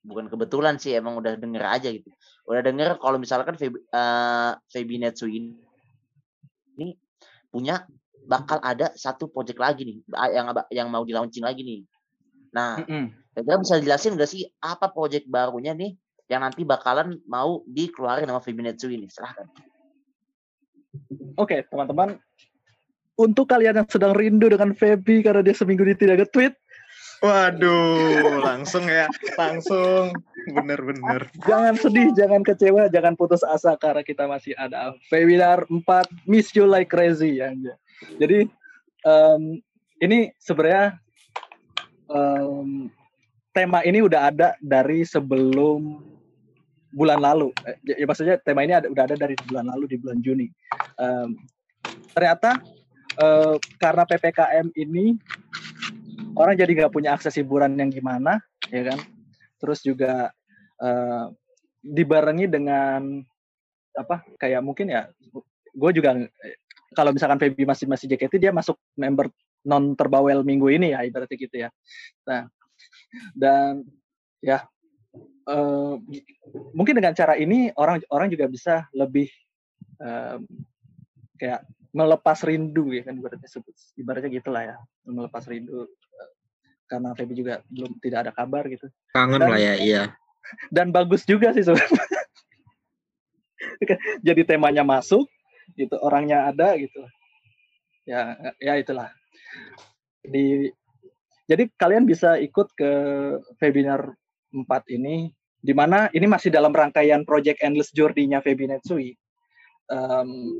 Bukan 0.00 0.32
kebetulan 0.32 0.80
sih 0.80 0.96
emang 0.96 1.20
udah 1.20 1.36
denger 1.36 1.64
aja 1.64 1.88
gitu. 1.92 2.08
Udah 2.48 2.64
denger 2.64 2.96
kalau 3.04 3.20
misalkan 3.20 3.60
Feb, 3.60 3.76
uh, 3.92 4.56
ini 4.72 5.60
punya 7.52 7.84
bakal 8.24 8.58
ada 8.64 8.90
satu 8.96 9.28
project 9.28 9.60
lagi 9.60 9.82
nih 9.84 9.98
yang 10.32 10.46
yang 10.72 10.88
mau 10.88 11.04
di 11.04 11.12
launching 11.12 11.44
lagi 11.44 11.60
nih. 11.60 11.80
Nah, 12.56 12.80
mm 12.80 13.12
-hmm. 13.36 13.60
bisa 13.60 13.76
jelasin 13.78 14.16
gak 14.16 14.30
sih 14.30 14.48
apa 14.64 14.88
project 14.88 15.28
barunya 15.28 15.76
nih 15.76 15.96
yang 16.32 16.40
nanti 16.40 16.64
bakalan 16.64 17.20
mau 17.28 17.60
dikeluarin 17.68 18.24
sama 18.24 18.40
Febinetsu 18.40 18.88
ini? 18.88 19.04
Silahkan. 19.12 19.44
Oke, 21.36 21.60
okay, 21.60 21.60
teman-teman. 21.68 22.20
Untuk 23.16 23.48
kalian 23.48 23.84
yang 23.84 23.88
sedang 23.88 24.16
rindu 24.16 24.48
dengan 24.48 24.72
Feby 24.72 25.20
karena 25.20 25.44
dia 25.44 25.52
seminggu 25.52 25.84
ini 25.84 25.96
tidak 25.96 26.24
nge-tweet. 26.24 26.56
Waduh, 27.22 28.42
langsung 28.46 28.82
ya, 28.90 29.06
langsung. 29.38 30.10
Bener-bener. 30.50 31.30
Jangan 31.46 31.78
sedih, 31.78 32.10
jangan 32.18 32.42
kecewa, 32.42 32.90
jangan 32.90 33.14
putus 33.14 33.46
asa 33.46 33.78
karena 33.78 34.02
kita 34.02 34.26
masih 34.26 34.58
ada 34.58 34.90
webinar 35.14 35.62
4 35.70 35.86
Miss 36.26 36.50
You 36.50 36.66
Like 36.66 36.90
Crazy 36.90 37.38
ya. 37.38 37.54
Jadi 38.18 38.50
um, 39.06 39.62
ini 40.02 40.34
sebenarnya 40.42 40.98
um, 42.10 42.90
tema 43.54 43.86
ini 43.86 44.02
udah 44.02 44.34
ada 44.34 44.58
dari 44.58 45.06
sebelum 45.06 46.02
bulan 46.90 47.22
lalu. 47.22 47.54
Eh, 47.62 47.78
ya, 47.86 47.94
ya 48.02 48.06
maksudnya 48.10 48.36
tema 48.42 48.66
ini 48.66 48.74
ada, 48.74 48.90
udah 48.90 49.04
ada 49.06 49.14
dari 49.14 49.38
bulan 49.46 49.70
lalu 49.70 49.94
di 49.94 49.96
bulan 50.02 50.18
Juni. 50.26 50.50
Um, 50.98 51.38
ternyata 52.18 52.58
uh, 53.22 53.56
karena 53.78 54.02
ppkm 54.10 54.74
ini 54.74 55.16
orang 56.42 56.58
jadi 56.58 56.72
nggak 56.74 56.92
punya 56.92 57.14
akses 57.14 57.38
hiburan 57.38 57.78
yang 57.78 57.88
gimana, 57.88 58.42
ya 58.68 58.92
kan? 58.92 58.98
Terus 59.62 59.80
juga 59.86 60.34
uh, 60.82 61.30
dibarengi 61.80 62.50
dengan 62.50 63.22
apa? 63.94 64.26
Kayak 64.36 64.60
mungkin 64.66 64.90
ya, 64.90 65.06
gue 65.72 65.90
juga 65.94 66.18
kalau 66.92 67.10
misalkan 67.14 67.40
Feby 67.40 67.64
masih 67.64 67.86
masih 67.88 68.06
JKT 68.10 68.34
dia 68.36 68.52
masuk 68.52 68.76
member 68.98 69.32
non 69.62 69.94
terbawel 69.94 70.42
minggu 70.42 70.68
ini 70.68 70.92
ya 70.92 71.06
ibaratnya 71.06 71.38
gitu 71.38 71.56
ya. 71.56 71.68
Nah 72.28 72.50
dan 73.36 73.86
ya 74.42 74.66
uh, 75.48 75.94
mungkin 76.74 76.94
dengan 76.98 77.14
cara 77.14 77.38
ini 77.38 77.70
orang 77.78 78.02
orang 78.10 78.28
juga 78.32 78.50
bisa 78.50 78.86
lebih 78.92 79.30
um, 80.02 80.44
kayak 81.38 81.64
melepas 81.92 82.38
rindu 82.48 82.90
ya 82.90 83.04
kan 83.04 83.14
ibaratnya 83.20 83.48
sebut 83.48 83.74
ibaratnya 84.00 84.30
gitulah 84.32 84.62
ya 84.64 84.76
melepas 85.04 85.44
rindu 85.44 85.86
karena 86.92 87.16
Feby 87.16 87.32
juga 87.32 87.54
belum 87.72 87.96
tidak 88.04 88.28
ada 88.28 88.32
kabar 88.36 88.68
gitu. 88.68 88.84
Kangen 89.16 89.40
dan, 89.40 89.48
lah 89.48 89.60
ya 89.60 89.74
iya. 89.80 90.02
dan 90.76 90.92
bagus 90.92 91.24
juga 91.24 91.56
sih 91.56 91.64
sebenarnya 91.64 92.04
jadi 94.26 94.42
temanya 94.44 94.84
masuk 94.84 95.24
gitu 95.72 95.96
orangnya 96.04 96.52
ada 96.52 96.76
gitu. 96.76 97.00
Ya 98.04 98.36
ya 98.60 98.76
itulah. 98.76 99.08
Di 100.20 100.68
jadi 101.48 101.68
kalian 101.74 102.04
bisa 102.04 102.36
ikut 102.38 102.70
ke 102.76 102.90
webinar 103.58 104.14
4 104.52 104.68
ini, 104.94 105.32
di 105.58 105.72
mana 105.74 106.08
ini 106.12 106.26
masih 106.28 106.52
dalam 106.52 106.70
rangkaian 106.70 107.26
Project 107.26 107.60
Endless 107.64 107.90
Journey-nya 107.92 108.44
Febi 108.44 108.68
Netsui. 108.68 109.16
Um, 109.90 110.54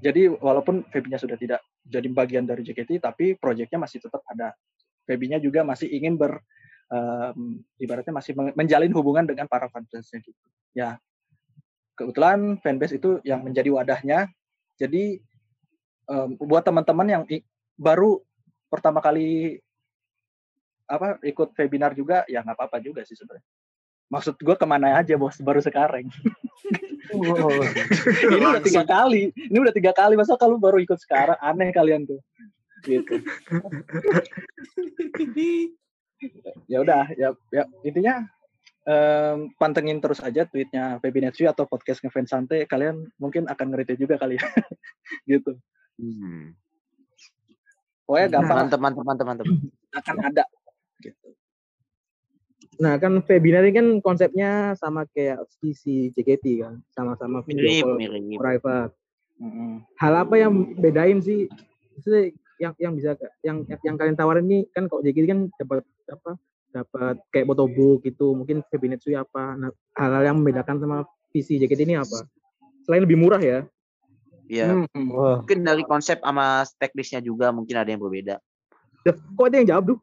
jadi 0.00 0.32
walaupun 0.32 0.86
Febinya 0.88 1.20
sudah 1.20 1.36
tidak 1.38 1.60
jadi 1.86 2.08
bagian 2.10 2.44
dari 2.48 2.64
JKT, 2.64 2.98
tapi 3.02 3.36
proyeknya 3.36 3.78
masih 3.80 4.02
tetap 4.02 4.24
ada. 4.26 4.54
Febinya 5.06 5.38
juga 5.38 5.62
masih 5.62 5.86
ingin 5.88 6.18
ber, 6.18 6.42
um, 6.90 7.62
ibaratnya 7.78 8.12
masih 8.12 8.34
menjalin 8.34 8.92
hubungan 8.92 9.24
dengan 9.24 9.46
para 9.46 9.70
fansnya 9.70 10.02
gitu. 10.02 10.46
Ya, 10.74 10.98
kebetulan 11.96 12.58
fanbase 12.60 12.98
itu 12.98 13.22
yang 13.22 13.46
menjadi 13.46 13.70
wadahnya. 13.72 14.28
Jadi 14.76 15.22
um, 16.10 16.36
buat 16.36 16.66
teman-teman 16.66 17.06
yang 17.06 17.22
baru 17.78 18.20
pertama 18.68 19.00
kali 19.00 19.60
apa 20.86 21.18
ikut 21.26 21.50
webinar 21.58 21.92
juga 21.98 22.22
ya 22.30 22.46
nggak 22.46 22.56
apa-apa 22.56 22.78
juga 22.78 23.02
sih 23.02 23.18
sebenarnya 23.18 23.42
maksud 24.06 24.38
gue 24.38 24.54
ke 24.54 24.66
mana 24.66 25.02
aja 25.02 25.18
bos 25.18 25.34
baru 25.42 25.58
sekarang 25.58 26.06
oh. 27.10 27.50
ini 28.34 28.44
udah 28.46 28.62
tiga 28.62 28.86
kali 28.86 29.34
ini 29.34 29.58
udah 29.58 29.74
tiga 29.74 29.90
kali 29.90 30.14
masa 30.14 30.38
kalau 30.38 30.62
baru 30.62 30.78
ikut 30.78 30.98
sekarang 31.02 31.34
aneh 31.42 31.74
kalian 31.74 32.06
tuh 32.06 32.22
gitu 32.84 33.14
ya 36.72 36.80
udah 36.80 37.12
ya 37.16 37.32
ya 37.52 37.64
intinya 37.84 38.24
um, 38.88 39.52
pantengin 39.56 40.00
terus 40.00 40.20
aja 40.20 40.44
tweetnya 40.48 40.98
Febinetsu 41.00 41.48
atau 41.48 41.66
podcast 41.68 42.00
ngefans 42.04 42.30
santai 42.32 42.66
kalian 42.68 43.08
mungkin 43.16 43.48
akan 43.48 43.70
ngerti 43.72 43.96
juga 44.00 44.18
kali 44.20 44.36
ya 44.36 44.48
gitu 45.30 45.56
hmm. 46.00 46.52
Pokoknya 48.06 48.38
gampang. 48.38 48.70
Mantap, 48.70 49.26
mantap. 49.26 49.46
Akan 49.98 50.16
ada 50.22 50.44
gitu. 51.02 51.28
Nah 52.78 52.94
kan 53.02 53.18
webinar 53.26 53.66
ini 53.66 53.74
kan 53.74 53.88
konsepnya 53.98 54.78
sama 54.78 55.10
kayak 55.10 55.42
visi 55.58 56.14
JKT 56.14 56.44
kan, 56.62 56.74
sama-sama 56.94 57.42
video 57.42 57.66
call 57.82 57.98
private. 58.38 58.94
Hal 59.98 60.14
apa 60.14 60.34
yang 60.38 60.78
bedain 60.78 61.18
sih? 61.20 61.50
Yang 62.56 62.72
yang 62.80 62.92
bisa 62.96 63.10
yang 63.44 63.56
yang 63.84 63.96
kalian 64.00 64.16
tawarin 64.16 64.46
ini 64.48 64.64
kan 64.72 64.88
kok 64.88 65.04
JKT 65.04 65.24
kan 65.28 65.40
dapat 65.60 65.84
apa? 66.08 66.30
Dapat 66.72 67.16
kayak 67.32 67.46
book 67.48 68.04
gitu, 68.04 68.36
mungkin 68.36 68.60
webinar 68.68 69.00
itu 69.00 69.16
apa? 69.16 69.56
Nah, 69.56 69.70
hal-hal 69.96 70.22
yang 70.32 70.36
membedakan 70.40 70.76
sama 70.76 71.08
visi 71.32 71.56
JKT 71.56 71.88
ini 71.88 71.96
apa? 71.96 72.28
Selain 72.84 73.04
lebih 73.04 73.16
murah 73.16 73.40
ya? 73.40 73.64
Iya. 74.46 74.86
Hmm. 74.94 75.10
Mungkin 75.42 75.66
dari 75.66 75.82
konsep 75.82 76.22
sama 76.22 76.62
teknisnya 76.78 77.24
juga 77.24 77.50
mungkin 77.50 77.74
ada 77.76 77.88
yang 77.90 78.00
berbeda. 78.00 78.38
Kok 79.06 79.46
ada 79.46 79.56
yang 79.62 79.68
jawab 79.68 79.84
tuh? 79.94 79.98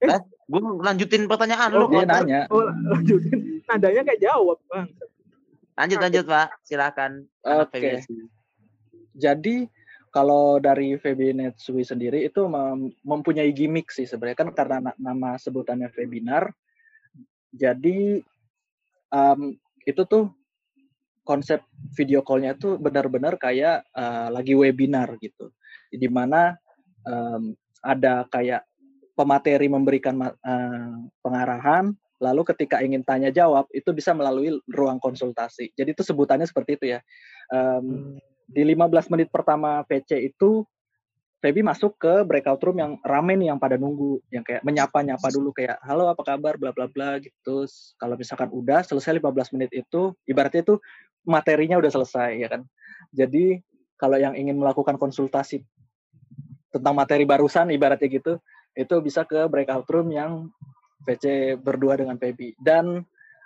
Eh, 0.00 0.20
gue 0.48 0.60
lanjutin 0.80 1.28
pertanyaan 1.28 1.70
oh, 1.76 1.84
lu. 1.84 1.86
Dia 1.92 2.06
nanya. 2.08 2.40
Oh, 2.48 2.64
lanjutin. 2.64 3.60
Nadanya 3.68 4.02
kayak 4.02 4.20
jawab, 4.24 4.58
Bang. 4.66 4.88
Lanjut, 5.76 5.98
lanjut, 6.00 6.24
Pak. 6.24 6.48
Silakan. 6.64 7.28
Oke. 7.44 7.68
Okay. 7.76 7.94
Jadi 9.16 9.68
kalau 10.10 10.58
dari 10.58 10.98
VB 10.98 11.38
Netsui 11.38 11.86
sendiri 11.86 12.26
itu 12.26 12.42
mem 12.50 12.90
mempunyai 13.06 13.54
gimmick 13.54 13.94
sih 13.94 14.10
sebenarnya 14.10 14.38
kan 14.42 14.50
karena 14.50 14.76
nama 14.98 15.38
sebutannya 15.38 15.86
webinar. 15.94 16.50
Jadi 17.54 18.18
um, 19.14 19.54
itu 19.86 20.02
tuh 20.06 20.34
konsep 21.22 21.62
video 21.94 22.26
call-nya 22.26 22.58
tuh 22.58 22.74
benar-benar 22.82 23.38
kayak 23.38 23.86
uh, 23.94 24.34
lagi 24.34 24.58
webinar 24.58 25.14
gitu. 25.22 25.54
Di 25.94 26.10
mana 26.10 26.58
um, 27.06 27.54
ada 27.78 28.26
kayak 28.26 28.66
pemateri 29.14 29.70
memberikan 29.70 30.18
uh, 30.18 30.94
pengarahan, 31.22 31.94
lalu 32.18 32.42
ketika 32.50 32.82
ingin 32.82 33.06
tanya 33.06 33.30
jawab 33.30 33.70
itu 33.70 33.94
bisa 33.94 34.10
melalui 34.10 34.58
ruang 34.66 34.98
konsultasi. 34.98 35.70
Jadi 35.78 35.94
itu 35.94 36.02
sebutannya 36.02 36.50
seperti 36.50 36.70
itu 36.82 36.86
ya. 36.98 37.00
Um, 37.50 38.18
di 38.50 38.62
15 38.66 39.12
menit 39.14 39.28
pertama 39.30 39.86
PC 39.86 40.34
itu 40.34 40.66
Feby 41.40 41.64
masuk 41.64 41.96
ke 41.96 42.20
breakout 42.28 42.60
room 42.60 42.76
yang 42.76 42.92
rame 43.00 43.32
nih 43.32 43.48
yang 43.48 43.56
pada 43.56 43.80
nunggu, 43.80 44.20
yang 44.28 44.44
kayak 44.44 44.60
menyapa-nyapa 44.60 45.24
dulu 45.32 45.56
kayak 45.56 45.80
halo 45.80 46.12
apa 46.12 46.20
kabar 46.20 46.60
bla 46.60 46.68
bla 46.68 46.84
bla 46.84 47.16
gitu. 47.16 47.64
Kalau 47.96 48.12
misalkan 48.20 48.52
udah 48.52 48.84
selesai 48.84 49.16
15 49.16 49.56
menit 49.56 49.72
itu 49.72 50.12
ibaratnya 50.28 50.60
itu 50.60 50.76
materinya 51.24 51.80
udah 51.80 51.88
selesai 51.88 52.36
ya 52.36 52.48
kan. 52.52 52.68
Jadi 53.16 53.56
kalau 53.96 54.20
yang 54.20 54.36
ingin 54.36 54.60
melakukan 54.60 55.00
konsultasi 55.00 55.64
tentang 56.68 56.92
materi 56.92 57.24
barusan 57.24 57.72
ibaratnya 57.72 58.12
gitu, 58.12 58.36
itu 58.76 58.94
bisa 59.00 59.24
ke 59.24 59.48
breakout 59.48 59.88
room 59.88 60.12
yang 60.12 60.52
PC 61.08 61.56
berdua 61.56 61.96
dengan 61.96 62.20
Feby 62.20 62.52
dan 62.60 63.00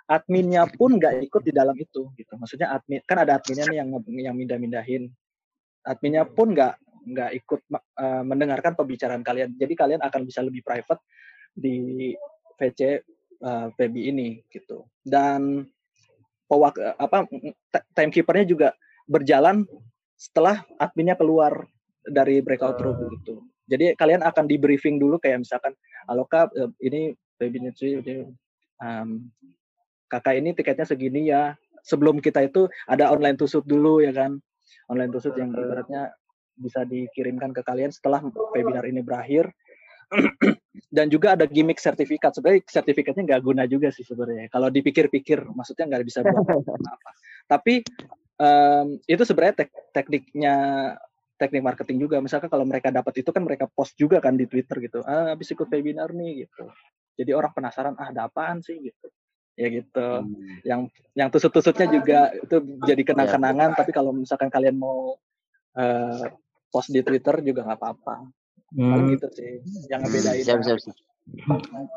adminnya 0.05 0.69
pun 0.69 1.01
nggak 1.01 1.25
ikut 1.25 1.41
di 1.41 1.53
dalam 1.53 1.73
itu 1.77 2.13
gitu. 2.13 2.33
Maksudnya 2.37 2.73
admin 2.73 3.01
kan 3.05 3.17
ada 3.25 3.41
adminnya 3.41 3.65
nih 3.69 3.77
yang 3.81 3.89
yang 4.09 4.35
mindah-mindahin. 4.37 5.09
Adminnya 5.85 6.25
pun 6.25 6.53
nggak 6.53 6.73
nggak 7.05 7.31
ikut 7.45 7.61
uh, 7.73 8.23
mendengarkan 8.25 8.73
pembicaraan 8.73 9.21
kalian. 9.25 9.53
Jadi 9.57 9.73
kalian 9.73 10.01
akan 10.01 10.21
bisa 10.25 10.41
lebih 10.41 10.65
private 10.65 11.01
di 11.53 12.13
VC 12.57 13.01
uh, 13.41 13.69
PB 13.73 13.93
ini 13.97 14.41
gitu. 14.49 14.85
Dan 15.01 15.65
pewak 16.45 16.77
apa 16.77 17.25
timekeepernya 17.97 18.45
juga 18.45 18.69
berjalan 19.09 19.65
setelah 20.17 20.61
adminnya 20.77 21.17
keluar 21.17 21.65
dari 22.05 22.41
breakout 22.41 22.77
room 22.81 22.97
uh. 22.97 23.09
gitu. 23.17 23.35
Jadi 23.65 23.97
kalian 23.97 24.21
akan 24.21 24.45
di 24.45 24.61
briefing 24.61 25.01
dulu 25.01 25.17
kayak 25.17 25.41
misalkan, 25.41 25.73
halo 26.05 26.29
kak, 26.29 26.53
eh, 26.53 26.69
ini 26.85 27.17
baby 27.41 27.57
um, 28.77 29.25
kakak 30.19 30.35
ini 30.39 30.55
tiketnya 30.55 30.87
segini 30.87 31.29
ya. 31.29 31.53
Sebelum 31.85 32.17
kita 32.17 32.41
itu 32.41 32.65
ada 32.89 33.13
online 33.13 33.37
tusuk 33.37 33.61
dulu 33.69 34.01
ya 34.01 34.09
kan, 34.09 34.41
online 34.89 35.13
tusuk 35.13 35.37
yang 35.37 35.53
ibaratnya 35.53 36.17
bisa 36.57 36.81
dikirimkan 36.87 37.51
ke 37.51 37.61
kalian 37.61 37.93
setelah 37.93 38.23
webinar 38.55 38.87
ini 38.89 39.05
berakhir. 39.05 39.51
Dan 40.95 41.11
juga 41.11 41.37
ada 41.37 41.45
gimmick 41.45 41.77
sertifikat. 41.77 42.33
Sebenarnya 42.33 42.65
sertifikatnya 42.65 43.23
nggak 43.35 43.41
guna 43.43 43.63
juga 43.69 43.93
sih 43.93 44.05
sebenarnya. 44.05 44.49
Kalau 44.49 44.69
dipikir-pikir, 44.71 45.45
maksudnya 45.51 45.85
nggak 45.91 46.03
bisa 46.05 46.19
buat 46.25 46.45
apa. 46.45 47.11
Tapi 47.51 47.85
um, 48.39 48.97
itu 49.05 49.23
sebenarnya 49.25 49.65
tek 49.65 49.69
tekniknya 49.93 50.55
teknik 51.35 51.63
marketing 51.63 51.97
juga. 51.99 52.17
Misalkan 52.23 52.47
kalau 52.47 52.63
mereka 52.63 52.89
dapat 52.91 53.21
itu 53.21 53.29
kan 53.29 53.43
mereka 53.43 53.67
post 53.67 53.95
juga 53.99 54.23
kan 54.23 54.39
di 54.39 54.47
Twitter 54.47 54.79
gitu. 54.83 55.03
Ah, 55.03 55.35
habis 55.35 55.51
ikut 55.51 55.67
webinar 55.67 56.15
nih 56.15 56.47
gitu. 56.47 56.71
Jadi 57.15 57.31
orang 57.31 57.51
penasaran, 57.55 57.95
ah 57.95 58.11
ada 58.11 58.27
apaan 58.27 58.59
sih 58.59 58.75
gitu. 58.79 59.07
Ya 59.55 59.67
gitu. 59.71 60.07
Hmm. 60.21 60.35
Yang 60.67 60.81
yang 61.15 61.27
tusut-tusutnya 61.31 61.87
juga 61.87 62.19
itu 62.35 62.55
jadi 62.83 63.01
iya. 63.01 63.09
kenang-kenangan. 63.11 63.69
Tapi 63.75 63.91
kalau 63.95 64.11
misalkan 64.11 64.51
kalian 64.51 64.75
mau 64.75 65.15
uh, 65.79 66.25
post 66.71 66.91
di 66.91 66.99
Twitter 66.99 67.39
juga 67.39 67.63
nggak 67.63 67.79
apa-apa. 67.79 68.15
Hmm. 68.75 69.07
Gitu 69.15 69.27
sih 69.31 69.51
yang 69.87 70.03
ngebedain. 70.03 70.43
Siap, 70.43 70.59
siap, 70.63 70.79
siap. 70.83 70.95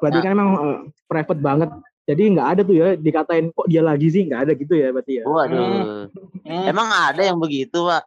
Berarti 0.01 0.19
kan 0.23 0.31
emang 0.33 0.51
uh, 0.55 0.79
private 1.11 1.43
banget. 1.43 1.71
Jadi 2.09 2.23
nggak 2.33 2.49
ada 2.57 2.61
tuh 2.65 2.77
ya 2.79 2.89
dikatain 2.97 3.53
kok 3.53 3.69
dia 3.69 3.85
lagi 3.85 4.09
sih 4.09 4.25
nggak 4.25 4.49
ada 4.49 4.53
gitu 4.57 4.73
ya 4.79 4.89
berarti 4.95 5.13
ya. 5.21 5.25
Waduh. 5.29 6.09
Hmm. 6.47 6.65
Emang 6.65 6.89
ada 6.89 7.21
yang 7.21 7.37
begitu 7.37 7.85
pak? 7.85 8.07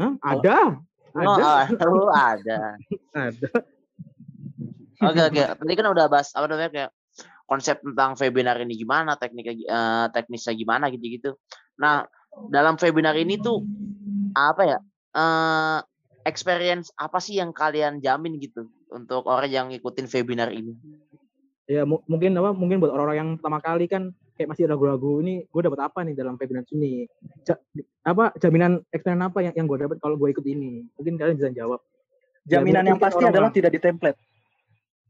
Hah? 0.00 0.12
Ada. 0.22 0.56
Oh, 1.14 1.36
ada. 1.38 1.52
Oh, 1.86 2.10
ada. 2.10 2.58
ada. 3.28 3.50
Oke 5.04 5.20
oke. 5.28 5.42
Tadi 5.60 5.72
kan 5.76 5.86
udah 5.92 6.06
bahas 6.08 6.32
apa 6.32 6.46
namanya 6.48 6.70
kayak 6.72 6.90
konsep 7.44 7.80
tentang 7.84 8.16
webinar 8.16 8.56
ini 8.60 8.74
gimana, 8.76 9.16
tekniknya 9.20 9.54
uh, 9.68 10.06
teknisnya 10.12 10.56
gimana 10.56 10.88
gitu-gitu. 10.88 11.36
Nah, 11.80 12.04
dalam 12.48 12.74
webinar 12.80 13.14
ini 13.16 13.36
tuh 13.40 13.62
apa 14.34 14.62
ya? 14.64 14.78
Uh, 15.14 15.78
experience 16.24 16.90
apa 16.98 17.20
sih 17.20 17.38
yang 17.38 17.52
kalian 17.52 18.00
jamin 18.00 18.40
gitu 18.40 18.66
untuk 18.90 19.28
orang 19.28 19.52
yang 19.52 19.66
ngikutin 19.70 20.08
webinar 20.08 20.50
ini? 20.50 20.74
Ya 21.64 21.84
mungkin 21.88 22.36
apa 22.36 22.52
mungkin 22.52 22.80
buat 22.80 22.92
orang-orang 22.92 23.18
yang 23.20 23.30
pertama 23.40 23.60
kali 23.60 23.88
kan 23.88 24.12
kayak 24.34 24.50
masih 24.50 24.66
ragu-ragu 24.66 25.22
ini 25.22 25.46
gue 25.46 25.62
dapat 25.62 25.80
apa 25.86 26.02
nih 26.02 26.14
dalam 26.18 26.34
webinar 26.34 26.66
ini 26.74 27.06
ja, 27.46 27.54
apa 28.02 28.34
jaminan 28.42 28.82
experience 28.90 29.30
apa 29.30 29.38
yang 29.46 29.54
yang 29.54 29.66
gue 29.70 29.78
dapat 29.78 29.96
kalau 30.02 30.18
gue 30.18 30.28
ikut 30.34 30.42
ini 30.42 30.84
mungkin 30.98 31.14
kalian 31.14 31.38
bisa 31.38 31.54
jawab 31.54 31.80
jaminan 32.42 32.82
ya, 32.82 32.88
yang 32.92 33.00
pasti 33.00 33.22
adalah 33.22 33.54
tidak 33.54 33.70
di 33.72 33.80
template 33.80 34.18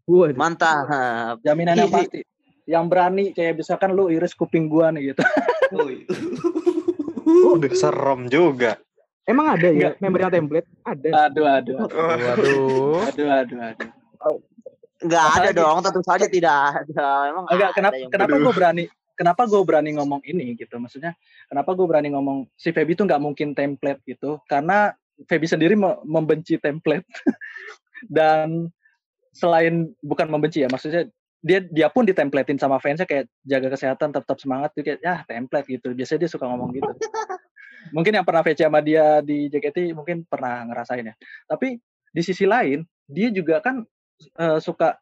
Waduh. 0.04 0.36
mantap 0.36 1.40
jaminan 1.40 1.80
yang 1.80 1.92
pasti 1.92 2.20
yang 2.64 2.84
berani 2.88 3.32
kayak 3.36 3.60
misalkan 3.60 3.92
lu 3.92 4.08
iris 4.08 4.36
kuping 4.36 4.68
gua 4.68 4.92
nih 4.92 5.12
gitu 5.12 5.22
oh, 7.44 7.56
serem 7.72 8.28
juga 8.28 8.80
Emang 9.24 9.56
ada 9.56 9.72
ya 9.72 9.96
member 10.04 10.20
yang 10.20 10.32
template? 10.36 10.68
Ada. 10.84 11.32
Aduh, 11.32 11.48
aduh. 11.48 11.76
Aduh, 11.88 12.04
aduh. 12.12 13.08
Aduh, 13.08 13.28
aduh, 13.32 13.58
aduh. 13.72 13.88
Enggak 15.00 15.24
ada 15.40 15.50
dong, 15.56 15.80
tentu 15.80 16.00
saja 16.04 16.26
tidak 16.28 16.84
ada. 16.84 17.32
Emang 17.32 17.44
enggak 17.48 17.72
kenapa 17.72 17.96
kenapa 18.12 18.34
gue 18.36 18.52
berani 18.52 18.84
kenapa 19.14 19.42
gue 19.46 19.62
berani 19.62 19.90
ngomong 19.96 20.20
ini 20.26 20.58
gitu 20.58 20.76
maksudnya 20.76 21.14
kenapa 21.46 21.70
gue 21.72 21.86
berani 21.86 22.10
ngomong 22.12 22.50
si 22.58 22.74
Feby 22.74 22.98
tuh 22.98 23.06
nggak 23.06 23.22
mungkin 23.22 23.54
template 23.54 24.02
gitu 24.04 24.42
karena 24.50 24.92
Feby 25.30 25.46
sendiri 25.46 25.78
membenci 26.02 26.58
template 26.58 27.06
dan 28.16 28.68
selain 29.34 29.90
bukan 30.00 30.30
membenci 30.30 30.62
ya 30.62 30.70
maksudnya 30.70 31.10
dia 31.44 31.60
dia 31.60 31.92
pun 31.92 32.08
ditemplatein 32.08 32.56
sama 32.56 32.80
fansnya 32.80 33.04
kayak 33.04 33.28
jaga 33.44 33.68
kesehatan 33.76 34.16
tetap 34.16 34.40
semangat 34.40 34.72
tuh 34.72 34.80
kayak 34.80 35.04
ya 35.04 35.20
template 35.28 35.68
gitu. 35.68 35.92
Biasanya 35.92 36.24
dia 36.24 36.30
suka 36.32 36.48
ngomong 36.48 36.72
gitu. 36.72 36.88
Mungkin 37.96 38.16
yang 38.16 38.24
pernah 38.24 38.40
VC 38.40 38.64
sama 38.64 38.80
dia 38.80 39.20
di 39.20 39.52
JKT 39.52 39.92
mungkin 39.92 40.24
pernah 40.24 40.64
ngerasain 40.64 41.04
ya. 41.04 41.14
Tapi 41.44 41.76
di 41.84 42.22
sisi 42.24 42.48
lain 42.48 42.80
dia 43.04 43.28
juga 43.28 43.60
kan 43.60 43.84
uh, 44.40 44.56
suka 44.56 44.96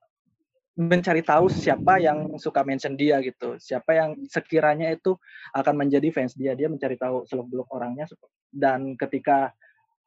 mencari 0.74 1.22
tahu 1.22 1.46
siapa 1.46 2.02
yang 2.02 2.34
suka 2.42 2.66
mention 2.66 2.98
dia 2.98 3.20
gitu, 3.20 3.60
siapa 3.60 3.92
yang 3.92 4.16
sekiranya 4.24 4.88
itu 4.90 5.14
akan 5.52 5.84
menjadi 5.84 6.08
fans 6.10 6.32
dia, 6.32 6.56
dia 6.56 6.66
mencari 6.66 6.96
tahu 6.98 7.22
seluk-beluk 7.28 7.70
orangnya. 7.70 8.08
Dan 8.48 8.96
ketika 8.98 9.52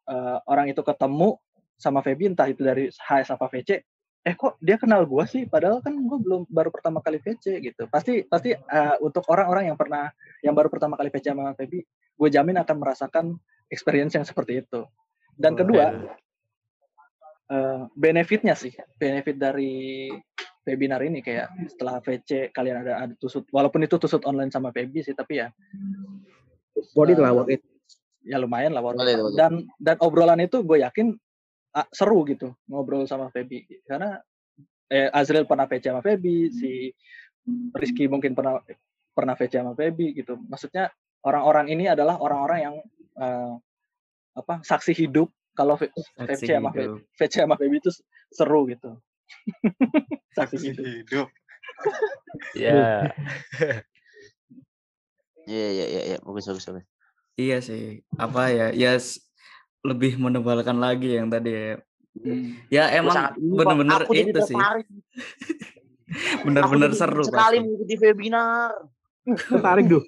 uh, 0.09 0.41
orang 0.49 0.73
itu 0.73 0.81
ketemu 0.81 1.37
sama 1.79 2.01
Feby 2.01 2.33
entah 2.33 2.49
itu 2.49 2.65
dari 2.65 2.89
HS 2.89 3.37
apa 3.37 3.45
VC, 3.47 3.85
eh 4.25 4.33
kok 4.33 4.57
dia 4.57 4.81
kenal 4.81 5.05
gue 5.05 5.23
sih, 5.29 5.45
padahal 5.45 5.85
kan 5.85 5.93
gue 5.93 6.17
belum 6.17 6.49
baru 6.49 6.73
pertama 6.73 6.97
kali 6.97 7.21
VC 7.21 7.61
gitu. 7.61 7.85
Pasti 7.93 8.25
pasti 8.25 8.57
uh, 8.57 8.97
untuk 8.97 9.21
orang-orang 9.29 9.69
yang 9.69 9.77
pernah 9.77 10.09
yang 10.41 10.57
baru 10.57 10.65
pertama 10.73 10.97
kali 10.97 11.13
VC 11.13 11.29
sama 11.29 11.53
Feby, 11.53 11.85
gue 12.17 12.29
jamin 12.33 12.57
akan 12.57 12.75
merasakan 12.81 13.25
experience 13.69 14.17
yang 14.17 14.25
seperti 14.25 14.65
itu. 14.65 14.81
Dan 15.37 15.53
kedua, 15.53 15.93
uh, 17.53 17.85
benefitnya 17.93 18.57
sih, 18.57 18.73
benefit 18.97 19.37
dari 19.37 20.09
webinar 20.65 21.05
ini 21.05 21.21
kayak 21.21 21.53
setelah 21.69 22.01
VC 22.01 22.49
kalian 22.49 22.81
ada 22.81 23.05
ada 23.05 23.13
tusut, 23.21 23.45
walaupun 23.53 23.85
itu 23.85 24.01
tusut 24.01 24.25
online 24.25 24.49
sama 24.49 24.73
Feby 24.73 25.05
sih, 25.05 25.13
tapi 25.13 25.37
ya 25.37 25.53
worth 26.97 27.13
it 27.13 27.21
lah, 27.21 27.29
worth 27.29 27.53
it. 27.53 27.61
Ya 28.25 28.41
lumayan 28.41 28.73
lah 28.73 28.81
worth 28.81 28.97
it. 29.05 29.21
Dan 29.37 29.69
dan 29.77 30.01
obrolan 30.01 30.41
itu 30.41 30.65
gue 30.65 30.81
yakin 30.81 31.13
uh, 31.13 31.24
seru 31.91 32.23
gitu 32.23 32.55
ngobrol 32.71 33.03
sama 33.03 33.27
Feby 33.27 33.67
karena 33.83 34.19
eh, 34.89 35.09
Azril 35.11 35.49
pernah 35.49 35.65
VC 35.65 35.89
sama 35.89 36.01
Feby, 36.01 36.49
si 36.53 36.93
Rizky 37.73 38.09
mungkin 38.09 38.33
pernah 38.33 38.61
pernah 39.13 39.33
VC 39.37 39.61
sama 39.61 39.73
Feby 39.77 40.17
gitu. 40.17 40.37
Maksudnya 40.49 40.91
orang-orang 41.25 41.71
ini 41.71 41.85
adalah 41.89 42.17
orang-orang 42.21 42.59
yang 42.61 42.75
uh, 43.17 43.53
apa 44.35 44.61
saksi 44.65 44.91
hidup 44.91 45.31
kalau 45.55 45.79
VC 45.79 46.51
sama 46.51 46.73
VC 47.15 47.33
sama 47.45 47.55
Feby 47.55 47.79
itu 47.79 47.91
seru 48.33 48.67
gitu. 48.69 48.97
saksi 50.37 50.73
hidup. 50.73 51.29
Ya. 52.51 53.15
Iya 55.47 55.67
iya 55.75 55.85
iya 55.87 56.01
ya. 56.13 56.17
bagus 56.19 56.51
bagus 56.51 56.67
bagus. 56.67 56.85
Iya 57.39 57.57
sih. 57.63 58.03
Apa 58.19 58.51
ya? 58.51 58.75
Ya 58.75 58.99
lebih 59.85 60.17
menebalkan 60.17 60.81
lagi 60.81 61.15
yang 61.21 61.29
tadi 61.29 61.51
ya. 61.53 61.73
Hmm. 62.15 62.45
Ya 62.71 62.83
emang 62.95 63.37
bener-bener 63.37 64.01
itu 64.09 64.39
sih. 64.47 64.57
Bener-bener 66.45 66.93
seru 66.93 67.25
sekali 67.25 67.59
mengikuti 67.65 67.95
webinar. 67.97 68.71
Tertarik 69.25 69.85
tuh. 69.89 70.03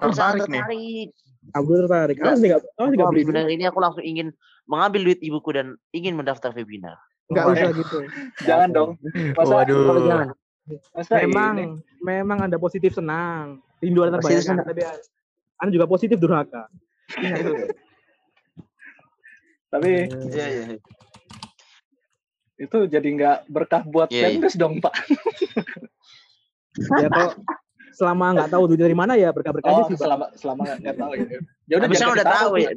Aku 0.00 0.10
tertarik 0.10 0.48
nih. 0.48 1.12
Aku 1.54 1.70
tertarik. 1.76 2.16
Aku 2.18 2.88
enggak 2.90 3.08
beli. 3.12 3.22
Webinar 3.22 3.46
ini 3.52 3.64
aku 3.68 3.78
langsung 3.78 4.02
ingin 4.02 4.32
mengambil 4.66 5.12
duit 5.12 5.20
ibuku 5.22 5.54
dan 5.54 5.76
ingin 5.92 6.16
mendaftar 6.18 6.50
webinar. 6.56 6.98
Enggak 7.30 7.44
oh, 7.46 7.52
usah 7.52 7.70
gitu. 7.76 7.98
Jangan 8.48 8.68
dong. 8.72 8.90
Masa, 9.36 9.54
Waduh. 9.62 10.08
Jangan. 10.08 10.28
Masa 10.96 11.12
memang 11.22 11.54
ini? 11.54 11.66
memang 12.02 12.38
ada 12.50 12.58
positif 12.58 12.96
senang. 12.96 13.62
rindu 13.76 14.00
antar 14.08 14.24
bayangan 14.24 14.64
tapi 14.64 14.82
anda 15.60 15.70
juga 15.72 15.84
positif 15.84 16.16
durhaka 16.16 16.64
tapi 19.76 19.92
Iya, 20.26 20.46
iya. 20.48 20.76
itu 22.56 22.78
jadi 22.88 23.04
nggak 23.06 23.38
berkah 23.46 23.84
buat 23.84 24.08
Iya, 24.08 24.16
iya. 24.18 24.26
fanbase 24.34 24.56
dong 24.56 24.80
pak 24.80 24.94
ya 26.96 27.08
kalau 27.08 27.32
selama 27.92 28.26
nggak 28.32 28.50
tahu 28.50 28.62
duit 28.66 28.76
dari 28.78 28.92
mana 28.92 29.12
ya 29.14 29.28
berkah-berkah 29.30 29.68
aja 29.70 29.76
oh 29.78 29.86
sih 29.86 29.94
Bang. 29.94 30.02
selama 30.02 30.24
selama 30.34 30.62
nggak 30.74 30.96
tahu 30.96 31.12
ya 31.12 31.24
ya 31.66 31.74
udah 31.76 31.88
jangan 31.88 31.92
sekarang 31.92 32.12
udah 32.12 32.24
dikasih 32.24 32.36
tahu 32.36 32.52
ya. 32.54 32.70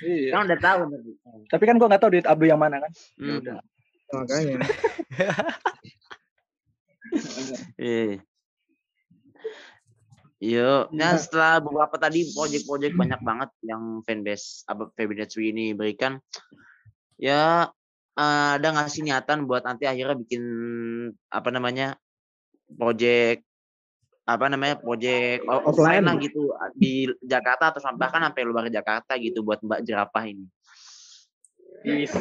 iya 0.00 0.28
Sekarang 0.30 0.44
udah 0.44 0.60
tahu 0.60 0.80
berarti. 0.84 1.10
tapi 1.48 1.64
kan 1.64 1.74
gua 1.76 1.88
nggak 1.88 2.00
tahu 2.00 2.10
duit 2.10 2.26
Abdu 2.26 2.44
yang 2.44 2.58
mana 2.58 2.76
kan 2.78 2.90
ya 2.90 3.22
Hmm. 3.24 3.38
udah 3.38 3.56
makanya 4.12 4.58
Iya. 7.76 8.18
Yo, 10.44 10.92
nah 10.92 11.16
setelah 11.16 11.56
beberapa 11.56 11.96
tadi 11.96 12.28
project-project 12.36 12.92
banyak 13.00 13.20
banget 13.24 13.50
yang 13.64 14.04
fanbase 14.04 14.68
apa 14.68 14.92
Febinetsui 14.92 15.56
ini 15.56 15.72
berikan, 15.72 16.20
ya 17.16 17.72
eh, 18.12 18.50
ada 18.60 18.66
nggak 18.68 18.92
sih 18.92 19.00
niatan 19.00 19.48
buat 19.48 19.64
nanti 19.64 19.88
akhirnya 19.88 20.20
bikin 20.20 20.44
apa 21.32 21.48
namanya 21.48 21.96
project 22.76 23.40
apa 24.24 24.48
namanya 24.52 24.76
project 24.80 25.44
offline 25.48 26.00
Offline. 26.00 26.04
lah 26.04 26.14
gitu 26.20 26.52
di 26.76 27.08
Jakarta 27.24 27.72
atau 27.72 27.80
sampai 27.80 28.00
bahkan 28.08 28.20
sampai 28.24 28.42
luar 28.44 28.68
Jakarta 28.68 29.16
gitu 29.16 29.40
buat 29.44 29.64
Mbak 29.64 29.80
Jerapah 29.80 30.24
ini. 30.28 30.44
Is. 31.84 32.12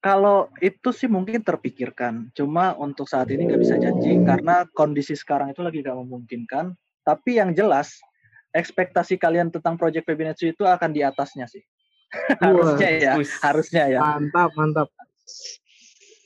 Kalau 0.00 0.48
itu 0.64 0.92
sih 0.92 1.08
mungkin 1.08 1.44
terpikirkan, 1.44 2.32
cuma 2.32 2.76
untuk 2.76 3.08
saat 3.08 3.28
ini 3.32 3.48
nggak 3.48 3.60
bisa 3.60 3.76
janji 3.76 4.20
karena 4.24 4.68
kondisi 4.72 5.16
sekarang 5.16 5.52
itu 5.52 5.64
lagi 5.64 5.80
nggak 5.80 5.96
memungkinkan. 5.96 6.76
Tapi 7.06 7.38
yang 7.38 7.54
jelas, 7.54 8.02
ekspektasi 8.50 9.14
kalian 9.14 9.54
tentang 9.54 9.78
Project 9.78 10.02
Febinetsu 10.02 10.50
itu 10.50 10.66
akan 10.66 10.90
di 10.90 11.06
atasnya 11.06 11.46
sih. 11.46 11.62
harusnya 12.42 12.90
ya, 12.98 13.12
Wis. 13.18 13.34
harusnya 13.42 13.90
ya. 13.90 13.98
mantap 13.98 14.54
mantap 14.54 14.88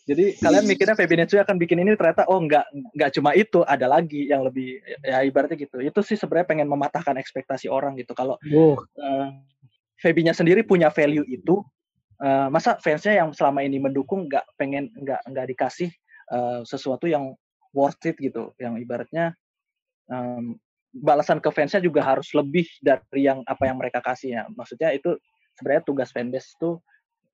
Jadi 0.05 0.37
kalian 0.43 0.67
mikirnya 0.67 0.97
Febinetsu 0.97 1.39
akan 1.39 1.57
bikin 1.61 1.81
ini 1.85 1.95
ternyata 1.95 2.27
oh 2.27 2.41
nggak 2.43 2.67
nggak 2.97 3.11
cuma 3.15 3.31
itu, 3.37 3.63
ada 3.63 3.87
lagi 3.87 4.27
yang 4.27 4.43
lebih 4.43 4.81
ya 5.05 5.23
ibaratnya 5.23 5.55
gitu. 5.61 5.79
Itu 5.79 6.01
sih 6.03 6.19
sebenarnya 6.19 6.49
pengen 6.51 6.69
mematahkan 6.73 7.15
ekspektasi 7.21 7.71
orang 7.71 7.95
gitu. 8.01 8.17
Kalau 8.17 8.41
wow 8.51 8.81
uh, 8.99 9.31
Febinya 10.01 10.33
sendiri 10.33 10.65
punya 10.65 10.89
value 10.89 11.29
itu 11.29 11.61
uh, 12.25 12.49
masa 12.49 12.81
fansnya 12.81 13.21
yang 13.21 13.31
selama 13.37 13.61
ini 13.63 13.77
mendukung 13.79 14.27
nggak 14.27 14.49
pengen 14.57 14.89
nggak 14.97 15.21
nggak 15.29 15.47
dikasih 15.55 15.93
uh, 16.33 16.65
sesuatu 16.65 17.05
yang 17.05 17.37
worth 17.71 18.03
it 18.09 18.17
gitu 18.19 18.51
yang 18.59 18.81
ibaratnya 18.81 19.37
um, 20.11 20.59
balasan 20.91 21.39
ke 21.39 21.51
fansnya 21.55 21.79
juga 21.79 22.03
harus 22.03 22.31
lebih 22.35 22.67
dari 22.83 23.27
yang 23.27 23.47
apa 23.47 23.67
yang 23.67 23.79
mereka 23.79 24.03
kasih 24.03 24.43
ya. 24.43 24.43
Maksudnya 24.51 24.91
itu 24.91 25.15
sebenarnya 25.55 25.83
tugas 25.87 26.11
fanbase 26.11 26.59
itu 26.59 26.79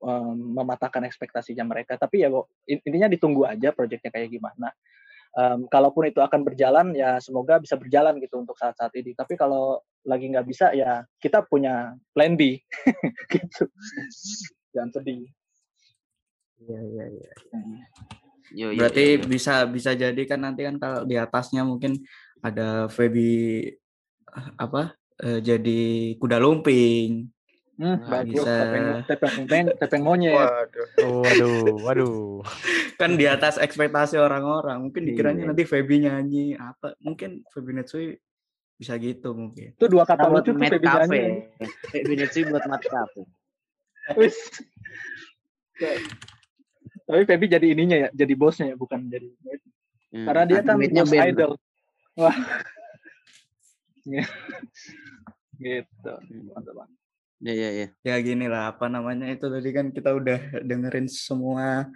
um, 0.04 0.36
mematahkan 0.56 1.04
ekspektasinya 1.08 1.64
mereka. 1.64 1.96
Tapi 1.96 2.24
ya 2.24 2.28
intinya 2.68 3.08
ditunggu 3.08 3.48
aja 3.48 3.72
proyeknya 3.72 4.12
kayak 4.12 4.32
gimana. 4.32 4.70
Um, 5.36 5.68
kalaupun 5.68 6.08
itu 6.08 6.24
akan 6.24 6.48
berjalan 6.48 6.96
ya 6.96 7.20
semoga 7.20 7.60
bisa 7.60 7.76
berjalan 7.76 8.16
gitu 8.20 8.40
untuk 8.40 8.56
saat-saat 8.56 8.92
ini. 8.96 9.12
Tapi 9.12 9.36
kalau 9.36 9.80
lagi 10.06 10.32
nggak 10.32 10.46
bisa 10.48 10.72
ya 10.72 11.04
kita 11.20 11.44
punya 11.44 11.96
plan 12.12 12.36
B. 12.36 12.60
Gitu. 13.32 13.68
Jangan 14.72 14.90
sedih. 14.96 15.28
Iya 16.56 16.80
iya 16.80 17.04
iya 17.12 17.30
Yo, 18.54 18.70
yo, 18.70 18.78
Berarti 18.78 19.04
yo, 19.18 19.18
yo. 19.22 19.26
bisa 19.26 19.66
bisa 19.66 19.90
jadi 19.96 20.22
kan 20.28 20.38
nanti 20.42 20.62
kan 20.62 20.76
kalau 20.78 21.00
di 21.02 21.18
atasnya 21.18 21.66
mungkin 21.66 21.98
ada 22.44 22.86
Feby 22.86 23.30
eh, 24.30 24.48
apa 24.60 24.94
eh, 25.22 25.40
jadi 25.42 25.80
kuda 26.20 26.38
lumping. 26.38 27.26
hmm, 27.80 27.96
Nah, 27.98 28.22
bagus 28.22 28.44
bisa. 28.46 28.54
tepeng 28.54 28.86
tepeng 29.08 29.66
tepeng, 29.80 30.02
monyet 30.06 30.36
Waduh. 30.36 30.88
Waduh, 31.02 31.74
waduh. 31.82 32.40
Kan 33.00 33.20
di 33.20 33.28
atas 33.28 33.60
ekspektasi 33.60 34.16
orang-orang. 34.16 34.88
Mungkin 34.88 35.04
dikiranya 35.04 35.42
Iya. 35.44 35.48
nanti 35.52 35.64
Feby 35.68 36.08
nyanyi 36.08 36.56
apa? 36.56 36.96
Mungkin 37.04 37.44
Feby 37.52 37.76
Netsui 37.76 38.16
bisa 38.76 38.96
gitu 39.00 39.32
mungkin. 39.32 39.72
itu 39.72 39.86
dua 39.88 40.04
kata 40.04 40.28
lucu 40.28 40.52
tuh 40.52 40.60
Feby 40.60 40.84
nyanyi 40.84 41.24
Febinetsui 41.92 42.48
buat 42.48 42.64
Mat. 42.68 42.80
Wis. 44.16 44.36
tapi 47.06 47.22
Feby 47.24 47.46
jadi 47.46 47.66
ininya 47.72 47.96
ya 47.96 48.08
jadi 48.12 48.34
bosnya 48.34 48.74
ya 48.74 48.76
bukan 48.76 49.06
jadi 49.08 49.30
Hmm, 50.14 50.22
karena 50.22 50.42
dia 50.46 50.60
kan 50.62 50.78
bos 50.78 51.10
band. 51.10 51.28
idol 51.34 51.52
wah 52.14 52.36
gitu 55.58 56.12
mantap 56.54 56.74
banget. 56.78 56.96
Iya, 57.36 57.52
iya, 57.52 57.68
iya. 57.74 57.88
Ya 58.00 58.14
gini 58.22 58.46
lah 58.48 58.72
apa 58.72 58.88
namanya 58.88 59.28
itu 59.28 59.44
tadi 59.50 59.68
kan 59.74 59.92
kita 59.92 60.16
udah 60.16 60.62
dengerin 60.64 61.04
semua 61.10 61.90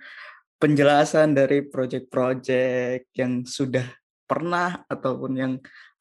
penjelasan 0.61 1.33
dari 1.33 1.65
project-project 1.65 3.09
yang 3.17 3.47
sudah 3.49 3.89
pernah 4.29 4.85
ataupun 4.85 5.33
yang 5.39 5.55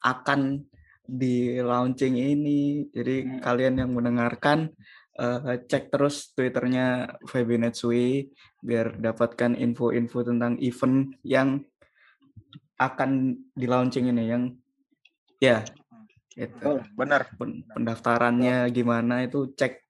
akan 0.04 0.60
di 1.06 1.56
launching 1.62 2.20
ini. 2.20 2.90
Jadi 2.92 3.16
Hmm. 3.24 3.40
kalian 3.40 3.74
yang 3.80 3.90
mendengarkan 3.96 4.68
eh, 5.16 5.58
cek 5.64 5.90
terus 5.90 6.30
twitternya 6.32 7.18
Feby 7.24 7.58
Netsui 7.58 8.30
biar 8.60 8.94
dapatkan 8.94 9.56
info-info 9.56 10.22
tentang 10.22 10.60
event 10.60 11.16
yang 11.24 11.64
akan 12.76 13.10
di 13.52 13.66
launching 13.68 14.08
ini 14.08 14.24
yang 14.24 14.42
ya 15.36 15.64
itu. 16.32 16.80
Bener. 16.96 17.28
pen- 17.36 17.64
pendaftarannya 17.68 18.68
gimana 18.70 19.24
itu 19.24 19.52
cek 19.52 19.84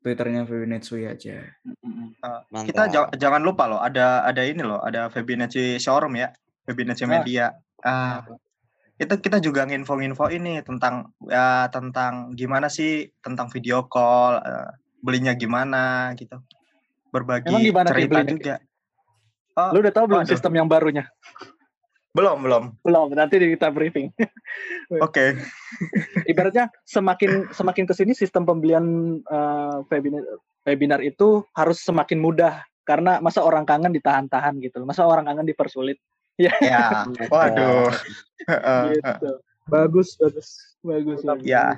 twitternya 0.00 0.48
Feby 0.48 0.66
Netsui 0.66 1.04
aja. 1.04 1.44
Uh, 1.62 2.40
Mantap. 2.48 2.66
kita 2.66 2.82
ja- 2.88 3.12
jangan 3.14 3.42
lupa 3.44 3.68
loh, 3.68 3.78
ada 3.78 4.24
ada 4.24 4.42
ini 4.42 4.64
loh, 4.64 4.80
ada 4.80 5.12
Febineci 5.12 5.76
Showroom 5.76 6.16
ya, 6.16 6.32
Febineci 6.64 7.04
Ah. 7.04 7.10
Media. 7.10 7.46
Ah, 7.80 8.24
itu 9.00 9.14
kita 9.16 9.40
juga 9.40 9.64
nginfo-nginfo 9.64 10.28
ini 10.28 10.60
tentang 10.60 11.08
ya 11.24 11.72
tentang 11.72 12.36
gimana 12.36 12.68
sih 12.68 13.08
tentang 13.24 13.48
video 13.48 13.88
call, 13.88 14.44
eh, 14.44 14.76
belinya 15.00 15.32
gimana 15.32 16.12
gitu, 16.20 16.36
berbagi 17.08 17.48
Emang 17.48 17.64
gimana 17.64 17.88
cerita 17.96 18.20
juga. 18.28 18.54
Oh, 19.56 19.72
lu 19.72 19.80
udah 19.80 19.94
tahu 19.96 20.04
belum 20.04 20.28
sistem 20.28 20.52
yang 20.60 20.68
barunya? 20.68 21.08
Belum 22.12 22.44
belum. 22.44 22.64
belum 22.84 23.16
nanti 23.16 23.40
kita 23.40 23.72
briefing. 23.72 24.12
Oke. 25.06 25.40
ibaratnya 26.30 26.68
semakin 26.84 27.48
semakin 27.56 27.84
ke 27.88 27.94
sini 27.96 28.12
sistem 28.12 28.44
pembelian 28.44 29.16
eh, 29.24 29.76
webinar 29.88 30.24
webinar 30.68 31.00
itu 31.00 31.40
harus 31.56 31.80
semakin 31.80 32.20
mudah. 32.20 32.68
Karena 32.84 33.22
masa 33.22 33.46
orang 33.46 33.64
kangen 33.64 33.94
ditahan-tahan 33.94 34.60
gitu 34.60 34.82
masa 34.82 35.06
orang 35.06 35.24
kangen 35.24 35.46
dipersulit 35.46 35.96
Ya. 36.40 37.04
Waduh. 37.28 37.92
Heeh, 38.48 38.96
heeh. 38.96 39.16
gitu 39.20 39.30
bagus 39.68 40.16
bagus 40.16 40.48
bagus 40.80 41.20
bagus. 41.20 41.44
Ya. 41.46 41.76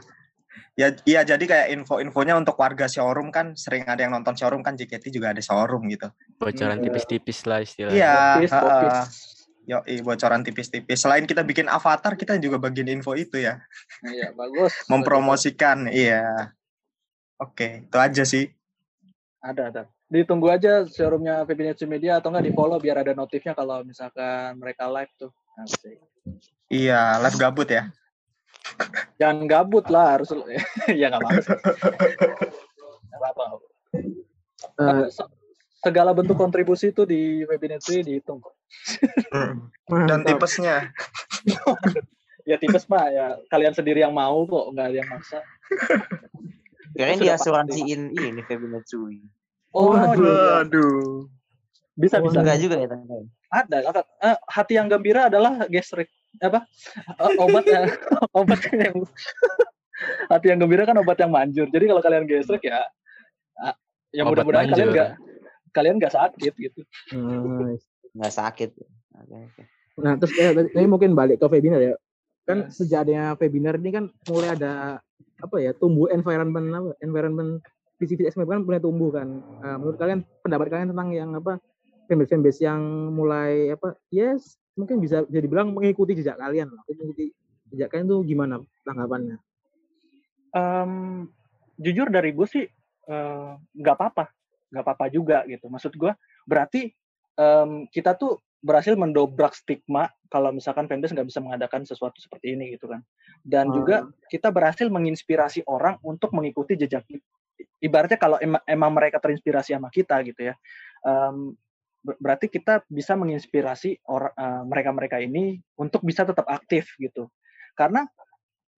Ya, 0.76 0.88
iya 1.04 1.20
jadi 1.24 1.44
kayak 1.44 1.68
info-infonya 1.80 2.36
untuk 2.36 2.56
warga 2.56 2.88
showroom 2.88 3.28
kan 3.28 3.56
sering 3.56 3.84
ada 3.88 4.04
yang 4.04 4.12
nonton 4.12 4.36
showroom 4.36 4.64
kan 4.64 4.76
JKT 4.76 5.12
juga 5.12 5.32
ada 5.32 5.40
showroom 5.40 5.88
gitu. 5.92 6.08
Bocoran 6.40 6.80
Iya. 6.80 6.84
tipis-tipis 6.88 7.44
lah 7.44 7.60
istilahnya. 7.60 7.96
Iya, 8.40 8.48
popis. 8.48 8.96
Yoi, 9.62 9.94
bocoran 10.02 10.42
tipis-tipis. 10.42 10.98
Selain 11.00 11.24
kita 11.28 11.44
bikin 11.44 11.68
avatar, 11.68 12.16
kita 12.16 12.36
juga 12.40 12.58
bagian 12.60 12.88
info 12.88 13.16
itu 13.16 13.40
ya. 13.40 13.60
iya 14.04 14.32
bagus 14.32 14.72
Mempromosikan, 14.88 15.88
iya. 15.92 16.52
Oke, 17.40 17.88
itu 17.88 17.96
aja 17.96 18.24
sih. 18.24 18.48
ada 19.42 19.74
ada 19.74 19.82
ditunggu 20.12 20.52
aja 20.52 20.84
showroomnya 20.84 21.48
Febinetsu 21.48 21.88
Media 21.88 22.20
atau 22.20 22.28
enggak 22.28 22.44
di 22.44 22.52
follow 22.52 22.76
biar 22.76 23.00
ada 23.00 23.16
notifnya 23.16 23.56
kalau 23.56 23.80
misalkan 23.80 24.60
mereka 24.60 24.84
live 24.92 25.08
tuh 25.16 25.32
Asik. 25.56 25.96
Iya, 26.68 27.16
live 27.24 27.36
gabut 27.40 27.68
ya. 27.72 27.88
jangan 29.16 29.48
gabut 29.48 29.88
lah 29.88 30.20
harus 30.20 30.28
ya 31.00 31.08
nggak 31.08 31.20
apa-apa 31.20 31.42
apa-apa 33.16 33.66
Eh, 34.62 35.06
Se- 35.10 35.32
segala 35.82 36.14
bentuk 36.14 36.38
kontribusi 36.38 36.94
itu 36.94 37.02
di 37.02 37.42
webinar 37.44 37.82
itu 37.82 37.98
dihitung 38.00 38.38
kok. 38.38 38.54
Dan 39.32 39.66
mantap. 40.22 40.26
tipesnya. 40.38 40.76
Ya 42.42 42.58
tipes 42.58 42.90
mah 42.90 43.06
ya 43.06 43.38
kalian 43.54 43.70
sendiri 43.70 44.02
yang 44.02 44.10
mau 44.10 44.42
kok, 44.50 44.74
nggak 44.74 44.86
ada 44.90 44.96
yang 44.98 45.10
maksa. 45.14 45.38
Kirain 46.90 47.14
Sudah 47.22 47.38
diasuransiin 47.38 48.18
ini 48.18 48.42
Febinetsui. 48.42 49.22
Oh, 49.72 49.96
Waduh. 49.96 50.20
iya. 50.20 50.64
Aduh. 50.64 51.26
bisa 51.92 52.20
bisa. 52.24 52.40
Enggak 52.40 52.60
juga 52.60 52.76
ya 52.80 52.88
teman 52.88 53.28
Ada. 53.52 53.76
Eh, 54.00 54.36
hati 54.48 54.72
yang 54.80 54.88
gembira 54.88 55.28
adalah 55.28 55.68
gastrik 55.68 56.08
apa? 56.40 56.64
Eh, 57.20 57.32
obat 57.36 57.64
yang 57.68 57.84
obat 58.40 58.60
yang 58.72 58.96
hati 60.32 60.46
yang 60.48 60.58
gembira 60.64 60.88
kan 60.88 60.96
obat 60.96 61.20
yang 61.20 61.32
manjur. 61.32 61.68
Jadi 61.68 61.84
kalau 61.88 62.00
kalian 62.00 62.24
gastrik 62.24 62.64
ya 62.64 62.80
ah, 63.60 63.76
ya 64.08 64.24
mudah-mudahan 64.24 64.72
kalian 64.72 64.88
manjur. 64.88 64.94
nggak 64.96 65.10
kalian 65.76 65.96
nggak 66.00 66.14
sakit 66.16 66.52
gitu. 66.56 66.80
Nice. 67.12 67.84
Enggak 68.16 68.32
sakit. 68.32 68.70
Oke, 69.20 69.36
oke. 69.36 69.62
Nah, 70.00 70.16
terus 70.16 70.32
eh, 70.40 70.52
tadi 70.72 70.88
mungkin 70.88 71.12
balik 71.12 71.40
ke 71.40 71.46
webinar 71.48 71.80
ya. 71.80 71.96
kan 72.42 72.66
yes. 72.66 72.82
sejak 72.82 73.06
adanya 73.06 73.38
webinar 73.38 73.78
ini 73.78 73.94
kan 73.94 74.04
mulai 74.26 74.58
ada 74.58 74.98
apa 75.38 75.56
ya 75.62 75.70
tumbuh 75.78 76.10
environment 76.10 76.74
apa 76.74 76.90
environment 76.98 77.62
visi 78.03 78.18
visi 78.18 78.34
kan 78.34 78.66
mulai 78.66 78.82
tumbuh 78.82 79.14
kan. 79.14 79.28
Uh, 79.62 79.76
menurut 79.78 79.96
kalian 80.03 80.26
pendapat 80.42 80.66
kalian 80.74 80.88
tentang 80.90 81.09
yang 81.14 81.30
apa 81.38 81.62
fanbase 82.11 82.34
fanbase 82.34 82.61
yang 82.61 82.82
mulai 83.14 83.70
apa 83.70 83.94
yes 84.11 84.59
mungkin 84.74 84.98
bisa 84.98 85.22
bisa 85.22 85.40
dibilang 85.40 85.70
mengikuti 85.70 86.18
jejak 86.18 86.34
kalian 86.34 86.66
mengikuti 86.90 87.30
jejak 87.70 87.94
kalian 87.94 88.11
tuh 88.11 88.20
gimana 88.26 88.59
tanggapannya? 88.82 89.38
Um, 90.53 91.30
jujur 91.80 92.11
dari 92.11 92.34
gue 92.34 92.46
sih 92.50 92.66
nggak 93.78 93.94
uh, 93.94 93.98
apa-apa. 93.98 94.28
Nggak 94.74 94.82
apa-apa 94.82 95.07
juga 95.09 95.46
gitu. 95.46 95.70
Maksud 95.70 95.94
gue 95.94 96.12
berarti 96.44 96.90
um, 97.38 97.86
kita 97.88 98.18
tuh 98.18 98.42
berhasil 98.62 98.94
mendobrak 98.94 99.59
stigma 99.59 100.07
kalau 100.30 100.55
misalkan 100.55 100.86
fanbase 100.86 101.12
nggak 101.12 101.28
bisa 101.28 101.42
mengadakan 101.42 101.82
sesuatu 101.82 102.18
seperti 102.18 102.57
ini 102.57 102.74
gitu 102.74 102.90
kan. 102.90 103.03
Dan 103.42 103.68
hmm. 103.68 103.74
juga 103.74 103.96
kita 104.30 104.55
berhasil 104.55 104.86
menginspirasi 104.86 105.66
orang 105.66 105.98
untuk 106.07 106.30
mengikuti 106.32 106.78
jejak 106.78 107.03
ibaratnya 107.80 108.18
kalau 108.18 108.36
em 108.42 108.56
emang 108.66 108.92
mereka 108.94 109.18
terinspirasi 109.22 109.74
sama 109.74 109.88
kita 109.88 110.18
gitu 110.26 110.52
ya 110.52 110.54
um, 111.06 111.56
berarti 112.02 112.50
kita 112.50 112.82
bisa 112.90 113.14
menginspirasi 113.14 114.02
orang 114.10 114.34
uh, 114.34 114.62
mereka-mereka 114.66 115.22
ini 115.22 115.62
untuk 115.78 116.02
bisa 116.02 116.26
tetap 116.26 116.46
aktif 116.50 116.90
gitu. 116.98 117.30
Karena 117.78 118.02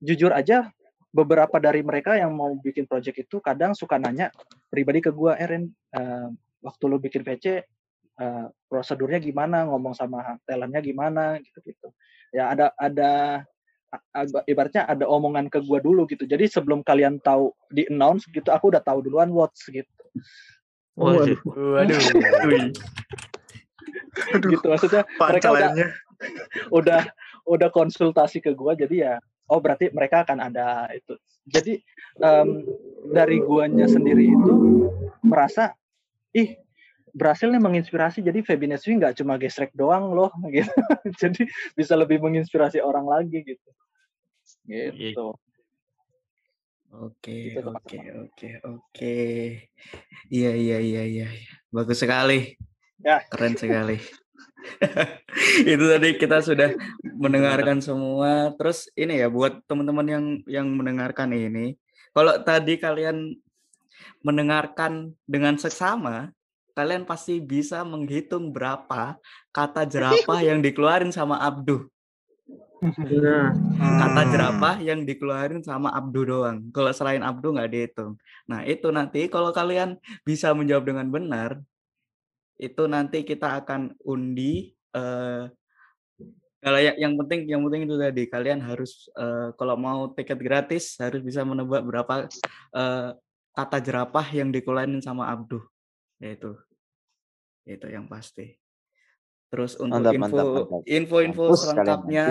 jujur 0.05 0.30
aja 0.30 0.68
beberapa 1.09 1.57
dari 1.57 1.80
mereka 1.80 2.20
yang 2.20 2.37
mau 2.37 2.53
bikin 2.61 2.85
project 2.85 3.24
itu 3.24 3.41
kadang 3.41 3.72
suka 3.72 3.97
nanya 3.97 4.28
pribadi 4.68 5.01
ke 5.01 5.09
gue 5.09 5.32
Erin 5.41 5.72
uh, 5.97 6.28
waktu 6.61 6.85
lo 6.85 7.01
bikin 7.01 7.24
VC 7.24 7.64
uh, 8.20 8.47
prosedurnya 8.68 9.24
gimana, 9.24 9.64
ngomong 9.72 9.97
sama 9.97 10.37
talentnya 10.45 10.85
gimana? 10.85 11.41
Gitu-gitu. 11.41 11.89
Ya 12.28 12.53
ada 12.53 12.76
ada 12.76 13.43
ibaratnya 14.47 14.86
ada 14.88 15.05
omongan 15.09 15.51
ke 15.51 15.62
gua 15.64 15.82
dulu 15.82 16.07
gitu. 16.09 16.24
Jadi 16.24 16.47
sebelum 16.49 16.80
kalian 16.86 17.20
tahu 17.20 17.51
di 17.70 17.86
announce 17.90 18.28
gitu, 18.30 18.49
aku 18.51 18.70
udah 18.74 18.82
tahu 18.82 19.05
duluan 19.05 19.30
what's 19.34 19.66
gitu. 19.68 19.88
Waduh, 20.95 21.38
waduh. 21.45 22.01
Aduh, 24.30 24.49
gitu 24.55 24.66
maksudnya 24.70 25.03
mereka 25.18 25.49
udah, 25.51 25.70
udah 26.78 27.03
udah 27.51 27.68
konsultasi 27.74 28.38
ke 28.38 28.55
gua 28.55 28.78
jadi 28.78 28.95
ya 28.95 29.14
oh 29.51 29.59
berarti 29.61 29.90
mereka 29.92 30.24
akan 30.24 30.38
ada 30.40 30.88
itu. 30.95 31.18
Jadi 31.45 31.76
um, 32.22 32.64
dari 33.12 33.42
guanya 33.42 33.84
sendiri 33.84 34.32
itu 34.32 34.55
merasa 35.20 35.76
ih 36.32 36.57
berhasil 37.14 37.47
nih 37.47 37.62
menginspirasi 37.62 38.26
jadi 38.26 38.42
Febinetsui 38.42 38.99
nggak 38.99 39.22
cuma 39.22 39.38
gesrek 39.38 39.70
doang 39.70 40.11
loh 40.11 40.34
gitu 40.55 40.74
jadi 41.14 41.47
bisa 41.78 41.95
lebih 41.95 42.18
menginspirasi 42.18 42.82
orang 42.82 43.07
lagi 43.07 43.47
gitu 43.47 43.70
gitu 44.67 45.37
Oke, 46.95 47.51
gitu, 47.51 47.75
oke, 47.75 47.99
oke, 48.23 48.49
oke. 48.71 49.19
Iya, 50.31 50.53
iya, 50.55 50.79
iya, 50.79 51.03
iya. 51.03 51.27
Bagus 51.75 51.99
sekali. 51.99 52.55
Ya. 53.03 53.19
Keren 53.35 53.59
sekali. 53.59 53.99
itu 55.75 55.85
tadi 55.91 56.09
kita 56.15 56.39
sudah 56.39 56.71
mendengarkan 57.19 57.83
semua. 57.83 58.55
Terus 58.55 58.87
ini 58.95 59.19
ya 59.19 59.27
buat 59.27 59.59
teman-teman 59.67 60.07
yang 60.07 60.25
yang 60.47 60.67
mendengarkan 60.71 61.35
ini, 61.35 61.75
kalau 62.15 62.39
tadi 62.47 62.79
kalian 62.79 63.43
mendengarkan 64.23 65.19
dengan 65.27 65.59
seksama, 65.59 66.31
kalian 66.79 67.03
pasti 67.03 67.43
bisa 67.43 67.83
menghitung 67.83 68.55
berapa 68.55 69.19
kata 69.51 69.83
jerapah 69.83 70.41
yang 70.47 70.62
dikeluarin 70.62 71.11
sama 71.11 71.43
Abduh. 71.43 71.91
Nah, 72.84 73.49
kata 73.80 74.20
hmm. 74.20 74.30
jerapah 74.30 74.76
yang 74.84 75.09
dikeluarin 75.09 75.64
sama 75.64 75.88
Abdu 75.97 76.28
doang. 76.28 76.68
Kalau 76.68 76.92
selain 76.92 77.24
Abdu 77.24 77.57
nggak 77.57 77.70
dihitung. 77.72 78.20
Nah 78.45 78.61
itu 78.68 78.92
nanti 78.92 79.24
kalau 79.32 79.57
kalian 79.57 79.97
bisa 80.28 80.53
menjawab 80.53 80.84
dengan 80.84 81.09
benar, 81.09 81.64
itu 82.61 82.84
nanti 82.84 83.24
kita 83.24 83.64
akan 83.64 83.97
undi. 84.05 84.76
Uh, 84.92 85.49
kalau 86.61 86.80
yang, 86.80 86.97
yang 87.01 87.14
penting, 87.16 87.40
yang 87.49 87.61
penting 87.64 87.88
itu 87.88 87.97
tadi 87.97 88.22
kalian 88.28 88.61
harus 88.61 89.09
uh, 89.16 89.57
kalau 89.57 89.80
mau 89.80 90.12
tiket 90.12 90.40
gratis 90.40 91.01
harus 91.01 91.24
bisa 91.24 91.40
menebak 91.40 91.80
berapa 91.84 92.28
uh, 92.76 93.16
kata 93.55 93.78
jerapah 93.80 94.26
yang 94.34 94.51
dikeluarin 94.51 94.99
sama 94.99 95.30
Abdu 95.30 95.62
itu 96.18 96.59
itu 97.64 97.86
yang 97.86 98.11
pasti 98.11 98.57
terus 99.55 99.79
untuk 99.79 100.03
mantap, 100.03 100.19
info 100.19 100.35
mantap, 100.35 100.47
mantap. 100.51 100.83
info-info 100.91 101.45
selengkapnya 101.55 102.25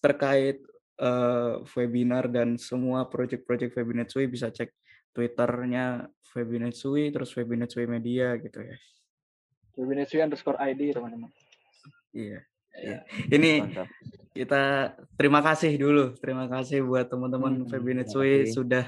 terkait 0.00 0.64
uh, 0.96 1.60
webinar 1.76 2.24
dan 2.32 2.56
semua 2.56 3.04
project-project 3.04 3.76
webinar 3.76 4.08
Sui 4.08 4.24
bisa 4.24 4.48
cek 4.48 4.72
twitternya 5.12 6.08
webinar 6.32 6.72
Sui 6.72 7.12
terus 7.12 7.28
webinar 7.36 7.68
Sui 7.68 7.84
media 7.84 8.32
gitu 8.40 8.64
ya 8.64 8.76
webinar 9.76 10.08
Sui 10.08 10.24
underscore 10.24 10.56
ID 10.56 10.96
teman-teman 10.96 11.28
iya 12.16 12.40
Ya. 12.78 13.02
Ini 13.26 13.66
Mantap. 13.66 13.88
kita 14.38 14.62
terima 15.18 15.42
kasih 15.42 15.74
dulu, 15.74 16.14
terima 16.22 16.46
kasih 16.46 16.86
buat 16.86 17.10
teman-teman 17.10 17.66
hmm, 17.66 17.70
webinar 17.74 18.06
Sui 18.06 18.46
sudah 18.46 18.86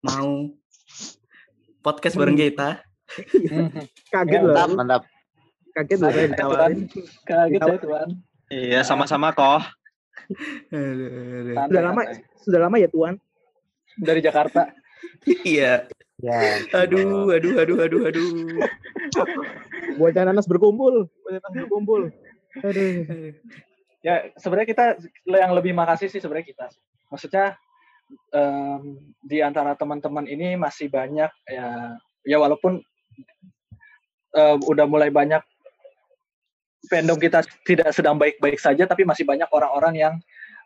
mau 0.00 0.48
podcast 1.84 2.16
bareng 2.16 2.40
kita. 2.40 2.80
Kaget 4.12 4.40
loh. 4.40 4.56
Mantap, 4.56 4.70
mantap. 4.72 5.02
Kaget 5.78 5.98
loh 6.02 6.10
saya 6.10 6.26
ditawarin. 6.34 6.78
Kaget 7.22 7.60
ya 7.62 7.78
Tuan. 7.78 8.08
Iya, 8.50 8.80
sama-sama 8.82 9.30
kok. 9.30 9.62
Sudah 11.70 11.82
lama, 11.86 12.02
sudah 12.42 12.58
lama 12.66 12.76
ya 12.82 12.90
Tuan. 12.90 13.14
Dari 13.94 14.18
Jakarta. 14.18 14.74
iya. 15.46 15.86
Ya. 16.18 16.66
Aduh, 16.74 17.30
aduh, 17.30 17.62
aduh, 17.62 17.78
aduh, 17.78 18.00
aduh. 18.10 18.30
Buat 20.02 20.18
nanas 20.18 20.50
berkumpul, 20.50 21.06
buat 21.06 21.38
nanas 21.38 21.54
berkumpul. 21.62 22.10
Aduh. 22.66 23.38
Ya, 24.02 24.34
sebenarnya 24.34 24.68
kita 24.74 24.84
yang 25.30 25.54
lebih 25.54 25.78
makasih 25.78 26.10
sih 26.10 26.18
sebenarnya 26.18 26.50
kita. 26.50 26.66
Maksudnya 27.06 27.54
um, 28.34 28.98
di 29.22 29.38
antara 29.46 29.78
teman-teman 29.78 30.26
ini 30.26 30.58
masih 30.58 30.90
banyak 30.90 31.30
ya 31.46 31.94
ya 32.26 32.36
walaupun 32.42 32.82
uh, 34.34 34.56
udah 34.66 34.86
mulai 34.90 35.14
banyak 35.14 35.40
fandom 36.86 37.18
kita 37.18 37.42
tidak 37.66 37.90
sedang 37.90 38.14
baik-baik 38.14 38.62
saja, 38.62 38.86
tapi 38.86 39.02
masih 39.02 39.26
banyak 39.26 39.50
orang-orang 39.50 39.94
yang 39.98 40.14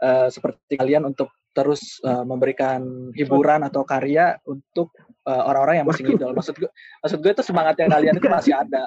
uh, 0.04 0.28
seperti 0.28 0.76
kalian 0.76 1.08
untuk 1.08 1.32
terus 1.56 2.00
uh, 2.04 2.24
memberikan 2.24 3.12
hiburan 3.12 3.64
atau 3.64 3.84
karya 3.84 4.36
untuk 4.48 4.92
orang-orang 5.22 5.74
uh, 5.74 5.78
yang 5.80 5.88
masih 5.88 6.02
ngidol. 6.04 6.32
Maksud 6.34 6.54
gue, 6.58 6.70
maksud 7.04 7.18
gue 7.22 7.32
itu 7.32 7.44
semangatnya 7.46 7.86
kalian 7.88 8.14
itu 8.18 8.28
masih 8.28 8.52
ada. 8.58 8.84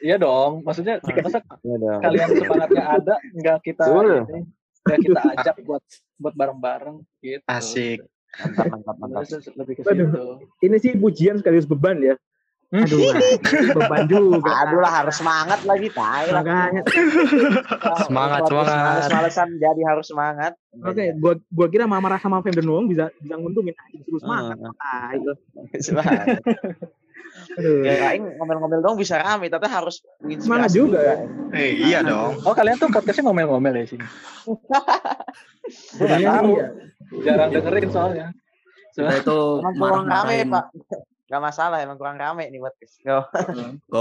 Iya 0.00 0.16
dong, 0.16 0.64
maksudnya 0.64 0.96
masa 1.04 1.44
ya 1.60 1.76
dong. 1.76 2.00
kalian 2.00 2.28
semangatnya 2.32 2.84
ada, 2.88 3.14
nggak 3.36 3.58
kita 3.60 3.84
ini, 3.84 4.48
nggak 4.80 4.98
kita 5.04 5.20
ajak 5.36 5.56
buat 5.60 5.84
buat 6.16 6.34
bareng-bareng 6.40 7.04
gitu. 7.20 7.44
Asik. 7.44 8.00
Mantap, 8.32 8.66
mantap, 8.72 8.96
mantap. 8.96 9.28
Lebih 9.60 9.72
ke 9.76 9.80
Aduh, 9.84 10.40
ini 10.64 10.76
sih 10.80 10.96
pujian 10.96 11.36
sekaligus 11.36 11.68
beban 11.68 12.00
ya. 12.00 12.16
Aduh, 12.70 13.02
beban 13.76 14.06
juga. 14.06 14.50
Aduh 14.62 14.78
lah 14.78 15.02
harus 15.02 15.18
semangat 15.18 15.58
lagi, 15.66 15.90
tai. 15.90 16.30
Makanya. 16.30 16.82
semangat, 18.06 18.46
semangat. 18.46 18.78
Males-malesan 19.10 19.48
jadi 19.58 19.82
harus 19.90 20.06
semangat. 20.06 20.54
Oke, 20.78 20.94
okay, 20.94 21.08
gua 21.18 21.34
gua 21.50 21.66
kira 21.66 21.90
Mama 21.90 22.06
Rasa 22.14 22.30
sama 22.30 22.38
Fem 22.46 22.54
doang 22.54 22.86
bisa 22.86 23.10
bisa 23.18 23.34
nguntungin. 23.34 23.74
Ah, 23.74 23.90
terus 23.90 24.22
semangat. 24.22 24.56
Uh, 24.62 24.74
tai. 24.78 25.18
Semangat. 25.86 26.26
Aduh. 27.58 27.82
Kirain 27.82 28.22
ngomel-ngomel 28.38 28.80
dong 28.86 28.94
bisa 28.94 29.18
rame, 29.18 29.50
tapi 29.50 29.66
harus 29.66 30.06
semangat 30.38 30.70
juga. 30.70 30.98
ya. 31.02 31.16
Eh, 31.50 31.70
iya 31.90 32.06
dong. 32.06 32.38
Oh, 32.46 32.54
kalian 32.54 32.78
tuh 32.78 32.86
podcastnya 32.90 33.26
ngomel-ngomel 33.26 33.82
ya 33.82 33.84
sini. 33.86 34.06
Gue 35.98 36.06
tahu. 36.06 36.52
Jarang 37.26 37.50
dengerin 37.50 37.90
soalnya. 37.90 38.26
Kita 38.94 39.10
itu 39.18 39.38
marah-marahin. 39.74 40.54
Pak. 40.54 40.64
Gak 41.30 41.38
masalah, 41.38 41.78
emang 41.78 41.94
kurang 41.94 42.18
rame 42.18 42.50
nih 42.50 42.58
buat 42.58 42.74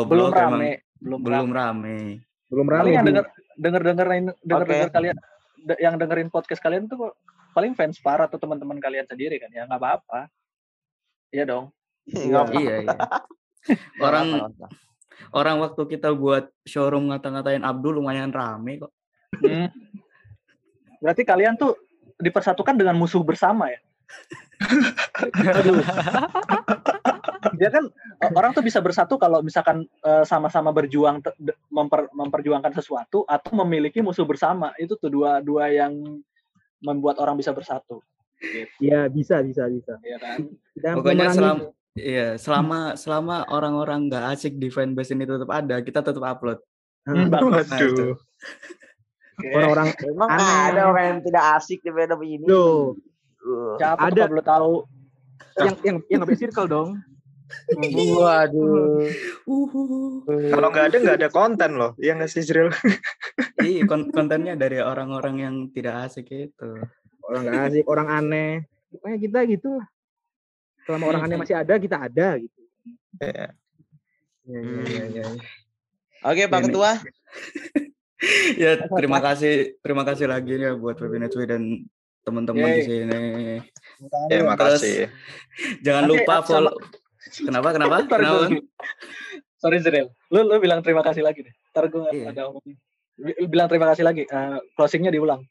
belum 0.09 0.33
rame. 0.33 0.81
Belum, 0.97 1.19
belum 1.21 1.49
rame. 1.53 2.25
Belum 2.49 2.65
rame. 2.65 2.89
yang 2.89 3.05
denger 3.05 3.25
denger 3.53 3.81
dengerin 3.85 4.25
denger 4.41 4.65
denger 4.65 4.89
kalian 4.89 5.17
yang 5.77 5.95
dengerin 6.01 6.29
podcast 6.33 6.63
kalian 6.63 6.89
tuh 6.89 7.13
paling 7.53 7.77
fans 7.77 8.01
para 8.01 8.25
atau 8.25 8.41
teman-teman 8.41 8.81
kalian 8.81 9.05
sendiri 9.05 9.37
kan 9.37 9.53
ya 9.53 9.69
nggak 9.69 9.77
apa-apa. 9.77 10.25
Iya 11.29 11.45
dong. 11.45 11.69
Iya, 12.09 12.41
iya, 12.57 12.75
iya. 12.89 12.97
Orang 14.01 14.49
orang 15.29 15.61
waktu 15.61 15.85
kita 15.85 16.09
buat 16.09 16.49
showroom 16.65 17.13
ngata-ngatain 17.13 17.61
Abdul 17.61 18.01
lumayan 18.01 18.33
rame 18.33 18.81
kok. 18.81 18.89
Hmm. 19.37 19.69
Berarti 20.97 21.21
kalian 21.21 21.53
tuh 21.53 21.77
dipersatukan 22.17 22.73
dengan 22.73 22.97
musuh 22.97 23.21
bersama 23.21 23.69
ya? 23.69 23.77
dia 27.59 27.69
kan 27.71 27.85
orang 28.35 28.51
tuh 28.51 28.63
bisa 28.63 28.79
bersatu 28.83 29.15
kalau 29.15 29.39
misalkan 29.39 29.87
uh, 30.03 30.23
sama-sama 30.27 30.73
berjuang 30.75 31.23
memper, 31.71 32.11
memperjuangkan 32.11 32.73
sesuatu 32.75 33.23
atau 33.25 33.51
memiliki 33.63 34.03
musuh 34.03 34.27
bersama 34.27 34.73
itu 34.77 34.95
tuh 34.99 35.09
dua 35.11 35.39
dua 35.39 35.71
yang 35.71 35.95
membuat 36.79 37.19
orang 37.19 37.35
bisa 37.35 37.51
bersatu. 37.51 37.99
Iya 38.79 39.11
gitu. 39.11 39.19
bisa 39.19 39.43
bisa 39.43 39.67
bisa. 39.67 39.93
Iya 39.99 40.17
kan. 40.19 40.37
Kita 40.75 40.87
Pokoknya 40.95 41.27
selama 41.35 41.63
iya 41.99 42.27
selama 42.39 42.79
selama 42.95 43.35
orang-orang 43.51 44.07
nggak 44.07 44.25
asik 44.35 44.55
di 44.55 44.71
fanbase 44.71 45.11
ini 45.11 45.27
tetap 45.27 45.51
ada, 45.51 45.83
kita 45.83 45.99
tetap 45.99 46.23
upload. 46.23 46.59
Hmm, 47.03 47.27
bagus. 47.31 47.67
Nah, 49.39 49.55
Orang-orang 49.55 49.87
emang 50.03 50.29
ada 50.35 50.81
orang 50.91 51.05
yang 51.15 51.19
tidak 51.23 51.43
asik 51.55 51.79
di 51.79 51.91
fandom 51.95 52.21
ini. 52.27 52.43
Loh. 52.43 52.99
Siapa 53.79 54.11
ada. 54.11 54.27
belum 54.27 54.43
tahu? 54.43 54.73
Yang 55.63 55.75
yang 55.87 55.97
yang 56.11 56.19
nggak 56.23 56.39
circle 56.39 56.67
dong. 56.67 56.99
Waduh. 58.19 59.09
Kalau 60.25 60.67
nggak 60.69 60.85
ada 60.89 60.97
nggak 61.01 61.17
ada 61.19 61.29
konten 61.29 61.71
loh, 61.77 61.91
Iya 61.97 62.17
nggak 62.17 62.31
sih 62.31 62.43
Zril? 62.45 62.69
Iya 63.59 63.83
kontennya 63.89 64.55
dari 64.55 64.79
orang-orang 64.79 65.35
yang 65.43 65.55
tidak 65.75 66.07
asik 66.07 66.31
itu. 66.31 66.69
Orang 67.25 67.41
nggak 67.45 67.63
asik, 67.69 67.83
orang 67.89 68.07
aneh. 68.07 68.51
Pokoknya 68.89 69.17
kita 69.19 69.39
gitu 69.49 69.69
lah. 69.77 69.87
Selama 70.87 71.03
orang 71.13 71.21
aneh 71.29 71.37
masih 71.37 71.55
ada, 71.59 71.73
kita 71.75 71.97
ada 71.99 72.27
gitu. 72.39 72.59
Iya. 73.19 73.47
Ya, 74.49 74.59
ya, 74.65 74.81
ya, 74.81 75.03
ya. 75.21 75.27
Oke 76.25 76.49
Pak 76.49 76.59
Ketua. 76.69 76.91
ya 78.63 78.71
terima 78.83 79.23
kasih 79.23 79.79
terima 79.79 80.03
kasih 80.03 80.27
lagi 80.27 80.59
ya 80.59 80.75
buat 80.75 80.99
Webinetwi 80.99 81.45
dan 81.47 81.61
teman-teman 82.27 82.67
di 82.77 82.83
sini. 82.83 83.21
Ya, 84.27 84.43
makasih. 84.43 85.07
jangan 85.81 86.03
lupa 86.07 86.43
follow 86.43 86.75
Kenapa? 87.27 87.75
Kenapa? 87.75 87.95
kenapa? 88.11 88.47
Sorry 89.59 89.77
Zril. 89.83 90.07
Lu 90.31 90.47
lu 90.47 90.55
bilang 90.63 90.79
terima 90.79 91.03
kasih 91.03 91.23
lagi 91.23 91.43
deh. 91.43 91.53
Ntar 91.75 91.91
gue 91.91 92.07
iya. 92.15 92.31
ada 92.31 92.47
omong. 92.47 92.63
Bilang 93.51 93.67
terima 93.67 93.91
kasih 93.91 94.07
lagi. 94.07 94.23
Uh, 94.31 94.63
closingnya 94.79 95.11
diulang. 95.11 95.43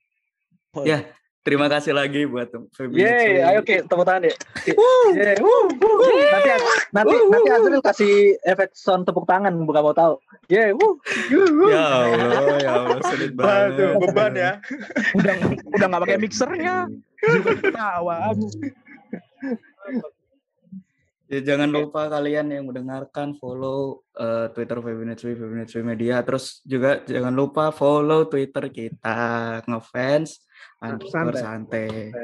Oh. 0.73 0.85
Ya, 0.85 1.05
terima 1.45 1.69
kasih 1.69 1.93
lagi 1.93 2.25
buat 2.25 2.49
Feby. 2.77 3.05
Yeay, 3.05 3.41
ayo 3.41 3.61
oke, 3.65 3.85
tepuk 3.89 4.05
tangan 4.05 4.29
deh. 4.29 4.37
Yeay, 4.69 5.37
Nanti 6.93 7.15
nanti 7.17 7.29
nanti 7.29 7.49
Azril 7.53 7.81
kasih 7.85 8.37
efek 8.45 8.73
sound 8.77 9.05
tepuk 9.05 9.29
tangan 9.29 9.53
bukan 9.65 9.85
mau 9.85 9.97
tahu. 9.97 10.21
Yeay, 10.49 10.73
wuh. 10.73 10.97
Ya 11.69 11.85
Allah, 11.85 12.57
ya 12.61 12.73
Allah, 12.81 13.01
sulit 13.05 13.33
banget. 13.37 13.77
Aduh, 13.77 13.93
beban 14.01 14.33
ya. 14.37 14.53
udah 15.17 15.35
udah 15.77 15.87
nggak 15.89 16.03
pakai 16.05 16.19
mixernya. 16.21 16.89
Juga 17.21 17.53
ketawa. 17.61 18.33
Aduh. 18.33 18.49
Ya, 21.29 21.45
jangan 21.45 21.69
lupa 21.69 22.09
kalian 22.09 22.49
yang 22.49 22.65
mendengarkan 22.65 23.37
follow 23.37 24.01
uh, 24.17 24.49
Twitter 24.57 24.81
Febinetsui, 24.81 25.37
Febinetsui 25.37 25.85
Media. 25.85 26.25
Terus 26.25 26.65
juga 26.65 27.05
jangan 27.05 27.37
lupa 27.37 27.69
follow 27.69 28.25
Twitter 28.33 28.73
kita 28.73 29.61
ngefans 29.69 30.41
underscore 30.81 31.37
santai. 31.37 32.17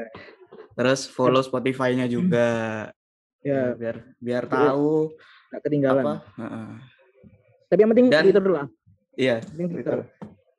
Terus 0.73 1.05
follow 1.05 1.45
Spotify-nya 1.45 2.09
juga. 2.09 2.89
Ya, 3.45 3.77
biar 3.77 4.09
biar 4.17 4.49
tahu 4.49 5.13
nggak 5.53 5.61
ketinggalan. 5.61 6.01
Apa? 6.01 6.15
Uh. 6.41 6.73
Tapi 7.69 7.79
yang 7.85 7.91
penting 7.93 8.07
Dan, 8.09 8.23
Twitter 8.25 8.45
lah. 8.49 8.65
Iya, 9.13 9.37
Twitter. 9.45 9.69
Twitter. 9.69 9.99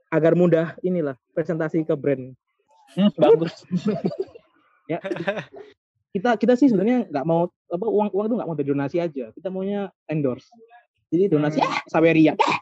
Agar 0.07 0.39
mudah 0.39 0.79
inilah 0.87 1.19
presentasi 1.35 1.83
ke 1.83 1.99
brand. 1.99 2.31
Hmm, 2.95 3.11
bagus. 3.19 3.67
ya 4.87 5.03
kita 6.17 6.41
kita 6.41 6.57
sih 6.57 6.73
sebenarnya 6.73 7.12
nggak 7.12 7.27
mau 7.29 7.53
apa 7.69 7.85
uang 7.85 8.09
uang 8.09 8.27
itu 8.33 8.35
nggak 8.41 8.49
mau 8.49 8.57
dari 8.57 8.69
donasi 8.73 8.97
aja. 9.05 9.29
Kita 9.37 9.49
maunya 9.53 9.93
endorse. 10.09 10.49
Jadi 11.12 11.29
donasi 11.29 11.61
hmm. 11.61 11.69
ah 11.69 11.79
saweria. 11.93 12.33
Ah. 12.41 12.59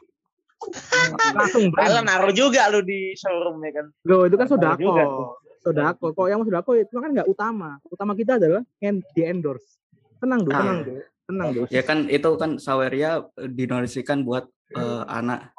langsung 1.38 1.70
brand. 1.70 2.02
Naruh 2.02 2.34
juga 2.34 2.66
lu 2.72 2.82
di 2.82 3.14
showroom 3.14 3.62
ya 3.62 3.70
kan? 3.78 3.86
Lo 4.10 4.26
itu 4.26 4.34
kan 4.34 4.48
sodako. 4.50 5.38
sodako. 5.62 6.06
Kok 6.10 6.26
yang 6.26 6.42
sodako 6.42 6.74
itu 6.74 6.96
kan 6.98 7.14
nggak 7.14 7.30
utama. 7.30 7.78
Utama 7.86 8.18
kita 8.18 8.42
adalah 8.42 8.66
yang 8.82 8.98
di 9.14 9.22
endorse. 9.22 9.78
Tenang 10.18 10.42
dulu 10.42 10.56
tenang 10.56 10.80
dulu 10.82 11.00
tenang 11.24 11.48
dulu 11.56 11.66
ya 11.72 11.80
kan 11.80 12.04
itu 12.12 12.30
kan 12.36 12.60
saweria 12.60 13.24
eh, 13.40 13.48
didonasikan 13.48 14.28
buat 14.28 14.44
uh, 14.76 15.08
anak 15.08 15.56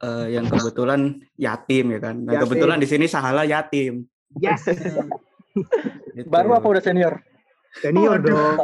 uh, 0.00 0.26
yang 0.28 0.48
kebetulan 0.48 1.20
yatim 1.36 1.96
ya 1.96 2.00
kan. 2.00 2.16
Nah, 2.24 2.32
yatim. 2.36 2.42
kebetulan 2.48 2.78
di 2.80 2.88
sini 2.88 3.06
sahala 3.06 3.44
yatim. 3.44 4.04
Yes. 4.40 4.64
Baru 6.32 6.56
apa 6.56 6.64
udah 6.64 6.82
senior? 6.82 7.20
Senior 7.80 8.20
oh, 8.20 8.24
dong. 8.26 8.56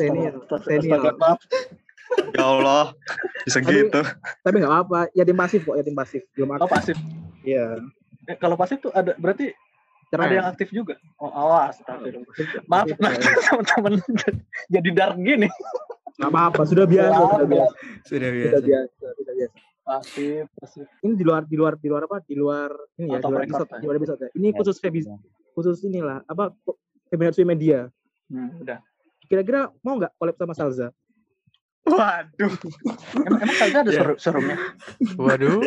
Senior. 0.00 0.32
Senior. 0.66 1.14
Ya 2.34 2.44
Allah, 2.46 2.94
bisa 3.42 3.58
tapi, 3.58 3.82
gitu. 3.82 4.00
Tapi 4.46 4.56
nggak 4.62 4.72
apa-apa, 4.72 5.00
yatim 5.18 5.36
pasif 5.36 5.60
kok, 5.66 5.74
yatim 5.74 5.96
pasif. 5.96 6.22
Belum 6.38 6.54
Oh, 6.58 6.70
pasif. 6.70 6.94
Iya. 7.42 7.82
Eh, 8.30 8.36
kalau 8.38 8.54
pasif 8.54 8.78
tuh 8.78 8.94
ada 8.94 9.14
berarti 9.18 9.50
Cerai. 10.10 10.30
ada 10.30 10.34
yang 10.38 10.48
aktif 10.50 10.68
juga. 10.70 10.94
Oh, 11.18 11.30
awas. 11.30 11.82
Maaf, 12.70 12.86
teman-teman 13.50 13.98
jadi 14.70 14.88
dark 14.94 15.18
gini. 15.18 15.50
Gak 16.16 16.30
apa-apa, 16.32 16.62
sudah 16.64 16.86
biasa, 16.86 17.20
sudah 17.36 17.48
biasa. 17.50 17.74
Sudah 18.06 18.30
biasa. 18.30 18.54
Sudah 18.54 18.62
biasa, 18.62 19.06
sudah 19.12 19.34
biasa. 19.34 19.56
Pasif, 19.86 20.44
pasif. 20.58 20.86
Ini 21.06 21.12
di 21.14 21.24
luar, 21.26 21.42
di 21.46 21.56
luar, 21.58 21.74
di 21.78 21.86
luar 21.90 22.02
apa? 22.06 22.18
Di 22.22 22.34
luar 22.34 22.70
ini 22.98 23.14
ya, 23.14 23.18
di 23.22 23.30
luar 23.30 23.42
episode, 23.46 23.70
di 23.78 23.84
luar 23.86 23.96
episode. 23.98 24.24
Ini 24.34 24.48
khusus 24.54 24.76
Febis, 24.82 25.06
khusus 25.54 25.82
inilah 25.86 26.22
apa? 26.26 26.50
Feminasi 27.10 27.46
media. 27.46 27.86
Hmm, 28.30 28.50
udah. 28.62 28.78
Kira-kira 29.26 29.70
mau 29.82 29.98
nggak 29.98 30.14
collab 30.18 30.36
sama 30.38 30.54
Salza? 30.54 30.88
Waduh. 31.86 32.50
emang, 33.22 33.40
emang 33.46 33.56
Salza 33.56 33.78
ada 33.86 33.90
yeah. 33.94 34.18
serumnya? 34.18 34.58
Waduh. 35.14 35.62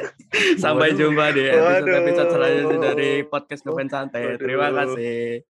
Sampai 0.59 0.91
jumpa 0.95 1.31
di 1.31 1.47
episode-episode 1.47 2.29
selanjutnya 2.35 2.77
dari 2.91 3.11
podcast 3.23 3.63
Kepen 3.63 3.87
Santai. 3.87 4.35
Terima 4.35 4.67
kasih. 4.75 5.47